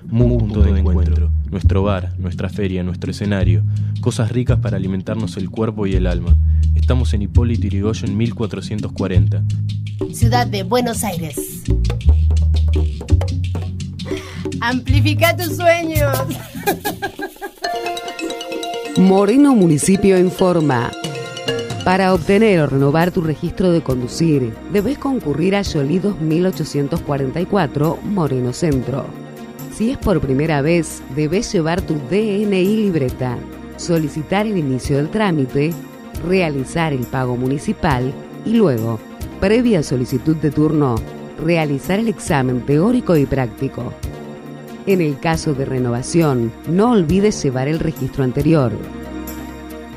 Mu 0.08 0.38
punto 0.38 0.64
de 0.64 0.80
encuentro. 0.82 1.23
Nuestro 1.54 1.84
bar, 1.84 2.14
nuestra 2.18 2.49
feria, 2.49 2.82
nuestro 2.82 3.12
escenario. 3.12 3.62
Cosas 4.01 4.32
ricas 4.32 4.58
para 4.58 4.78
alimentarnos 4.78 5.38
el 5.38 5.51
cuerpo 5.51 5.86
y 5.86 5.93
el 5.93 6.08
alma. 6.08 6.36
Estamos 6.74 7.14
en 7.14 7.22
Hipólito 7.22 7.68
Yrigoyen 7.68 8.18
1440. 8.18 9.43
Ciudad 10.14 10.47
de 10.47 10.64
Buenos 10.64 11.04
Aires. 11.04 11.62
Amplifica 14.62 15.38
tus 15.38 15.58
sueños. 15.58 16.18
Moreno 18.97 19.54
Municipio 19.54 20.18
informa. 20.18 20.89
Para 21.86 22.16
obtener 22.16 22.62
o 22.62 22.66
renovar 22.66 23.12
tu 23.12 23.22
registro 23.22 23.70
de 23.70 23.84
conducir, 23.84 24.56
debes 24.72 24.97
concurrir 24.97 25.56
a 25.56 25.62
Yolí 25.62 25.99
2844, 25.99 27.99
Moreno 28.06 28.54
Centro. 28.54 29.23
Si 29.76 29.90
es 29.90 29.98
por 29.98 30.22
primera 30.22 30.62
vez, 30.62 31.02
debes 31.16 31.52
llevar 31.52 31.82
tu 31.82 31.96
DNI 31.96 32.78
libreta, 32.78 33.40
solicitar 33.76 34.46
el 34.46 34.60
inicio 34.60 34.98
del 34.98 35.10
trámite, 35.10 35.74
realizar 36.28 36.94
el 36.94 37.08
pago 37.08 37.36
municipal 37.38 38.14
y 38.46 38.54
luego, 38.54 39.00
previa 39.40 39.82
solicitud 39.82 40.36
de 40.36 40.52
turno, 40.52 40.94
realizar 41.44 41.98
el 41.98 42.08
examen 42.08 42.64
teórico 42.68 43.18
y 43.18 43.26
práctico. 43.26 43.92
En 44.86 45.02
el 45.02 45.20
caso 45.20 45.56
de 45.56 45.66
renovación, 45.66 46.52
no 46.70 46.92
olvides 46.92 47.42
llevar 47.42 47.68
el 47.68 47.80
registro 47.80 48.24
anterior. 48.24 48.72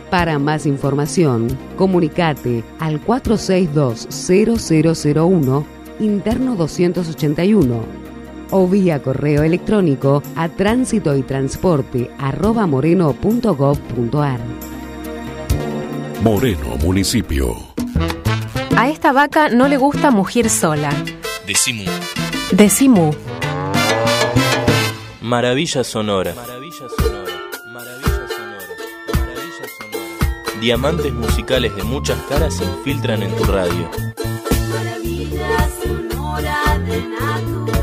Para 0.09 0.39
más 0.39 0.65
información, 0.65 1.49
comunicate 1.77 2.65
al 2.79 3.05
462-0001, 3.05 5.65
interno 6.01 6.57
281, 6.57 8.06
o 8.51 8.67
vía 8.69 9.03
correo 9.03 9.43
electrónico 9.43 10.23
a 10.37 10.49
tránsito 10.49 11.17
y 11.17 11.23
transporte 11.23 12.11
moreno.gov.ar. 12.67 14.41
Moreno 16.23 16.77
Municipio. 16.83 17.55
A 18.77 18.89
esta 18.89 19.13
vaca 19.13 19.49
no 19.49 19.69
le 19.69 19.77
gusta 19.77 20.11
mugir 20.11 20.51
sola. 20.51 20.91
Decimu. 21.47 21.85
Decimu. 22.53 23.15
Maravilla 25.21 25.83
sonora. 25.83 26.35
Maravilla 26.35 26.89
sonora. 26.99 27.33
Maravilla 27.73 28.29
sonora. 28.29 28.67
Maravilla 29.15 29.67
sonora. 29.79 30.61
Diamantes 30.61 31.13
musicales 31.13 31.75
de 31.75 31.85
muchas 31.85 32.19
caras 32.29 32.55
se 32.55 32.65
infiltran 32.65 33.23
en 33.23 33.35
tu 33.37 33.45
radio. 33.45 33.91
Maravilla 34.69 35.69
sonora 35.83 36.79
de 36.87 37.03
naturaleza 37.09 37.76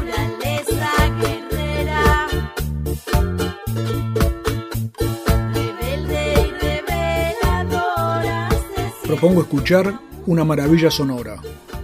Propongo 9.24 9.44
escuchar 9.44 10.02
Una 10.26 10.44
maravilla 10.44 10.92
sonora. 10.92 11.38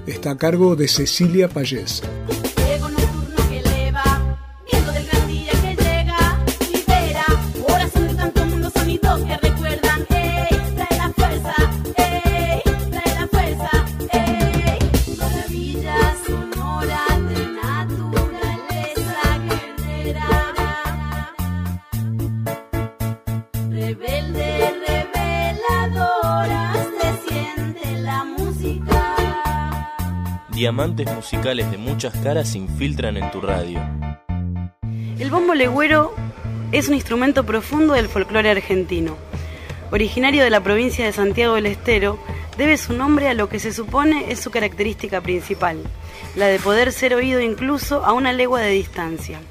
Está 0.06 0.32
a 0.32 0.38
cargo 0.38 0.76
de 0.76 0.90
Cecilia 0.90 1.48
Payés. 1.48 2.04
Diamantes 30.80 31.14
musicales 31.14 31.70
de 31.72 31.78
muchas 31.78 32.16
caras 32.24 32.52
se 32.52 32.58
infiltran 32.58 33.18
en 33.18 33.30
tu 33.32 33.42
radio. 33.42 33.82
El 35.20 35.30
bombo 35.30 35.54
legüero 35.54 36.16
es 36.72 36.88
un 36.88 36.94
instrumento 36.94 37.46
profundo 37.46 37.96
del 37.96 38.08
folclore 38.08 38.50
argentino. 38.50 39.18
Originario 39.92 40.42
de 40.42 40.50
la 40.50 40.64
provincia 40.64 41.04
de 41.04 41.12
Santiago 41.12 41.56
del 41.56 41.66
Estero, 41.66 42.18
debe 42.58 42.78
su 42.78 42.94
nombre 42.94 43.28
a 43.28 43.34
lo 43.34 43.50
que 43.50 43.60
se 43.60 43.74
supone 43.74 44.32
es 44.32 44.40
su 44.40 44.52
característica 44.52 45.20
principal, 45.20 45.84
la 46.38 46.48
de 46.48 46.60
poder 46.60 46.94
ser 46.94 47.14
oído 47.14 47.42
incluso 47.42 48.06
a 48.06 48.14
una 48.14 48.32
legua 48.32 48.62
de 48.62 48.72
distancia. 48.72 49.42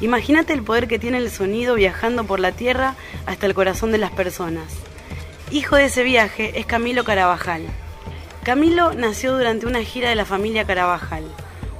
Imagínate 0.00 0.54
el 0.54 0.62
poder 0.62 0.88
que 0.88 0.98
tiene 0.98 1.18
el 1.18 1.30
sonido 1.30 1.74
viajando 1.74 2.24
por 2.24 2.40
la 2.40 2.52
tierra 2.52 2.94
hasta 3.26 3.44
el 3.44 3.52
corazón 3.52 3.92
de 3.92 3.98
las 3.98 4.12
personas. 4.12 4.72
Hijo 5.50 5.76
de 5.76 5.84
ese 5.84 6.04
viaje 6.04 6.58
es 6.58 6.64
Camilo 6.64 7.04
Carabajal. 7.04 7.66
Camilo 8.50 8.94
nació 8.94 9.34
durante 9.34 9.66
una 9.66 9.84
gira 9.84 10.08
de 10.08 10.16
la 10.16 10.24
familia 10.24 10.64
Carabajal, 10.64 11.22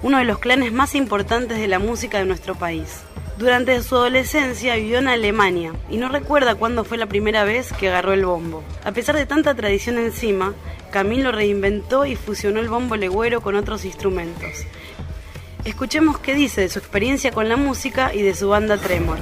uno 0.05 0.19
de 0.19 0.25
los 0.25 0.39
clanes 0.39 0.73
más 0.73 0.95
importantes 0.95 1.59
de 1.59 1.67
la 1.67 1.81
música 1.81 2.19
de 2.19 2.27
nuestro 2.27 2.55
país. 2.55 3.01
Durante 3.39 3.83
su 3.83 3.97
adolescencia 3.97 4.77
vivió 4.77 4.99
en 4.99 5.09
Alemania 5.09 5.73
y 5.89 5.97
no 5.97 6.09
recuerda 6.09 6.55
cuándo 6.55 6.85
fue 6.85 6.97
la 6.97 7.07
primera 7.07 7.43
vez 7.43 7.73
que 7.73 7.89
agarró 7.89 8.13
el 8.13 8.25
bombo. 8.25 8.63
A 8.85 8.93
pesar 8.93 9.17
de 9.17 9.27
tanta 9.27 9.57
tradición 9.57 9.99
encima, 9.99 10.55
Camilo 10.93 11.33
reinventó 11.33 12.07
y 12.07 12.15
fusionó 12.15 12.61
el 12.61 12.69
bombo 12.69 12.95
legüero 12.95 13.41
con 13.41 13.57
otros 13.57 13.85
instrumentos. 13.85 14.65
Escuchemos 15.65 16.21
qué 16.21 16.37
dice 16.37 16.61
de 16.61 16.69
su 16.69 16.79
experiencia 16.79 17.33
con 17.33 17.49
la 17.49 17.57
música 17.57 18.15
y 18.15 18.23
de 18.23 18.37
su 18.37 18.49
banda 18.49 18.79
Tremor. 18.79 19.19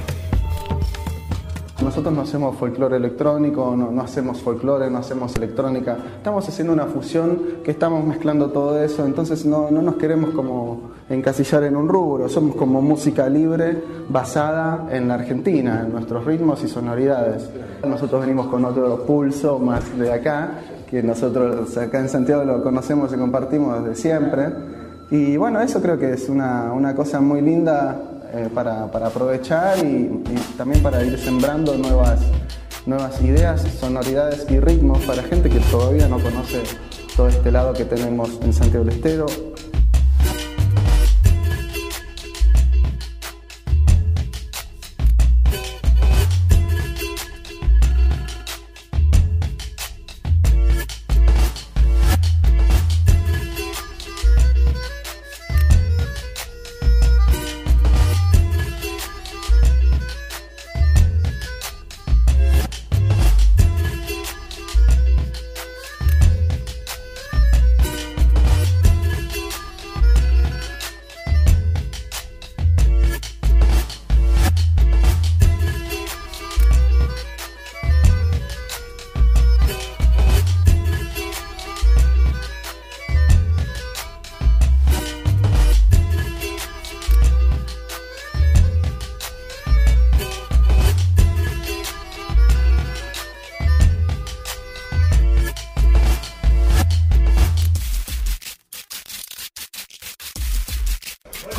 Nosotros 1.89 2.13
no 2.13 2.21
hacemos 2.21 2.55
folclore 2.55 2.97
electrónico, 2.97 3.75
no, 3.75 3.99
hacemos 3.99 4.39
folclore, 4.43 4.91
no 4.91 4.99
hacemos 4.99 5.35
electrónica. 5.35 5.97
Estamos 6.17 6.47
haciendo 6.47 6.71
una 6.71 6.85
fusión 6.85 7.39
que 7.63 7.71
estamos 7.71 8.05
mezclando 8.05 8.51
todo 8.51 8.79
eso, 8.79 9.07
entonces 9.07 9.43
no, 9.43 9.71
no 9.71 9.81
nos 9.81 9.95
queremos 9.95 10.29
como 10.35 10.91
encasillar 11.09 11.63
en 11.63 11.75
un 11.75 11.89
rubro. 11.89 12.29
Somos 12.29 12.55
como 12.55 12.79
música 12.79 13.27
libre 13.27 13.81
basada 14.07 14.87
en 14.91 15.07
la 15.07 15.15
Argentina, 15.15 15.81
en 15.83 15.91
nuestros 15.91 16.23
ritmos 16.25 16.63
y 16.63 16.67
sonoridades. 16.67 17.49
Nosotros 17.83 18.21
venimos 18.21 18.45
con 18.45 18.65
otro 18.65 19.03
pulso 19.07 19.57
más 19.57 19.97
de 19.97 20.13
acá, 20.13 20.59
que 20.87 21.01
nosotros 21.01 21.75
acá 21.75 22.01
en 22.01 22.09
Santiago 22.09 22.43
lo 22.43 22.61
conocemos 22.61 23.11
y 23.11 23.17
compartimos 23.17 23.83
desde 23.83 23.99
siempre. 23.99 24.47
Y 25.09 25.37
bueno, 25.37 25.59
eso 25.59 25.81
creo 25.81 25.97
que 25.97 26.13
es 26.13 26.29
una, 26.29 26.71
una 26.71 26.93
cosa 26.93 27.19
muy 27.19 27.41
linda 27.41 27.99
eh, 28.33 28.49
para, 28.53 28.91
para 28.91 29.07
aprovechar 29.07 29.77
y, 29.79 30.23
también 30.57 30.83
para 30.83 31.03
ir 31.03 31.17
sembrando 31.17 31.77
nuevas, 31.77 32.19
nuevas 32.85 33.21
ideas, 33.21 33.61
sonoridades 33.79 34.45
y 34.49 34.59
ritmos 34.59 34.99
para 35.05 35.23
gente 35.23 35.49
que 35.49 35.59
todavía 35.59 36.07
no 36.07 36.19
conoce 36.19 36.61
todo 37.15 37.27
este 37.27 37.51
lado 37.51 37.73
que 37.73 37.85
tenemos 37.85 38.39
en 38.43 38.53
Santiago 38.53 38.85
del 38.85 38.95
Estero. 38.95 39.25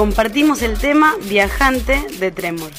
Compartimos 0.00 0.62
el 0.62 0.78
tema 0.78 1.14
Viajante 1.28 2.02
de 2.18 2.30
Tremor. 2.30 2.70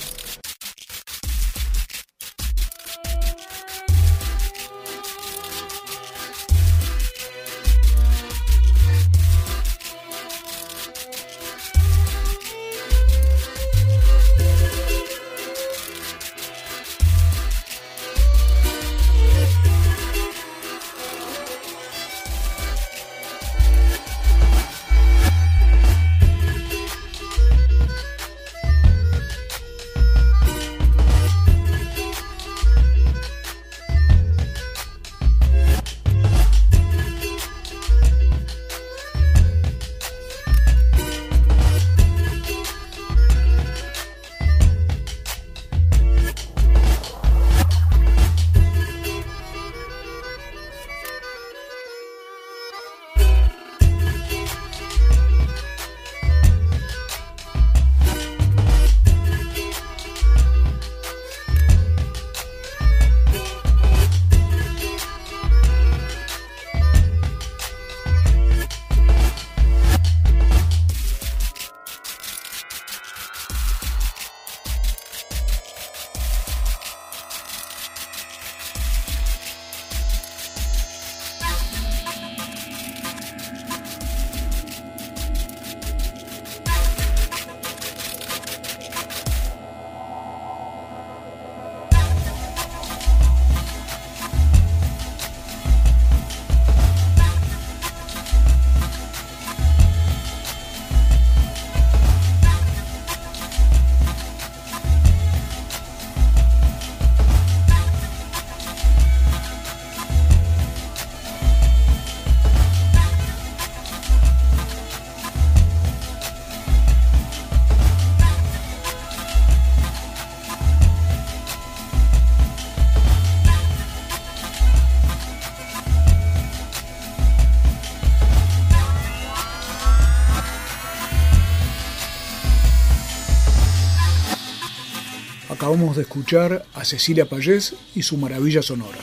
De 135.82 136.04
escuchar 136.04 136.64
a 136.76 136.86
Cecilia 136.86 137.28
Payés 137.28 137.74
y 137.96 138.04
su 138.04 138.16
maravilla 138.16 138.62
sonora. 138.62 139.00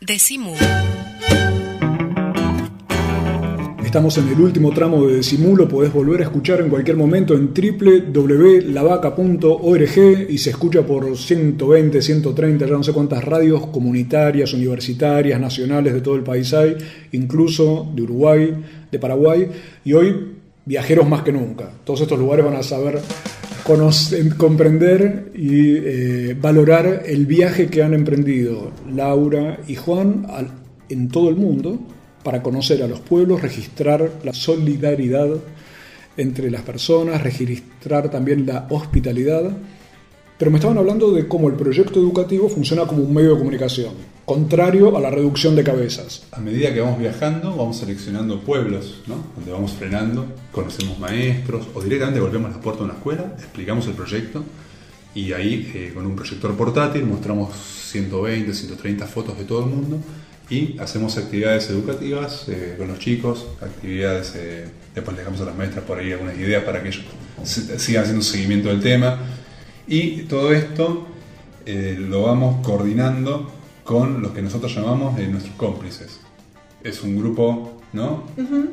Decimu. 0.00 0.56
Estamos 3.96 4.18
en 4.18 4.28
el 4.28 4.38
último 4.38 4.72
tramo 4.72 5.06
de 5.06 5.22
Simulo, 5.22 5.66
podés 5.66 5.90
volver 5.90 6.20
a 6.20 6.24
escuchar 6.24 6.60
en 6.60 6.68
cualquier 6.68 6.98
momento 6.98 7.34
en 7.34 7.54
www.lavaca.org 7.54 10.26
y 10.28 10.36
se 10.36 10.50
escucha 10.50 10.82
por 10.82 11.16
120, 11.16 12.02
130, 12.02 12.66
ya 12.66 12.72
no 12.72 12.82
sé 12.82 12.92
cuántas 12.92 13.24
radios 13.24 13.68
comunitarias, 13.68 14.52
universitarias, 14.52 15.40
nacionales 15.40 15.94
de 15.94 16.02
todo 16.02 16.16
el 16.16 16.24
país 16.24 16.52
hay, 16.52 16.76
incluso 17.12 17.90
de 17.94 18.02
Uruguay, 18.02 18.54
de 18.92 18.98
Paraguay, 18.98 19.48
y 19.82 19.94
hoy 19.94 20.14
viajeros 20.66 21.08
más 21.08 21.22
que 21.22 21.32
nunca. 21.32 21.70
Todos 21.82 22.02
estos 22.02 22.18
lugares 22.18 22.44
van 22.44 22.56
a 22.56 22.62
saber 22.62 22.98
comprender 24.36 25.32
y 25.34 25.74
eh, 25.74 26.36
valorar 26.38 27.04
el 27.06 27.24
viaje 27.24 27.68
que 27.68 27.82
han 27.82 27.94
emprendido 27.94 28.72
Laura 28.94 29.58
y 29.66 29.74
Juan 29.74 30.26
al- 30.28 30.50
en 30.90 31.08
todo 31.08 31.30
el 31.30 31.36
mundo 31.36 31.78
para 32.26 32.42
conocer 32.42 32.82
a 32.82 32.88
los 32.88 32.98
pueblos, 32.98 33.40
registrar 33.40 34.10
la 34.24 34.34
solidaridad 34.34 35.28
entre 36.16 36.50
las 36.50 36.62
personas, 36.62 37.22
registrar 37.22 38.10
también 38.10 38.44
la 38.44 38.66
hospitalidad. 38.68 39.56
Pero 40.36 40.50
me 40.50 40.56
estaban 40.56 40.76
hablando 40.76 41.12
de 41.12 41.28
cómo 41.28 41.46
el 41.46 41.54
proyecto 41.54 42.00
educativo 42.00 42.48
funciona 42.48 42.84
como 42.84 43.04
un 43.04 43.14
medio 43.14 43.34
de 43.34 43.38
comunicación, 43.38 43.92
contrario 44.24 44.96
a 44.96 45.00
la 45.00 45.08
reducción 45.08 45.54
de 45.54 45.62
cabezas. 45.62 46.26
A 46.32 46.40
medida 46.40 46.74
que 46.74 46.80
vamos 46.80 46.98
viajando, 46.98 47.54
vamos 47.54 47.76
seleccionando 47.76 48.40
pueblos, 48.40 49.02
¿no? 49.06 49.14
Donde 49.36 49.52
vamos 49.52 49.74
frenando, 49.74 50.26
conocemos 50.50 50.98
maestros 50.98 51.68
o 51.74 51.80
directamente 51.80 52.18
golpeamos 52.18 52.50
la 52.50 52.60
puerta 52.60 52.80
de 52.80 52.86
una 52.86 52.94
escuela, 52.94 53.36
explicamos 53.38 53.86
el 53.86 53.92
proyecto 53.92 54.42
y 55.14 55.32
ahí 55.32 55.70
eh, 55.72 55.92
con 55.94 56.04
un 56.04 56.16
proyector 56.16 56.56
portátil 56.56 57.04
mostramos 57.04 57.54
120, 57.54 58.52
130 58.52 59.06
fotos 59.06 59.38
de 59.38 59.44
todo 59.44 59.60
el 59.60 59.70
mundo 59.70 60.00
y 60.48 60.78
hacemos 60.78 61.16
actividades 61.18 61.68
educativas 61.70 62.44
eh, 62.48 62.74
con 62.78 62.88
los 62.88 62.98
chicos, 62.98 63.46
actividades, 63.60 64.34
eh, 64.36 64.66
después 64.94 65.16
le 65.16 65.22
dejamos 65.22 65.40
a 65.40 65.46
las 65.46 65.56
maestras 65.56 65.84
por 65.84 65.98
ahí 65.98 66.12
algunas 66.12 66.36
ideas 66.38 66.62
para 66.64 66.82
que 66.82 66.88
ellos 66.88 67.04
si- 67.42 67.78
sigan 67.78 68.02
haciendo 68.04 68.22
seguimiento 68.22 68.68
del 68.68 68.80
tema 68.80 69.18
y 69.88 70.22
todo 70.22 70.52
esto 70.52 71.06
eh, 71.64 71.96
lo 71.98 72.22
vamos 72.22 72.64
coordinando 72.64 73.50
con 73.82 74.22
los 74.22 74.32
que 74.32 74.42
nosotros 74.42 74.74
llamamos 74.74 75.18
nuestros 75.18 75.54
cómplices. 75.56 76.20
Es 76.82 77.02
un 77.02 77.18
grupo 77.18 77.80
¿no? 77.92 78.24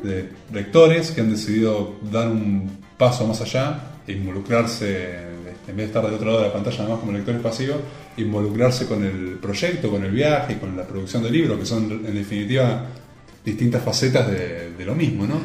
De 0.03 0.29
lectores 0.51 1.11
que 1.11 1.21
han 1.21 1.29
decidido 1.31 1.95
dar 2.11 2.27
un 2.27 2.69
paso 2.97 3.25
más 3.25 3.39
allá, 3.41 3.89
e 4.05 4.11
involucrarse, 4.13 5.11
en 5.67 5.75
vez 5.75 5.75
de 5.77 5.83
estar 5.85 6.03
del 6.03 6.15
otro 6.15 6.27
lado 6.27 6.39
de 6.41 6.47
la 6.47 6.53
pantalla 6.53 6.77
nada 6.79 6.89
más 6.89 6.99
como 6.99 7.11
lectores 7.13 7.41
pasivos, 7.41 7.77
involucrarse 8.17 8.85
con 8.85 9.03
el 9.03 9.37
proyecto, 9.41 9.89
con 9.89 10.03
el 10.03 10.11
viaje, 10.11 10.57
con 10.59 10.75
la 10.77 10.83
producción 10.85 11.23
del 11.23 11.33
libro, 11.33 11.59
que 11.59 11.65
son 11.65 11.91
en 12.05 12.15
definitiva 12.15 12.85
distintas 13.43 13.83
facetas 13.83 14.29
de, 14.31 14.71
de 14.77 14.85
lo 14.85 14.95
mismo, 14.95 15.25
¿no? 15.25 15.35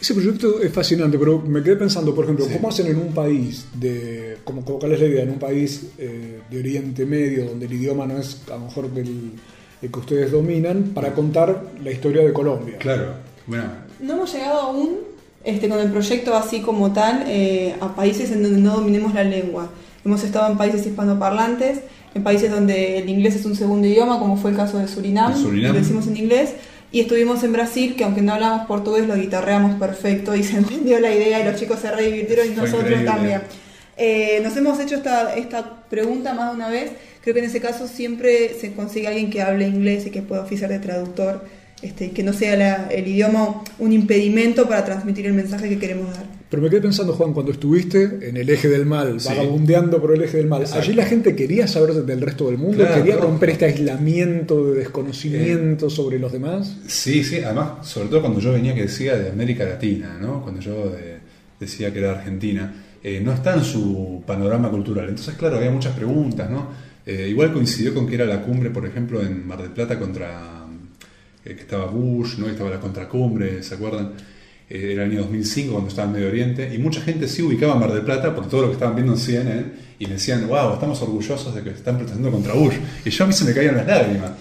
Ese 0.00 0.12
proyecto 0.12 0.60
es 0.60 0.70
fascinante, 0.72 1.18
pero 1.18 1.40
me 1.40 1.62
quedé 1.62 1.76
pensando, 1.76 2.14
por 2.14 2.24
ejemplo, 2.24 2.46
¿cómo 2.52 2.68
hacen 2.68 2.86
en 2.88 2.96
un 2.98 3.14
país, 3.14 3.66
de, 3.74 4.36
como, 4.44 4.62
como- 4.64 4.78
cuál 4.78 4.92
es 4.92 5.00
la 5.00 5.06
idea, 5.06 5.22
en 5.22 5.30
un 5.30 5.38
país 5.38 5.86
eh, 5.98 6.40
de 6.50 6.58
Oriente 6.58 7.06
Medio, 7.06 7.46
donde 7.46 7.64
el 7.66 7.72
idioma 7.72 8.06
no 8.06 8.18
es 8.18 8.42
a 8.48 8.56
lo 8.56 8.66
mejor 8.66 8.90
del, 8.92 9.32
el 9.80 9.90
que 9.90 9.98
ustedes 9.98 10.30
dominan, 10.30 10.90
para 10.94 11.14
contar 11.14 11.62
la 11.82 11.90
historia 11.90 12.22
de 12.22 12.32
Colombia? 12.34 12.76
Claro, 12.78 13.14
bueno, 13.46 13.64
No 14.00 14.12
hemos 14.14 14.32
llegado 14.34 14.60
aún 14.60 14.96
este, 15.44 15.66
con 15.66 15.78
el 15.78 15.90
proyecto 15.90 16.34
así 16.36 16.60
como 16.60 16.92
tal 16.92 17.24
eh, 17.26 17.74
a 17.80 17.94
países 17.96 18.30
en 18.32 18.42
donde 18.42 18.60
no 18.60 18.74
dominemos 18.76 19.14
la 19.14 19.24
lengua. 19.24 19.70
Hemos 20.04 20.22
estado 20.24 20.50
en 20.52 20.58
países 20.58 20.86
hispanoparlantes, 20.86 21.80
en 22.16 22.22
países 22.24 22.50
donde 22.50 22.98
el 22.98 23.08
inglés 23.08 23.36
es 23.36 23.44
un 23.44 23.54
segundo 23.54 23.86
idioma, 23.86 24.18
como 24.18 24.36
fue 24.36 24.50
el 24.50 24.56
caso 24.56 24.78
de 24.78 24.88
Surinam, 24.88 25.32
lo 25.54 25.72
decimos 25.72 26.06
en 26.06 26.16
inglés, 26.16 26.54
y 26.92 27.00
estuvimos 27.00 27.42
en 27.44 27.52
Brasil, 27.52 27.94
que 27.96 28.04
aunque 28.04 28.22
no 28.22 28.32
hablamos 28.34 28.66
portugués, 28.66 29.06
lo 29.06 29.16
guitarreamos 29.16 29.78
perfecto 29.78 30.34
y 30.34 30.42
se 30.50 30.56
entendió 30.56 30.98
la 31.00 31.14
idea 31.14 31.40
y 31.40 31.44
los 31.44 31.56
chicos 31.60 31.80
se 31.80 31.90
re 31.90 32.06
divirtieron 32.06 32.46
y 32.46 32.50
Fue 32.50 32.62
nosotros 32.64 32.82
increíble. 32.90 33.10
también. 33.10 33.42
Eh, 33.98 34.40
nos 34.42 34.56
hemos 34.56 34.78
hecho 34.80 34.94
esta, 34.96 35.34
esta 35.34 35.82
pregunta 35.88 36.34
más 36.34 36.50
de 36.50 36.56
una 36.56 36.68
vez. 36.68 36.90
Creo 37.22 37.34
que 37.34 37.40
en 37.40 37.46
ese 37.46 37.60
caso 37.60 37.88
siempre 37.88 38.54
se 38.60 38.72
consigue 38.72 39.08
alguien 39.08 39.30
que 39.30 39.42
hable 39.42 39.66
inglés 39.66 40.06
y 40.06 40.10
que 40.10 40.22
pueda 40.22 40.42
oficiar 40.42 40.70
de 40.70 40.78
traductor, 40.78 41.44
este, 41.82 42.10
que 42.12 42.22
no 42.22 42.32
sea 42.32 42.56
la- 42.56 42.86
el 42.90 43.08
idioma 43.08 43.62
un 43.78 43.92
impedimento 43.92 44.68
para 44.68 44.84
transmitir 44.84 45.26
el 45.26 45.32
mensaje 45.32 45.68
que 45.68 45.78
queremos 45.78 46.14
dar. 46.14 46.24
Pero 46.48 46.62
me 46.62 46.70
quedé 46.70 46.80
pensando, 46.80 47.12
Juan, 47.14 47.32
cuando 47.32 47.50
estuviste 47.50 48.20
en 48.28 48.36
el 48.36 48.48
eje 48.48 48.68
del 48.68 48.86
mal, 48.86 49.20
Sí. 49.20 49.28
vagabundeando 49.30 50.00
por 50.00 50.14
el 50.14 50.22
eje 50.22 50.36
del 50.36 50.46
mal, 50.46 50.62
Exacto. 50.62 50.82
allí 50.84 50.94
la 50.94 51.04
gente 51.04 51.34
quería 51.34 51.66
saber 51.66 51.92
del 51.94 52.20
resto 52.20 52.46
del 52.46 52.56
mundo, 52.58 52.84
Claro, 52.84 53.02
quería 53.02 53.16
romper 53.16 53.50
este 53.50 53.64
aislamiento 53.64 54.66
de 54.72 54.78
desconocimiento 54.78 55.90
sobre 55.90 56.18
los 56.20 56.30
demás. 56.32 56.76
Sí, 56.86 57.24
sí, 57.24 57.38
además, 57.40 57.86
sobre 57.88 58.08
todo 58.08 58.20
cuando 58.20 58.38
yo 58.40 58.52
venía 58.52 58.74
que 58.74 58.82
decía 58.82 59.16
de 59.16 59.30
América 59.30 59.64
Latina, 59.64 60.18
¿no? 60.20 60.40
Cuando 60.42 60.60
yo 60.60 60.94
eh, 60.96 61.18
decía 61.58 61.92
que 61.92 61.98
era 61.98 62.12
Argentina, 62.12 62.72
eh, 63.02 63.20
no 63.20 63.32
está 63.32 63.54
en 63.54 63.64
su 63.64 64.22
panorama 64.26 64.70
cultural. 64.70 65.08
Entonces, 65.08 65.34
claro, 65.34 65.56
había 65.56 65.70
muchas 65.72 65.94
preguntas, 65.96 66.48
¿no? 66.48 66.68
Eh, 67.04 67.26
igual 67.28 67.52
coincidió 67.52 67.92
con 67.94 68.06
que 68.06 68.14
era 68.16 68.24
la 68.24 68.42
cumbre, 68.42 68.70
por 68.70 68.86
ejemplo, 68.86 69.20
en 69.20 69.46
Mar 69.46 69.62
del 69.62 69.70
Plata 69.72 69.98
contra 69.98 70.64
eh, 71.44 71.54
que 71.54 71.60
estaba 71.62 71.86
Bush, 71.86 72.38
¿no? 72.38 72.48
Estaba 72.48 72.70
la 72.70 72.80
contracumbre, 72.80 73.62
¿se 73.62 73.74
acuerdan? 73.74 74.12
Eh, 74.68 74.92
era 74.92 75.04
el 75.04 75.10
año 75.12 75.20
2005 75.22 75.72
cuando 75.72 75.88
estaba 75.88 76.08
en 76.08 76.14
Medio 76.14 76.28
Oriente 76.28 76.74
y 76.74 76.78
mucha 76.78 77.00
gente 77.00 77.28
sí 77.28 77.42
ubicaba 77.42 77.74
Mar 77.76 77.92
del 77.92 78.02
Plata 78.02 78.34
por 78.34 78.48
todo 78.48 78.62
lo 78.62 78.66
que 78.68 78.72
estaban 78.74 78.94
viendo 78.96 79.12
en 79.12 79.18
CNN 79.18 79.64
y 79.98 80.06
me 80.06 80.14
decían, 80.14 80.46
wow, 80.48 80.74
estamos 80.74 81.00
orgullosos 81.02 81.54
de 81.54 81.62
que 81.62 81.70
están 81.70 81.96
protestando 81.96 82.30
contra 82.30 82.52
Bush. 82.54 82.74
Y 83.04 83.10
yo 83.10 83.24
a 83.24 83.26
mí 83.28 83.32
se 83.32 83.44
me 83.44 83.52
caían 83.54 83.76
las 83.76 83.86
lágrimas. 83.86 84.32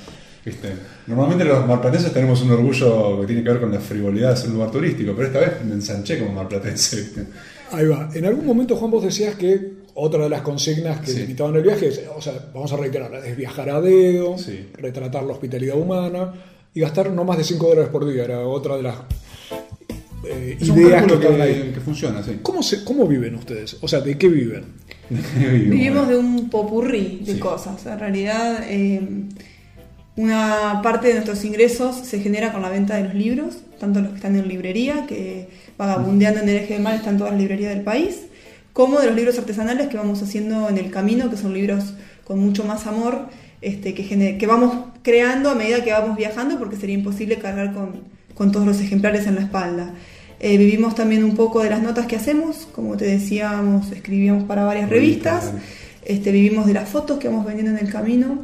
¿viste? 0.44 0.70
Normalmente 1.08 1.44
los 1.46 1.66
marplatenses 1.68 2.12
tenemos 2.14 2.42
un 2.42 2.52
orgullo 2.52 3.22
que 3.22 3.28
tiene 3.28 3.44
que 3.44 3.50
ver 3.50 3.60
con 3.62 3.72
la 3.72 3.80
frivolidad 3.80 4.32
de 4.32 4.38
ser 4.38 4.48
un 4.50 4.56
lugar 4.56 4.72
turístico, 4.72 5.14
pero 5.16 5.28
esta 5.28 5.40
vez 5.40 5.52
me 5.66 5.74
ensanché 5.74 6.20
como 6.20 6.34
marplatense. 6.34 6.98
¿viste? 6.98 7.24
Ahí 7.72 7.88
va. 7.88 8.10
En 8.14 8.26
algún 8.26 8.46
momento, 8.46 8.76
Juan, 8.76 8.92
vos 8.92 9.04
decías 9.04 9.36
que 9.36 9.74
otra 9.96 10.24
de 10.24 10.30
las 10.30 10.42
consignas 10.42 11.00
que 11.00 11.12
Sí. 11.12 11.20
limitaban 11.20 11.56
el 11.56 11.64
viaje 11.64 11.88
es, 11.88 12.02
o 12.16 12.22
sea, 12.22 12.34
vamos 12.54 12.72
a 12.74 12.78
reiterar, 12.78 13.14
es 13.26 13.38
viajar 13.38 13.70
a 13.70 13.80
dedo, 13.82 14.36
retratar 14.78 15.24
la 15.24 15.34
hospitalidad 15.34 15.78
humana 15.78 16.34
y 16.74 16.82
gastar 16.82 17.10
no 17.12 17.24
más 17.24 17.38
de 17.38 17.44
5 17.44 17.68
dólares 17.70 17.90
por 17.90 18.06
día. 18.12 18.26
Era 18.26 18.40
otra 18.42 18.76
de 18.76 18.84
las 18.84 18.96
eh, 20.26 20.58
Es 20.60 20.70
un 20.70 20.80
ideas 20.80 21.06
que 21.06 21.20
que, 21.20 21.28
ahí. 21.42 21.72
que 21.74 21.80
funciona, 21.80 22.24
sí. 22.24 22.40
¿Cómo, 22.42 22.64
se- 22.64 22.84
¿Cómo 22.84 23.08
viven 23.08 23.36
ustedes? 23.36 23.78
O 23.82 23.88
sea, 23.88 24.02
¿de 24.02 24.18
qué 24.18 24.28
viven? 24.28 24.64
Vivimos 25.10 26.08
de 26.08 26.18
un 26.18 26.50
popurrí 26.50 27.22
de 27.26 27.40
cosas. 27.40 27.86
En 27.86 28.00
realidad, 28.00 28.64
eh, 28.68 29.02
una 30.16 30.80
parte 30.82 31.10
de 31.10 31.14
nuestros 31.16 31.44
ingresos 31.44 31.96
se 31.98 32.20
genera 32.22 32.54
con 32.54 32.62
la 32.62 32.70
venta 32.70 32.96
de 32.96 33.04
los 33.04 33.14
libros, 33.16 33.58
tanto 33.80 34.00
los 34.00 34.12
que 34.12 34.16
están 34.16 34.36
en 34.38 34.48
librería, 34.48 35.06
que 35.08 35.50
vagabundeando 35.78 36.40
en 36.42 36.50
el 36.50 36.56
eje 36.58 36.76
del 36.76 36.84
mal 36.84 36.96
están 36.96 37.18
todas 37.18 37.34
las 37.34 37.42
librerías 37.42 37.74
del 37.76 37.84
país, 37.84 38.22
como 38.72 39.00
de 39.00 39.08
los 39.08 39.16
libros 39.16 39.38
artesanales 39.38 39.88
que 39.88 39.98
vamos 39.98 40.22
haciendo 40.22 40.70
en 40.70 40.78
el 40.78 40.90
camino, 40.90 41.30
que 41.30 41.38
son 41.38 41.54
libros 41.54 41.94
con 42.24 42.40
mucho 42.40 42.64
más 42.64 42.88
amor, 42.88 43.28
este, 43.62 43.94
que, 43.94 44.04
gener- 44.08 44.38
que 44.38 44.48
vamos 44.48 44.74
creando 45.02 45.50
a 45.50 45.56
medida 45.56 45.84
que 45.84 45.92
vamos 45.92 46.16
viajando, 46.18 46.58
porque 46.58 46.78
sería 46.78 46.96
imposible 46.96 47.38
cargar 47.38 47.74
con, 47.74 48.02
con 48.36 48.52
todos 48.54 48.66
los 48.66 48.80
ejemplares 48.80 49.28
en 49.28 49.36
la 49.36 49.42
espalda. 49.42 49.94
Eh, 50.46 50.60
vivimos 50.60 50.94
también 50.94 51.24
un 51.24 51.36
poco 51.36 51.64
de 51.64 51.72
las 51.72 51.82
notas 51.82 52.06
que 52.06 52.16
hacemos, 52.16 52.68
como 52.72 52.96
te 52.98 53.06
decíamos, 53.06 53.92
escribíamos 53.92 54.44
para 54.44 54.64
varias 54.64 54.92
revistas, 54.92 55.52
este, 56.04 56.32
vivimos 56.32 56.68
de 56.68 56.74
las 56.74 56.88
fotos 56.88 57.18
que 57.18 57.28
vamos 57.28 57.48
vendiendo 57.48 57.72
en 57.72 57.84
el 57.84 57.92
camino 57.92 58.44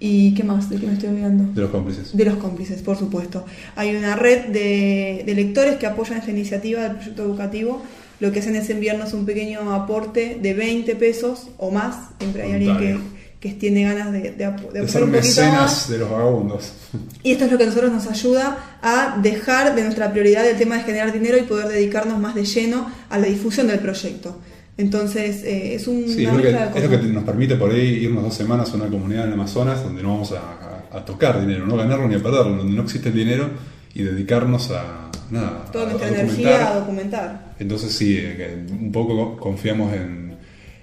y 0.00 0.32
qué 0.32 0.44
más, 0.44 0.70
de 0.70 0.78
qué 0.78 0.86
me 0.86 0.94
estoy 0.94 1.10
olvidando. 1.10 1.52
De 1.52 1.60
los 1.60 1.70
cómplices. 1.70 2.16
De 2.16 2.24
los 2.24 2.36
cómplices, 2.36 2.80
por 2.80 2.96
supuesto. 2.96 3.44
Hay 3.76 3.94
una 3.94 4.16
red 4.16 4.46
de, 4.46 5.24
de 5.26 5.34
lectores 5.34 5.76
que 5.76 5.84
apoyan 5.84 6.20
esta 6.20 6.30
iniciativa 6.30 6.84
del 6.84 6.92
proyecto 6.92 7.22
educativo. 7.22 7.82
Lo 8.18 8.32
que 8.32 8.38
hacen 8.38 8.56
es 8.56 8.70
enviarnos 8.70 9.12
un 9.12 9.26
pequeño 9.26 9.74
aporte 9.74 10.38
de 10.40 10.54
20 10.54 10.96
pesos 10.96 11.50
o 11.58 11.70
más. 11.70 12.12
Siempre 12.18 12.44
hay 12.44 12.52
alguien 12.52 12.78
que. 12.78 12.98
Que 13.42 13.54
tiene 13.54 13.82
ganas 13.82 14.12
de, 14.12 14.30
de, 14.30 14.88
ser 14.88 15.02
un 15.02 15.10
mecenas 15.10 15.88
de 15.90 15.98
los 15.98 16.08
vagabundos. 16.08 16.72
Y 17.24 17.32
esto 17.32 17.46
es 17.46 17.50
lo 17.50 17.58
que 17.58 17.64
a 17.64 17.66
nosotros 17.66 17.90
nos 17.92 18.06
ayuda 18.06 18.78
a 18.80 19.18
dejar 19.20 19.74
de 19.74 19.82
nuestra 19.82 20.12
prioridad 20.12 20.48
el 20.48 20.56
tema 20.56 20.76
de 20.76 20.84
generar 20.84 21.12
dinero 21.12 21.36
y 21.38 21.42
poder 21.42 21.66
dedicarnos 21.66 22.20
más 22.20 22.36
de 22.36 22.44
lleno 22.44 22.88
a 23.10 23.18
la 23.18 23.26
difusión 23.26 23.66
del 23.66 23.80
proyecto. 23.80 24.38
Entonces, 24.78 25.42
eh, 25.42 25.74
es 25.74 25.88
un, 25.88 26.04
Sí, 26.08 26.22
es 26.24 26.28
una 26.30 26.34
lo, 26.38 26.42
que, 26.72 26.78
es 26.78 26.90
lo 26.90 27.08
nos 27.12 27.24
permite 27.24 27.56
por 27.56 27.72
ahí 27.72 28.04
irnos 28.04 28.22
dos 28.22 28.34
semanas 28.34 28.70
a 28.72 28.76
una 28.76 28.86
comunidad 28.86 29.26
en 29.26 29.32
Amazonas 29.32 29.82
donde 29.82 30.02
no 30.04 30.10
vamos 30.10 30.32
a, 30.32 30.38
a- 30.92 30.98
a 30.98 31.04
tocar 31.04 31.40
dinero, 31.40 31.66
no 31.66 31.76
ganarlo 31.76 32.06
ni 32.06 32.14
a 32.14 32.22
perderlo, 32.22 32.56
donde 32.58 32.72
no 32.76 32.82
existe 32.82 33.08
el 33.08 33.14
dinero 33.16 33.50
y 33.92 34.02
dedicarnos 34.04 34.70
a 34.70 35.10
nada. 35.30 35.64
Toda 35.72 35.86
a- 35.86 35.88
nuestra 35.90 36.08
energía 36.10 36.68
a 36.70 36.74
documentar. 36.78 37.54
Entonces 37.58 37.92
sí, 37.92 38.16
eh, 38.20 38.64
un 38.70 38.92
poco 38.92 39.36
confiamos 39.36 39.92
en, 39.94 40.31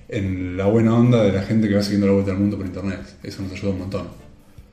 en 0.09 0.57
la 0.57 0.65
buena 0.65 0.95
onda 0.97 1.23
de 1.23 1.31
la 1.31 1.43
gente 1.43 1.67
que 1.69 1.75
va 1.75 1.81
siguiendo 1.83 2.07
la 2.07 2.13
vuelta 2.13 2.31
al 2.31 2.37
mundo 2.39 2.57
por 2.57 2.65
internet. 2.65 2.99
Eso 3.23 3.41
nos 3.43 3.51
ayuda 3.53 3.71
un 3.71 3.79
montón. 3.79 4.07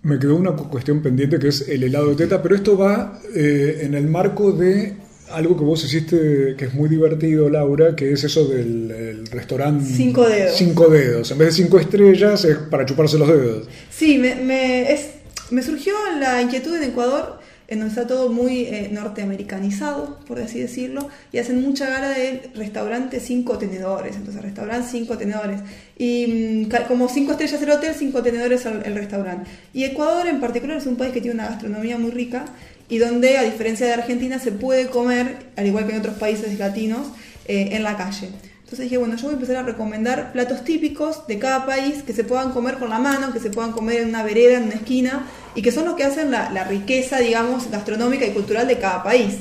Me 0.03 0.19
quedó 0.19 0.37
una 0.37 0.53
cu- 0.53 0.69
cuestión 0.71 1.03
pendiente 1.03 1.39
que 1.39 1.49
es 1.49 1.69
el 1.69 1.83
helado 1.83 2.09
de 2.11 2.17
teta, 2.17 2.43
pero 2.43 2.55
esto 2.55 2.77
va 2.79 3.21
eh, 3.35 3.81
en 3.83 3.95
el 3.95 4.07
marco 4.07 4.53
de 4.53 4.95
algo 5.33 5.57
que 5.57 5.65
vos 5.65 5.85
hiciste 5.85 6.55
que 6.57 6.67
es 6.67 6.75
muy 6.75 6.89
divertido, 6.89 7.51
Laura, 7.51 7.97
que 7.97 8.13
es 8.13 8.23
eso 8.23 8.47
del 8.47 8.91
el 8.93 9.27
restaurante 9.27 9.85
Cinco 9.85 10.29
dedos. 10.29 10.57
Cinco 10.57 10.89
dedos. 10.89 11.31
En 11.33 11.39
vez 11.39 11.49
de 11.49 11.63
cinco 11.65 11.79
estrellas 11.81 12.45
es 12.45 12.57
para 12.57 12.87
chuparse 12.87 13.19
los 13.19 13.27
dedos. 13.29 13.69
Sí, 13.91 14.19
me, 14.19 14.37
me, 14.37 14.93
es, 14.93 15.09
me 15.51 15.63
surgió 15.63 15.95
la 16.21 16.41
inquietud 16.41 16.77
en 16.77 16.85
Ecuador. 16.91 17.36
En 17.69 17.81
donde 17.81 17.95
está 17.95 18.07
todo 18.07 18.31
muy 18.31 18.61
eh, 18.61 18.89
norteamericanizado, 18.93 20.19
por 20.27 20.41
así 20.41 20.61
decirlo, 20.61 21.09
y 21.33 21.39
hacen 21.39 21.61
mucha 21.63 21.89
gala 21.89 22.11
de 22.11 22.51
restaurante 22.55 23.21
cinco 23.21 23.59
tenedores, 23.59 24.17
entonces 24.17 24.43
restaurante 24.43 24.89
cinco 24.91 25.19
tenedores, 25.19 25.61
y 25.99 26.67
mm, 26.69 26.87
como 26.89 27.09
cinco 27.09 27.33
estrellas 27.33 27.61
el 27.63 27.71
hotel, 27.71 27.95
cinco 27.99 28.23
tenedores 28.23 28.67
el, 28.67 28.83
el 28.85 28.95
restaurante. 28.95 29.51
Y 29.73 29.85
Ecuador 29.85 30.27
en 30.29 30.41
particular 30.41 30.77
es 30.77 30.87
un 30.87 30.97
país 30.97 31.13
que 31.13 31.21
tiene 31.21 31.35
una 31.35 31.49
gastronomía 31.49 31.99
muy 31.99 32.11
rica 32.11 32.45
y 32.89 32.99
donde, 32.99 33.37
a 33.37 33.43
diferencia 33.43 33.87
de 33.87 33.95
Argentina, 33.95 34.39
se 34.39 34.53
puede 34.53 34.87
comer, 34.87 35.39
al 35.57 35.67
igual 35.67 35.87
que 35.87 35.93
en 35.93 35.99
otros 35.99 36.17
países 36.17 36.57
latinos, 36.59 37.09
eh, 37.49 37.71
en 37.73 37.83
la 37.83 37.97
calle. 37.97 38.31
Entonces 38.67 38.81
dije, 38.81 38.97
bueno, 38.99 39.15
yo 39.15 39.23
voy 39.23 39.31
a 39.31 39.35
empezar 39.35 39.57
a 39.57 39.63
recomendar 39.63 40.33
platos 40.33 40.65
típicos 40.65 41.27
de 41.29 41.39
cada 41.39 41.67
país 41.67 42.03
que 42.03 42.13
se 42.13 42.25
puedan 42.25 42.51
comer 42.51 42.79
con 42.79 42.91
la 42.91 42.99
mano, 42.99 43.33
que 43.33 43.39
se 43.39 43.51
puedan 43.51 43.71
comer 43.71 44.01
en 44.01 44.09
una 44.09 44.25
vereda, 44.25 44.59
en 44.59 44.65
una 44.65 44.75
esquina, 44.75 45.27
y 45.57 45.63
que 45.63 45.73
son 45.73 45.87
los 45.87 45.95
que 45.95 46.05
hacen 46.05 46.31
la, 46.31 46.51
la 46.51 46.63
riqueza, 46.65 47.19
digamos, 47.19 47.71
gastronómica 47.71 48.27
y 48.27 48.31
cultural 48.31 48.69
de 48.69 48.79
cada 48.79 49.03
país. 49.03 49.39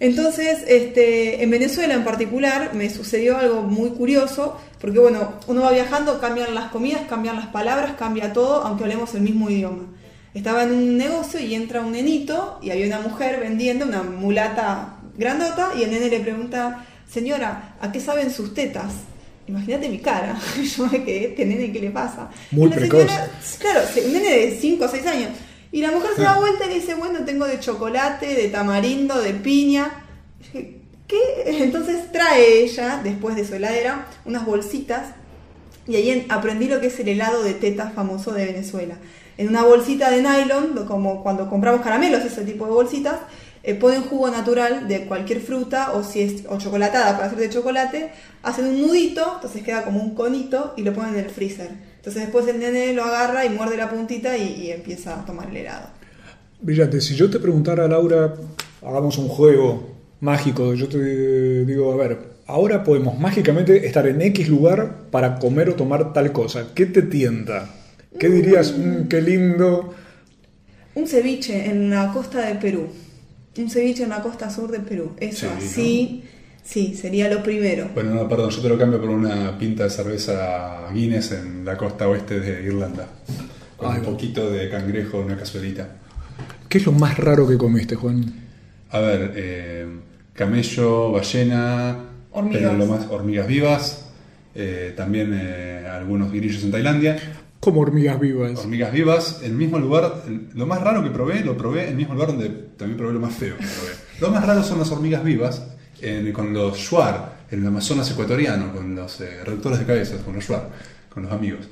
Entonces, 0.00 0.64
este, 0.66 1.42
en 1.42 1.50
Venezuela 1.50 1.94
en 1.94 2.04
particular 2.04 2.74
me 2.74 2.90
sucedió 2.90 3.38
algo 3.38 3.62
muy 3.62 3.90
curioso, 3.90 4.58
porque 4.80 4.98
bueno, 4.98 5.34
uno 5.46 5.62
va 5.62 5.72
viajando, 5.72 6.20
cambian 6.20 6.54
las 6.54 6.70
comidas, 6.70 7.02
cambian 7.08 7.36
las 7.36 7.46
palabras, 7.46 7.92
cambia 7.98 8.32
todo, 8.32 8.62
aunque 8.62 8.84
hablemos 8.84 9.14
el 9.14 9.22
mismo 9.22 9.48
idioma. 9.48 9.84
Estaba 10.34 10.64
en 10.64 10.72
un 10.72 10.98
negocio 10.98 11.40
y 11.40 11.54
entra 11.54 11.80
un 11.80 11.92
nenito 11.92 12.58
y 12.62 12.70
había 12.70 12.86
una 12.86 13.00
mujer 13.00 13.40
vendiendo, 13.40 13.86
una 13.86 14.02
mulata 14.02 14.96
grandota, 15.16 15.70
y 15.78 15.82
el 15.82 15.90
nene 15.90 16.10
le 16.10 16.20
pregunta, 16.20 16.84
señora, 17.10 17.76
¿a 17.80 17.90
qué 17.90 18.00
saben 18.00 18.30
sus 18.30 18.52
tetas? 18.52 18.92
Imagínate 19.48 19.88
mi 19.88 19.98
cara, 19.98 20.38
yo 20.76 20.86
me 20.86 21.04
quedé, 21.04 21.28
este 21.28 21.44
nene, 21.46 21.72
¿qué 21.72 21.80
le 21.80 21.90
pasa? 21.90 22.30
Muy 22.50 22.68
la 22.68 22.76
precoz. 22.76 23.00
señora- 23.00 23.30
claro, 23.58 23.80
un 24.06 24.12
nene 24.12 24.30
de 24.30 24.58
5 24.60 24.84
o 24.84 24.88
6 24.88 25.06
años. 25.06 25.30
Y 25.72 25.80
la 25.82 25.90
mujer 25.90 26.10
se 26.16 26.22
da 26.22 26.38
vuelta 26.38 26.64
y 26.64 26.68
le 26.68 26.74
dice, 26.76 26.94
bueno, 26.94 27.20
tengo 27.24 27.44
de 27.46 27.60
chocolate, 27.60 28.26
de 28.34 28.48
tamarindo, 28.48 29.20
de 29.20 29.34
piña. 29.34 29.90
¿qué? 30.52 31.18
Entonces 31.46 32.10
trae 32.12 32.60
ella, 32.62 33.00
después 33.02 33.36
de 33.36 33.44
su 33.46 33.54
heladera, 33.54 34.06
unas 34.24 34.44
bolsitas. 34.46 35.08
Y 35.86 35.96
ahí 35.96 36.10
en- 36.10 36.26
aprendí 36.30 36.66
lo 36.66 36.80
que 36.80 36.88
es 36.88 36.98
el 37.00 37.08
helado 37.08 37.42
de 37.42 37.54
tetas 37.54 37.92
famoso 37.92 38.32
de 38.32 38.46
Venezuela. 38.46 38.96
En 39.38 39.48
una 39.48 39.62
bolsita 39.64 40.10
de 40.10 40.22
nylon, 40.22 40.74
lo- 40.74 40.86
como 40.86 41.22
cuando 41.22 41.48
compramos 41.48 41.82
caramelos, 41.82 42.24
ese 42.24 42.42
tipo 42.42 42.64
de 42.66 42.72
bolsitas, 42.72 43.16
eh, 43.66 43.74
ponen 43.74 44.02
jugo 44.02 44.30
natural 44.30 44.86
de 44.88 45.04
cualquier 45.06 45.40
fruta 45.40 45.92
o 45.92 46.02
si 46.04 46.20
es 46.20 46.44
o 46.48 46.56
chocolatada 46.56 47.14
para 47.14 47.26
hacer 47.26 47.38
de 47.40 47.50
chocolate, 47.50 48.10
hacen 48.42 48.66
un 48.66 48.80
nudito, 48.80 49.32
entonces 49.34 49.62
queda 49.62 49.82
como 49.84 50.00
un 50.00 50.14
conito 50.14 50.72
y 50.76 50.82
lo 50.82 50.92
ponen 50.94 51.14
en 51.14 51.24
el 51.24 51.30
freezer. 51.30 51.70
Entonces 51.96 52.22
después 52.22 52.46
el 52.46 52.60
nene 52.60 52.92
lo 52.92 53.02
agarra 53.04 53.44
y 53.44 53.50
muerde 53.50 53.76
la 53.76 53.90
puntita 53.90 54.38
y, 54.38 54.44
y 54.62 54.70
empieza 54.70 55.20
a 55.20 55.26
tomar 55.26 55.50
el 55.50 55.56
helado. 55.56 55.88
Brillante, 56.60 57.00
si 57.00 57.14
yo 57.16 57.28
te 57.28 57.40
preguntara, 57.40 57.88
Laura, 57.88 58.34
hagamos 58.82 59.18
un 59.18 59.28
juego 59.28 59.90
mágico, 60.20 60.72
yo 60.74 60.88
te 60.88 61.64
digo, 61.64 61.92
a 61.92 61.96
ver, 61.96 62.18
ahora 62.46 62.84
podemos 62.84 63.18
mágicamente 63.18 63.84
estar 63.86 64.06
en 64.06 64.22
X 64.22 64.48
lugar 64.48 65.08
para 65.10 65.38
comer 65.38 65.70
o 65.70 65.74
tomar 65.74 66.12
tal 66.12 66.30
cosa. 66.32 66.68
¿Qué 66.74 66.86
te 66.86 67.02
tienta? 67.02 67.68
¿Qué 68.18 68.28
dirías? 68.28 68.72
"Mm, 68.78 69.08
qué 69.08 69.20
lindo. 69.20 69.92
Un 70.94 71.06
ceviche 71.06 71.66
en 71.68 71.90
la 71.90 72.12
costa 72.12 72.40
de 72.46 72.54
Perú. 72.54 72.86
Un 73.58 73.70
ceviche 73.70 74.02
en 74.02 74.10
la 74.10 74.22
costa 74.22 74.50
sur 74.50 74.70
de 74.70 74.80
Perú. 74.80 75.12
Eso 75.18 75.48
Sí, 75.58 75.68
sí, 75.68 76.24
sí, 76.62 76.94
sería 76.94 77.28
lo 77.32 77.42
primero. 77.42 77.88
Bueno, 77.94 78.14
no, 78.14 78.28
perdón, 78.28 78.50
yo 78.50 78.60
te 78.60 78.68
lo 78.68 78.78
cambio 78.78 79.00
por 79.00 79.10
una 79.10 79.56
pinta 79.58 79.84
de 79.84 79.90
cerveza 79.90 80.88
Guinness 80.92 81.32
en 81.32 81.64
la 81.64 81.76
costa 81.76 82.08
oeste 82.08 82.40
de 82.40 82.62
Irlanda. 82.62 83.06
Con 83.76 83.92
Ay, 83.92 83.98
un 84.00 84.04
poquito 84.04 84.50
de 84.50 84.68
cangrejo, 84.70 85.18
una 85.20 85.36
cazuelita. 85.36 85.88
¿Qué 86.68 86.78
es 86.78 86.86
lo 86.86 86.92
más 86.92 87.16
raro 87.18 87.46
que 87.46 87.56
comiste, 87.56 87.94
Juan? 87.94 88.24
A 88.90 89.00
ver, 89.00 89.32
eh, 89.36 89.86
camello, 90.32 91.12
ballena, 91.12 91.96
Hormigas. 92.32 92.62
pero 92.62 92.78
lo 92.78 92.86
más 92.86 93.06
hormigas 93.10 93.46
vivas, 93.46 94.06
eh, 94.54 94.92
también 94.96 95.32
eh, 95.34 95.86
algunos 95.90 96.32
grillos 96.32 96.62
en 96.64 96.70
Tailandia. 96.70 97.16
Como 97.66 97.80
hormigas 97.80 98.20
vivas. 98.20 98.58
Hormigas 98.58 98.92
vivas, 98.92 99.40
el 99.42 99.52
mismo 99.52 99.78
lugar, 99.78 100.22
el- 100.28 100.48
lo 100.54 100.66
más 100.66 100.80
raro 100.80 101.02
que 101.02 101.10
probé, 101.10 101.40
lo 101.44 101.56
probé 101.56 101.82
en 101.84 101.88
el 101.90 101.96
mismo 101.96 102.14
lugar 102.14 102.28
donde 102.28 102.48
también 102.76 102.96
probé 102.96 103.12
lo 103.14 103.20
más 103.20 103.34
feo 103.34 103.56
que 103.56 103.64
probé. 103.64 103.92
Lo 104.20 104.30
más 104.30 104.46
raro 104.46 104.62
son 104.62 104.78
las 104.78 104.90
hormigas 104.92 105.24
vivas 105.24 105.66
en- 106.00 106.32
con 106.32 106.52
los 106.52 106.78
shuar, 106.78 107.40
en 107.50 107.60
el 107.60 107.66
Amazonas 107.66 108.10
ecuatoriano, 108.10 108.72
con 108.72 108.94
los 108.94 109.20
eh, 109.20 109.42
reductores 109.44 109.78
de 109.80 109.84
cabezas, 109.84 110.20
con 110.22 110.34
los 110.34 110.44
shuar, 110.46 110.68
con 111.12 111.24
los 111.24 111.32
amigos. 111.32 111.66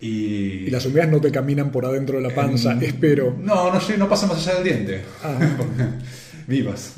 Y, 0.00 0.66
Y 0.66 0.70
las 0.70 0.84
hormigas 0.86 1.08
no 1.08 1.20
te 1.20 1.30
caminan 1.30 1.70
por 1.72 1.84
adentro 1.86 2.20
de 2.20 2.28
la 2.28 2.34
panza, 2.34 2.76
espero. 2.80 3.36
no, 3.40 3.72
no, 3.72 3.80
no 3.98 4.08
pasa 4.08 4.26
más 4.26 4.38
allá 4.46 4.54
del 4.60 4.64
diente. 4.64 5.00
Ah. 5.24 5.38
Vivas. 6.46 6.94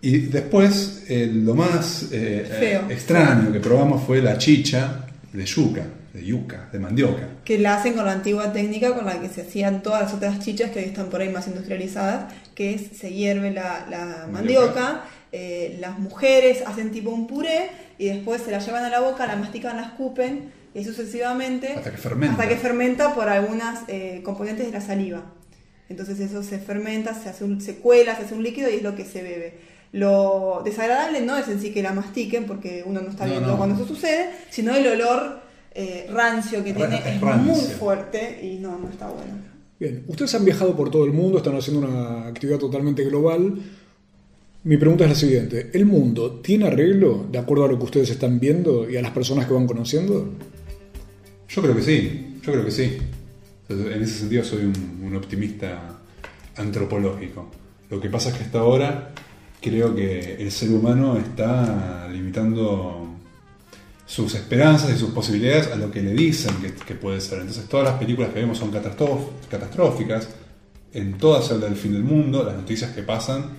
Y 0.00 0.18
después, 0.18 1.04
eh, 1.08 1.30
lo 1.32 1.54
más 1.54 2.08
eh, 2.12 2.46
Feo. 2.60 2.80
eh, 2.88 2.92
extraño 2.92 3.52
que 3.52 3.60
probamos 3.60 4.02
fue 4.04 4.20
la 4.22 4.36
chicha 4.38 5.06
de 5.32 5.44
yuca, 5.44 5.84
de 6.16 6.24
yuca, 6.24 6.68
de 6.72 6.78
mandioca. 6.78 7.28
Que 7.44 7.58
la 7.58 7.74
hacen 7.76 7.92
con 7.94 8.06
la 8.06 8.12
antigua 8.12 8.52
técnica 8.52 8.94
con 8.94 9.04
la 9.04 9.20
que 9.20 9.28
se 9.28 9.42
hacían 9.42 9.82
todas 9.82 10.02
las 10.02 10.14
otras 10.14 10.38
chichas 10.40 10.70
que 10.70 10.78
hoy 10.80 10.86
están 10.86 11.06
por 11.10 11.20
ahí 11.20 11.28
más 11.28 11.46
industrializadas, 11.46 12.32
que 12.54 12.74
es 12.74 12.82
se 12.98 13.12
hierve 13.12 13.50
la, 13.50 13.86
la 13.90 14.26
mandioca, 14.32 15.04
eh, 15.32 15.76
las 15.80 15.98
mujeres 15.98 16.62
hacen 16.66 16.90
tipo 16.90 17.10
un 17.10 17.26
puré 17.26 17.68
y 17.98 18.06
después 18.06 18.40
se 18.42 18.50
la 18.50 18.58
llevan 18.60 18.84
a 18.84 18.88
la 18.90 19.00
boca, 19.00 19.26
la 19.26 19.36
mastican, 19.36 19.76
la 19.76 19.82
escupen 19.84 20.50
y 20.74 20.84
sucesivamente 20.84 21.72
Hasta 21.72 21.90
que 21.90 21.98
fermenta. 21.98 22.32
hasta 22.32 22.48
que 22.48 22.56
fermenta 22.56 23.14
por 23.14 23.28
algunas 23.28 23.80
eh, 23.88 24.20
componentes 24.24 24.66
de 24.66 24.72
la 24.72 24.80
saliva. 24.80 25.22
Entonces 25.88 26.18
eso 26.20 26.42
se 26.42 26.58
fermenta, 26.58 27.14
se, 27.14 27.28
hace 27.28 27.44
un- 27.44 27.60
se 27.60 27.76
cuela, 27.76 28.16
se 28.16 28.22
hace 28.24 28.34
un 28.34 28.42
líquido 28.42 28.68
y 28.70 28.76
es 28.76 28.82
lo 28.82 28.96
que 28.96 29.04
se 29.04 29.22
bebe. 29.22 29.54
Lo 29.92 30.62
desagradable 30.64 31.20
no 31.20 31.36
es 31.36 31.48
en 31.48 31.60
sí 31.60 31.72
que 31.72 31.82
la 31.82 31.92
mastiquen, 31.92 32.44
porque 32.44 32.82
uno 32.84 33.00
no 33.02 33.10
está 33.10 33.24
No, 33.24 33.30
viendo 33.32 33.48
no. 33.52 33.56
cuando 33.56 33.76
eso 33.76 33.86
sucede, 33.86 34.30
sino 34.50 34.74
el 34.74 34.86
olor 34.86 35.40
eh, 35.76 36.06
rancio 36.10 36.64
que 36.64 36.72
tiene 36.72 36.96
es 36.96 37.06
es 37.06 37.20
rancio. 37.20 37.52
muy 37.52 37.64
fuerte 37.66 38.40
y 38.42 38.58
no, 38.58 38.78
no 38.78 38.88
está 38.88 39.08
bueno. 39.08 39.34
Bien, 39.78 40.04
ustedes 40.06 40.34
han 40.34 40.44
viajado 40.44 40.74
por 40.74 40.90
todo 40.90 41.04
el 41.04 41.12
mundo, 41.12 41.38
están 41.38 41.54
haciendo 41.54 41.86
una 41.86 42.26
actividad 42.26 42.58
totalmente 42.58 43.04
global. 43.04 43.58
Mi 44.64 44.78
pregunta 44.78 45.04
es 45.04 45.10
la 45.10 45.16
siguiente, 45.16 45.70
¿el 45.74 45.84
mundo 45.84 46.40
tiene 46.40 46.66
arreglo 46.66 47.26
de 47.30 47.38
acuerdo 47.38 47.66
a 47.66 47.68
lo 47.68 47.78
que 47.78 47.84
ustedes 47.84 48.10
están 48.10 48.40
viendo 48.40 48.88
y 48.90 48.96
a 48.96 49.02
las 49.02 49.12
personas 49.12 49.46
que 49.46 49.52
van 49.52 49.66
conociendo? 49.66 50.32
Yo 51.48 51.62
creo 51.62 51.76
que 51.76 51.82
sí, 51.82 52.38
yo 52.42 52.52
creo 52.52 52.64
que 52.64 52.70
sí. 52.70 52.96
En 53.68 54.02
ese 54.02 54.20
sentido 54.20 54.44
soy 54.44 54.64
un, 54.64 55.02
un 55.04 55.14
optimista 55.14 55.98
antropológico. 56.56 57.50
Lo 57.90 58.00
que 58.00 58.08
pasa 58.08 58.30
es 58.30 58.36
que 58.36 58.44
hasta 58.44 58.60
ahora 58.60 59.12
creo 59.60 59.94
que 59.94 60.36
el 60.36 60.50
ser 60.50 60.70
humano 60.70 61.18
está 61.18 62.08
limitando 62.10 63.05
sus 64.06 64.34
esperanzas 64.34 64.94
y 64.94 64.98
sus 64.98 65.10
posibilidades 65.10 65.66
a 65.72 65.76
lo 65.76 65.90
que 65.90 66.00
le 66.00 66.12
dicen 66.12 66.54
que, 66.62 66.72
que 66.72 66.94
puede 66.94 67.20
ser. 67.20 67.40
Entonces 67.40 67.66
todas 67.68 67.86
las 67.86 67.98
películas 67.98 68.30
que 68.32 68.40
vemos 68.40 68.56
son 68.56 68.70
catastróficas, 68.70 70.28
en 70.92 71.18
todas 71.18 71.50
habla 71.50 71.66
del 71.66 71.76
fin 71.76 71.92
del 71.92 72.04
mundo, 72.04 72.42
las 72.42 72.56
noticias 72.56 72.92
que 72.92 73.02
pasan 73.02 73.50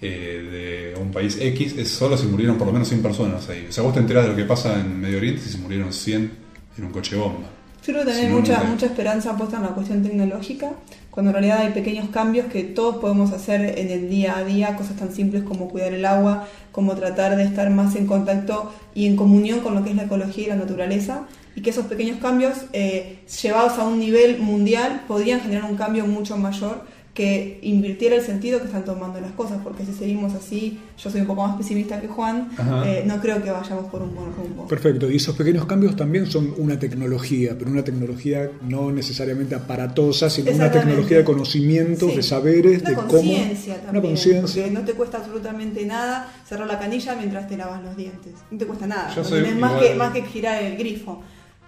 eh, 0.00 0.94
de 0.94 1.00
un 1.00 1.10
país 1.10 1.36
X 1.40 1.74
es 1.76 1.88
solo 1.88 2.16
si 2.16 2.26
murieron 2.26 2.56
por 2.56 2.68
lo 2.68 2.72
menos 2.72 2.86
100 2.88 3.02
personas 3.02 3.48
ahí. 3.48 3.66
O 3.68 3.72
sea, 3.72 3.82
vos 3.82 3.92
te 3.94 3.98
enterás 3.98 4.24
de 4.24 4.30
lo 4.30 4.36
que 4.36 4.44
pasa 4.44 4.78
en 4.78 5.00
Medio 5.00 5.18
Oriente 5.18 5.42
si 5.42 5.50
se 5.50 5.58
murieron 5.58 5.92
100 5.92 6.30
en 6.78 6.84
un 6.84 6.92
coche 6.92 7.16
bomba. 7.16 7.48
Creo 7.84 8.00
que 8.00 8.06
también 8.06 8.26
hay 8.26 8.32
mucha, 8.32 8.62
mucha 8.64 8.86
esperanza 8.86 9.36
puesta 9.36 9.56
en 9.56 9.62
la 9.64 9.70
cuestión 9.70 10.02
tecnológica, 10.02 10.72
cuando 11.10 11.30
en 11.30 11.34
realidad 11.34 11.58
hay 11.58 11.72
pequeños 11.72 12.08
cambios 12.10 12.46
que 12.46 12.62
todos 12.62 12.96
podemos 12.96 13.32
hacer 13.32 13.78
en 13.78 13.90
el 13.90 14.08
día 14.08 14.38
a 14.38 14.44
día, 14.44 14.76
cosas 14.76 14.96
tan 14.96 15.12
simples 15.12 15.42
como 15.42 15.68
cuidar 15.68 15.92
el 15.92 16.04
agua, 16.04 16.46
como 16.70 16.94
tratar 16.94 17.36
de 17.36 17.44
estar 17.44 17.70
más 17.70 17.96
en 17.96 18.06
contacto 18.06 18.72
y 18.94 19.06
en 19.06 19.16
comunión 19.16 19.60
con 19.60 19.74
lo 19.74 19.82
que 19.82 19.90
es 19.90 19.96
la 19.96 20.04
ecología 20.04 20.44
y 20.44 20.48
la 20.48 20.56
naturaleza, 20.56 21.22
y 21.56 21.62
que 21.62 21.70
esos 21.70 21.86
pequeños 21.86 22.18
cambios 22.20 22.66
eh, 22.72 23.20
llevados 23.42 23.78
a 23.78 23.84
un 23.84 23.98
nivel 23.98 24.38
mundial 24.38 25.02
podrían 25.08 25.40
generar 25.40 25.68
un 25.68 25.76
cambio 25.76 26.06
mucho 26.06 26.36
mayor 26.36 26.84
que 27.18 27.58
invirtiera 27.62 28.14
el 28.14 28.22
sentido 28.22 28.60
que 28.60 28.66
están 28.66 28.84
tomando 28.84 29.20
las 29.20 29.32
cosas, 29.32 29.58
porque 29.64 29.84
si 29.84 29.92
seguimos 29.92 30.34
así, 30.34 30.78
yo 30.96 31.10
soy 31.10 31.22
un 31.22 31.26
poco 31.26 31.44
más 31.48 31.56
pesimista 31.56 32.00
que 32.00 32.06
Juan, 32.06 32.48
eh, 32.86 33.02
no 33.04 33.20
creo 33.20 33.42
que 33.42 33.50
vayamos 33.50 33.86
por 33.86 34.02
un 34.02 34.14
buen 34.14 34.32
rumbo. 34.36 34.68
Perfecto, 34.68 35.10
y 35.10 35.16
esos 35.16 35.34
pequeños 35.34 35.66
cambios 35.66 35.96
también 35.96 36.26
son 36.28 36.54
una 36.58 36.78
tecnología, 36.78 37.56
pero 37.58 37.72
una 37.72 37.82
tecnología 37.82 38.48
no 38.68 38.92
necesariamente 38.92 39.56
aparatosa, 39.56 40.30
sino 40.30 40.52
una 40.52 40.70
tecnología 40.70 41.18
de 41.18 41.24
conocimientos, 41.24 42.08
Sí. 42.10 42.16
de 42.18 42.22
saberes, 42.22 42.80
Una 42.82 42.90
de 42.90 42.94
cómo... 42.96 43.08
conciencia 43.08 43.74
Una 43.74 43.82
también. 43.84 44.02
conciencia. 44.14 44.66
No 44.68 44.80
te 44.82 44.92
cuesta 44.92 45.16
absolutamente 45.18 45.84
nada 45.86 46.32
cerrar 46.48 46.68
la 46.68 46.78
canilla 46.78 47.16
mientras 47.16 47.48
te 47.48 47.56
lavas 47.56 47.82
los 47.82 47.96
dientes. 47.96 48.32
No 48.52 48.58
te 48.58 48.64
cuesta 48.64 48.86
nada. 48.86 49.12
No 49.16 49.58
más 49.58 49.82
que, 49.82 49.94
más 49.96 50.12
que 50.12 50.22
girar 50.22 50.62
el 50.62 50.76
grifo. 50.76 51.20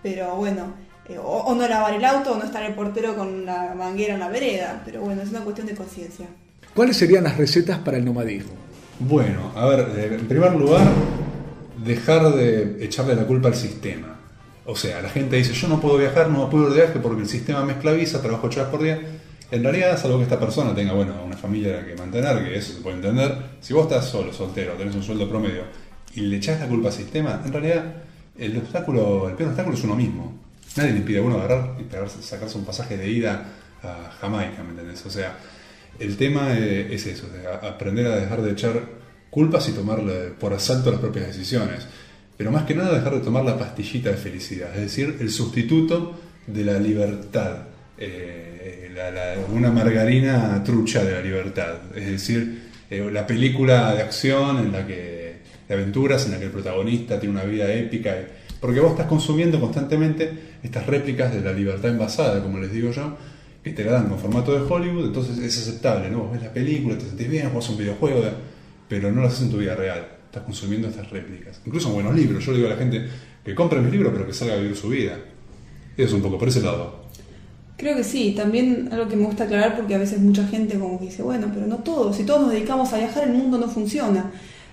Pero 0.02 0.36
bueno, 0.36 0.72
eh, 1.10 1.18
o, 1.18 1.22
o 1.22 1.54
no 1.54 1.66
lavar 1.66 1.94
el 1.94 2.04
auto 2.04 2.32
o 2.32 2.36
no 2.36 2.44
estar 2.44 2.62
el 2.62 2.74
portero 2.74 3.16
con 3.16 3.44
la 3.44 3.74
manguera 3.74 4.14
en 4.14 4.20
la 4.20 4.28
vereda. 4.28 4.82
Pero 4.84 5.00
bueno, 5.02 5.22
es 5.22 5.30
una 5.30 5.40
cuestión 5.40 5.66
de 5.66 5.74
conciencia. 5.74 6.26
¿Cuáles 6.74 6.96
serían 6.96 7.24
las 7.24 7.36
recetas 7.36 7.78
para 7.78 7.96
el 7.96 8.04
nomadismo? 8.04 8.52
Bueno, 9.00 9.52
a 9.56 9.66
ver, 9.66 9.88
eh, 9.96 10.16
en 10.20 10.28
primer 10.28 10.52
lugar, 10.54 10.86
dejar 11.84 12.34
de 12.34 12.84
echarle 12.84 13.14
la 13.14 13.26
culpa 13.26 13.48
al 13.48 13.54
sistema. 13.54 14.16
O 14.66 14.76
sea, 14.76 15.02
la 15.02 15.08
gente 15.08 15.36
dice, 15.36 15.52
yo 15.52 15.68
no 15.68 15.80
puedo 15.80 15.96
viajar, 15.98 16.28
no 16.28 16.48
puedo 16.48 16.68
ir 16.68 16.74
de 16.74 16.76
viaje 16.82 16.98
porque 17.00 17.22
el 17.22 17.28
sistema 17.28 17.64
me 17.64 17.72
esclaviza, 17.72 18.20
trabajo 18.20 18.46
ocho 18.46 18.60
horas 18.60 18.70
por 18.70 18.82
día. 18.82 19.00
En 19.50 19.64
realidad, 19.64 20.00
salvo 20.00 20.18
que 20.18 20.24
esta 20.24 20.38
persona 20.38 20.74
tenga, 20.74 20.92
bueno, 20.92 21.14
una 21.26 21.36
familia 21.36 21.84
que 21.84 21.96
mantener, 21.96 22.44
que 22.44 22.56
eso 22.56 22.74
se 22.74 22.80
puede 22.80 22.96
entender, 22.96 23.36
si 23.60 23.74
vos 23.74 23.84
estás 23.84 24.04
solo, 24.04 24.32
soltero, 24.32 24.74
tenés 24.74 24.94
un 24.94 25.02
sueldo 25.02 25.28
promedio 25.28 25.62
y 26.14 26.20
le 26.20 26.36
echás 26.36 26.60
la 26.60 26.68
culpa 26.68 26.88
al 26.88 26.94
sistema, 26.94 27.42
en 27.44 27.52
realidad 27.52 27.84
el 28.38 28.56
obstáculo, 28.58 29.28
el 29.28 29.34
peor 29.34 29.48
obstáculo 29.48 29.76
es 29.76 29.84
uno 29.84 29.96
mismo. 29.96 30.39
Nadie 30.76 30.92
le 30.92 30.98
impide 30.98 31.18
a 31.18 31.22
uno 31.22 31.38
agarrar 31.38 31.76
y 31.80 32.22
sacarse 32.22 32.58
un 32.58 32.64
pasaje 32.64 32.96
de 32.96 33.10
ida 33.10 33.44
a 33.82 34.12
Jamaica, 34.20 34.62
¿me 34.62 34.70
entendés? 34.70 35.04
O 35.04 35.10
sea, 35.10 35.36
el 35.98 36.16
tema 36.16 36.56
eh, 36.56 36.94
es 36.94 37.06
eso, 37.06 37.28
de 37.28 37.46
aprender 37.46 38.06
a 38.06 38.16
dejar 38.16 38.42
de 38.42 38.52
echar 38.52 38.80
culpas 39.30 39.68
y 39.68 39.72
tomar 39.72 40.00
por 40.38 40.52
asalto 40.52 40.90
las 40.90 41.00
propias 41.00 41.26
decisiones. 41.26 41.86
Pero 42.36 42.50
más 42.50 42.64
que 42.64 42.74
nada 42.74 42.94
dejar 42.94 43.14
de 43.14 43.20
tomar 43.20 43.44
la 43.44 43.58
pastillita 43.58 44.10
de 44.10 44.16
felicidad, 44.16 44.74
es 44.74 44.82
decir, 44.82 45.16
el 45.20 45.30
sustituto 45.30 46.18
de 46.46 46.64
la 46.64 46.78
libertad. 46.78 47.64
eh, 47.98 48.70
una 49.52 49.70
margarina 49.70 50.62
trucha 50.64 51.04
de 51.04 51.12
la 51.12 51.20
libertad. 51.20 51.74
Es 51.94 52.06
decir, 52.06 52.70
eh, 52.88 53.08
la 53.12 53.26
película 53.26 53.94
de 53.94 54.02
acción 54.02 54.58
en 54.58 54.72
la 54.72 54.86
que 54.86 55.30
de 55.68 55.74
aventuras 55.74 56.26
en 56.26 56.32
la 56.32 56.38
que 56.38 56.46
el 56.46 56.50
protagonista 56.50 57.18
tiene 57.20 57.34
una 57.34 57.44
vida 57.44 57.72
épica. 57.72 58.16
Porque 58.60 58.80
vos 58.80 58.90
estás 58.90 59.06
consumiendo 59.06 59.58
constantemente 59.58 60.30
estas 60.62 60.86
réplicas 60.86 61.32
de 61.32 61.40
la 61.40 61.52
libertad 61.52 61.90
envasada, 61.90 62.42
como 62.42 62.58
les 62.58 62.72
digo 62.72 62.90
yo, 62.90 63.16
que 63.64 63.72
te 63.72 63.84
la 63.84 63.92
dan 63.92 64.08
con 64.08 64.18
formato 64.18 64.52
de 64.52 64.70
Hollywood, 64.70 65.06
entonces 65.06 65.38
es 65.38 65.58
aceptable, 65.66 66.10
¿no? 66.10 66.20
Vos 66.20 66.32
ves 66.32 66.42
la 66.42 66.52
película, 66.52 66.96
te 66.96 67.06
sentís 67.06 67.28
bien, 67.28 67.48
jugás 67.50 67.68
un 67.70 67.78
videojuego, 67.78 68.22
pero 68.88 69.10
no 69.10 69.22
lo 69.22 69.28
haces 69.28 69.42
en 69.42 69.50
tu 69.50 69.58
vida 69.58 69.74
real. 69.74 70.06
Estás 70.26 70.42
consumiendo 70.44 70.88
estas 70.88 71.10
réplicas. 71.10 71.60
Incluso 71.66 71.88
en 71.88 71.94
buenos 71.94 72.14
libros. 72.14 72.44
Yo 72.44 72.52
le 72.52 72.58
digo 72.58 72.70
a 72.70 72.74
la 72.74 72.78
gente 72.78 73.06
que 73.44 73.54
compre 73.54 73.80
mis 73.80 73.92
libros, 73.92 74.12
pero 74.12 74.26
que 74.26 74.32
salga 74.32 74.54
a 74.54 74.56
vivir 74.58 74.76
su 74.76 74.88
vida. 74.88 75.18
Eso 75.96 76.06
es 76.08 76.12
un 76.12 76.22
poco 76.22 76.38
por 76.38 76.48
ese 76.48 76.60
lado. 76.60 77.00
Creo 77.76 77.96
que 77.96 78.04
sí, 78.04 78.34
también 78.36 78.90
algo 78.92 79.08
que 79.08 79.16
me 79.16 79.24
gusta 79.24 79.44
aclarar 79.44 79.74
porque 79.74 79.94
a 79.94 79.98
veces 79.98 80.20
mucha 80.20 80.46
gente 80.46 80.78
como 80.78 80.98
que 80.98 81.06
dice, 81.06 81.22
bueno, 81.22 81.50
pero 81.52 81.66
no 81.66 81.78
todos, 81.78 82.14
si 82.14 82.24
todos 82.24 82.42
nos 82.42 82.52
dedicamos 82.52 82.92
a 82.92 82.98
viajar 82.98 83.24
el 83.24 83.32
mundo 83.32 83.56
no 83.56 83.68
funciona. 83.68 84.30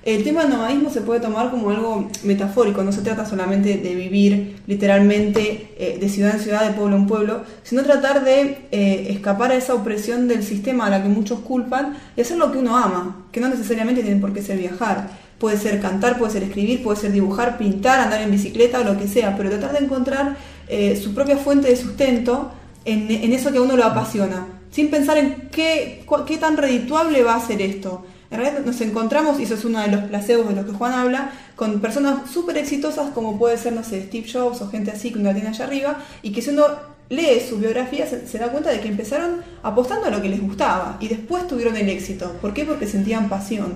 El 0.08 0.24
tema 0.24 0.44
del 0.44 0.52
nomadismo 0.52 0.90
se 0.90 1.02
puede 1.02 1.20
tomar 1.20 1.52
como 1.52 1.70
algo 1.70 2.10
metafórico, 2.24 2.82
no 2.82 2.94
se 2.94 3.02
trata 3.02 3.26
solamente 3.26 3.78
de 3.78 3.94
vivir 3.94 4.56
literalmente 4.66 5.76
eh, 5.78 5.98
de 6.00 6.08
ciudad 6.08 6.34
en 6.34 6.40
ciudad, 6.40 6.66
de 6.66 6.72
pueblo 6.72 6.96
en 6.96 7.08
pueblo, 7.08 7.42
sino 7.64 7.84
tratar 7.84 8.24
de 8.24 8.58
eh, 8.72 9.08
escapar 9.10 9.52
a 9.52 9.56
esa 9.56 9.74
opresión 9.74 10.30
del 10.30 10.44
sistema 10.44 10.86
a 10.86 10.90
la 10.92 11.04
que 11.04 11.10
muchos 11.10 11.42
culpan 11.42 11.98
y 12.16 12.22
hacer 12.22 12.38
lo 12.38 12.54
que 12.54 12.60
uno 12.60 12.78
ama, 12.78 13.26
que 13.34 13.42
no 13.42 13.50
necesariamente 13.50 14.02
tiene 14.02 14.22
por 14.22 14.32
qué 14.32 14.42
ser 14.42 14.58
viajar. 14.58 15.10
Puede 15.40 15.58
ser 15.58 15.82
cantar, 15.82 16.18
puede 16.18 16.32
ser 16.32 16.44
escribir, 16.44 16.84
puede 16.84 16.98
ser 16.98 17.12
dibujar, 17.12 17.58
pintar, 17.58 18.00
andar 18.00 18.22
en 18.22 18.32
bicicleta 18.32 18.80
o 18.80 18.86
lo 18.86 18.98
que 18.98 19.10
sea, 19.10 19.36
pero 19.36 19.50
tratar 19.50 19.78
de 19.78 19.84
encontrar 19.84 20.38
eh, 20.70 20.96
su 20.96 21.14
propia 21.14 21.36
fuente 21.36 21.68
de 21.68 21.76
sustento 21.76 22.54
en, 22.86 23.34
eso 23.34 23.52
que 23.52 23.58
a 23.58 23.62
uno 23.62 23.76
lo 23.76 23.84
apasiona, 23.84 24.48
sin 24.72 24.90
pensar 24.90 25.18
en 25.18 25.50
qué, 25.52 26.06
qué 26.26 26.38
tan 26.38 26.56
redituable 26.56 27.24
va 27.24 27.36
a 27.36 27.46
ser 27.46 27.62
esto. 27.62 28.06
En 28.30 28.40
realidad 28.40 28.66
nos 28.66 28.82
encontramos, 28.82 29.40
y 29.40 29.44
eso 29.44 29.54
es 29.56 29.64
uno 29.66 29.80
de 29.82 29.88
los 29.88 30.02
placebos 30.06 30.50
de 30.50 30.56
los 30.56 30.66
que 30.66 30.74
Juan 30.74 30.94
habla, 30.94 31.32
con 31.56 31.80
personas 31.80 32.30
súper 32.32 32.58
exitosas 32.58 33.12
como 33.12 33.38
puede 33.40 33.58
ser, 33.58 33.74
no 33.74 33.84
sé, 33.84 34.04
Steve 34.08 34.28
Jobs 34.32 34.62
o 34.62 34.70
gente 34.70 34.92
así 34.92 35.12
que 35.12 35.20
uno 35.20 35.30
la 35.30 35.34
tiene 35.34 35.50
allá 35.50 35.66
arriba, 35.66 35.98
y 36.22 36.32
que 36.32 36.42
si 36.42 36.50
uno 36.50 36.66
lee 37.10 37.42
su 37.48 37.58
biografía 37.58 38.06
se, 38.06 38.38
da 38.38 38.52
cuenta 38.52 38.70
de 38.70 38.82
que 38.82 38.90
empezaron 38.90 39.38
apostando 39.64 40.08
a 40.08 40.10
lo 40.10 40.22
que 40.22 40.28
les 40.28 40.42
gustaba 40.42 40.98
y 41.00 41.08
después 41.08 41.48
tuvieron 41.48 41.78
el 41.78 41.88
éxito. 41.88 42.34
¿Por 42.42 42.54
qué? 42.54 42.66
Porque 42.66 42.86
sentían 42.86 43.30
pasión. 43.30 43.76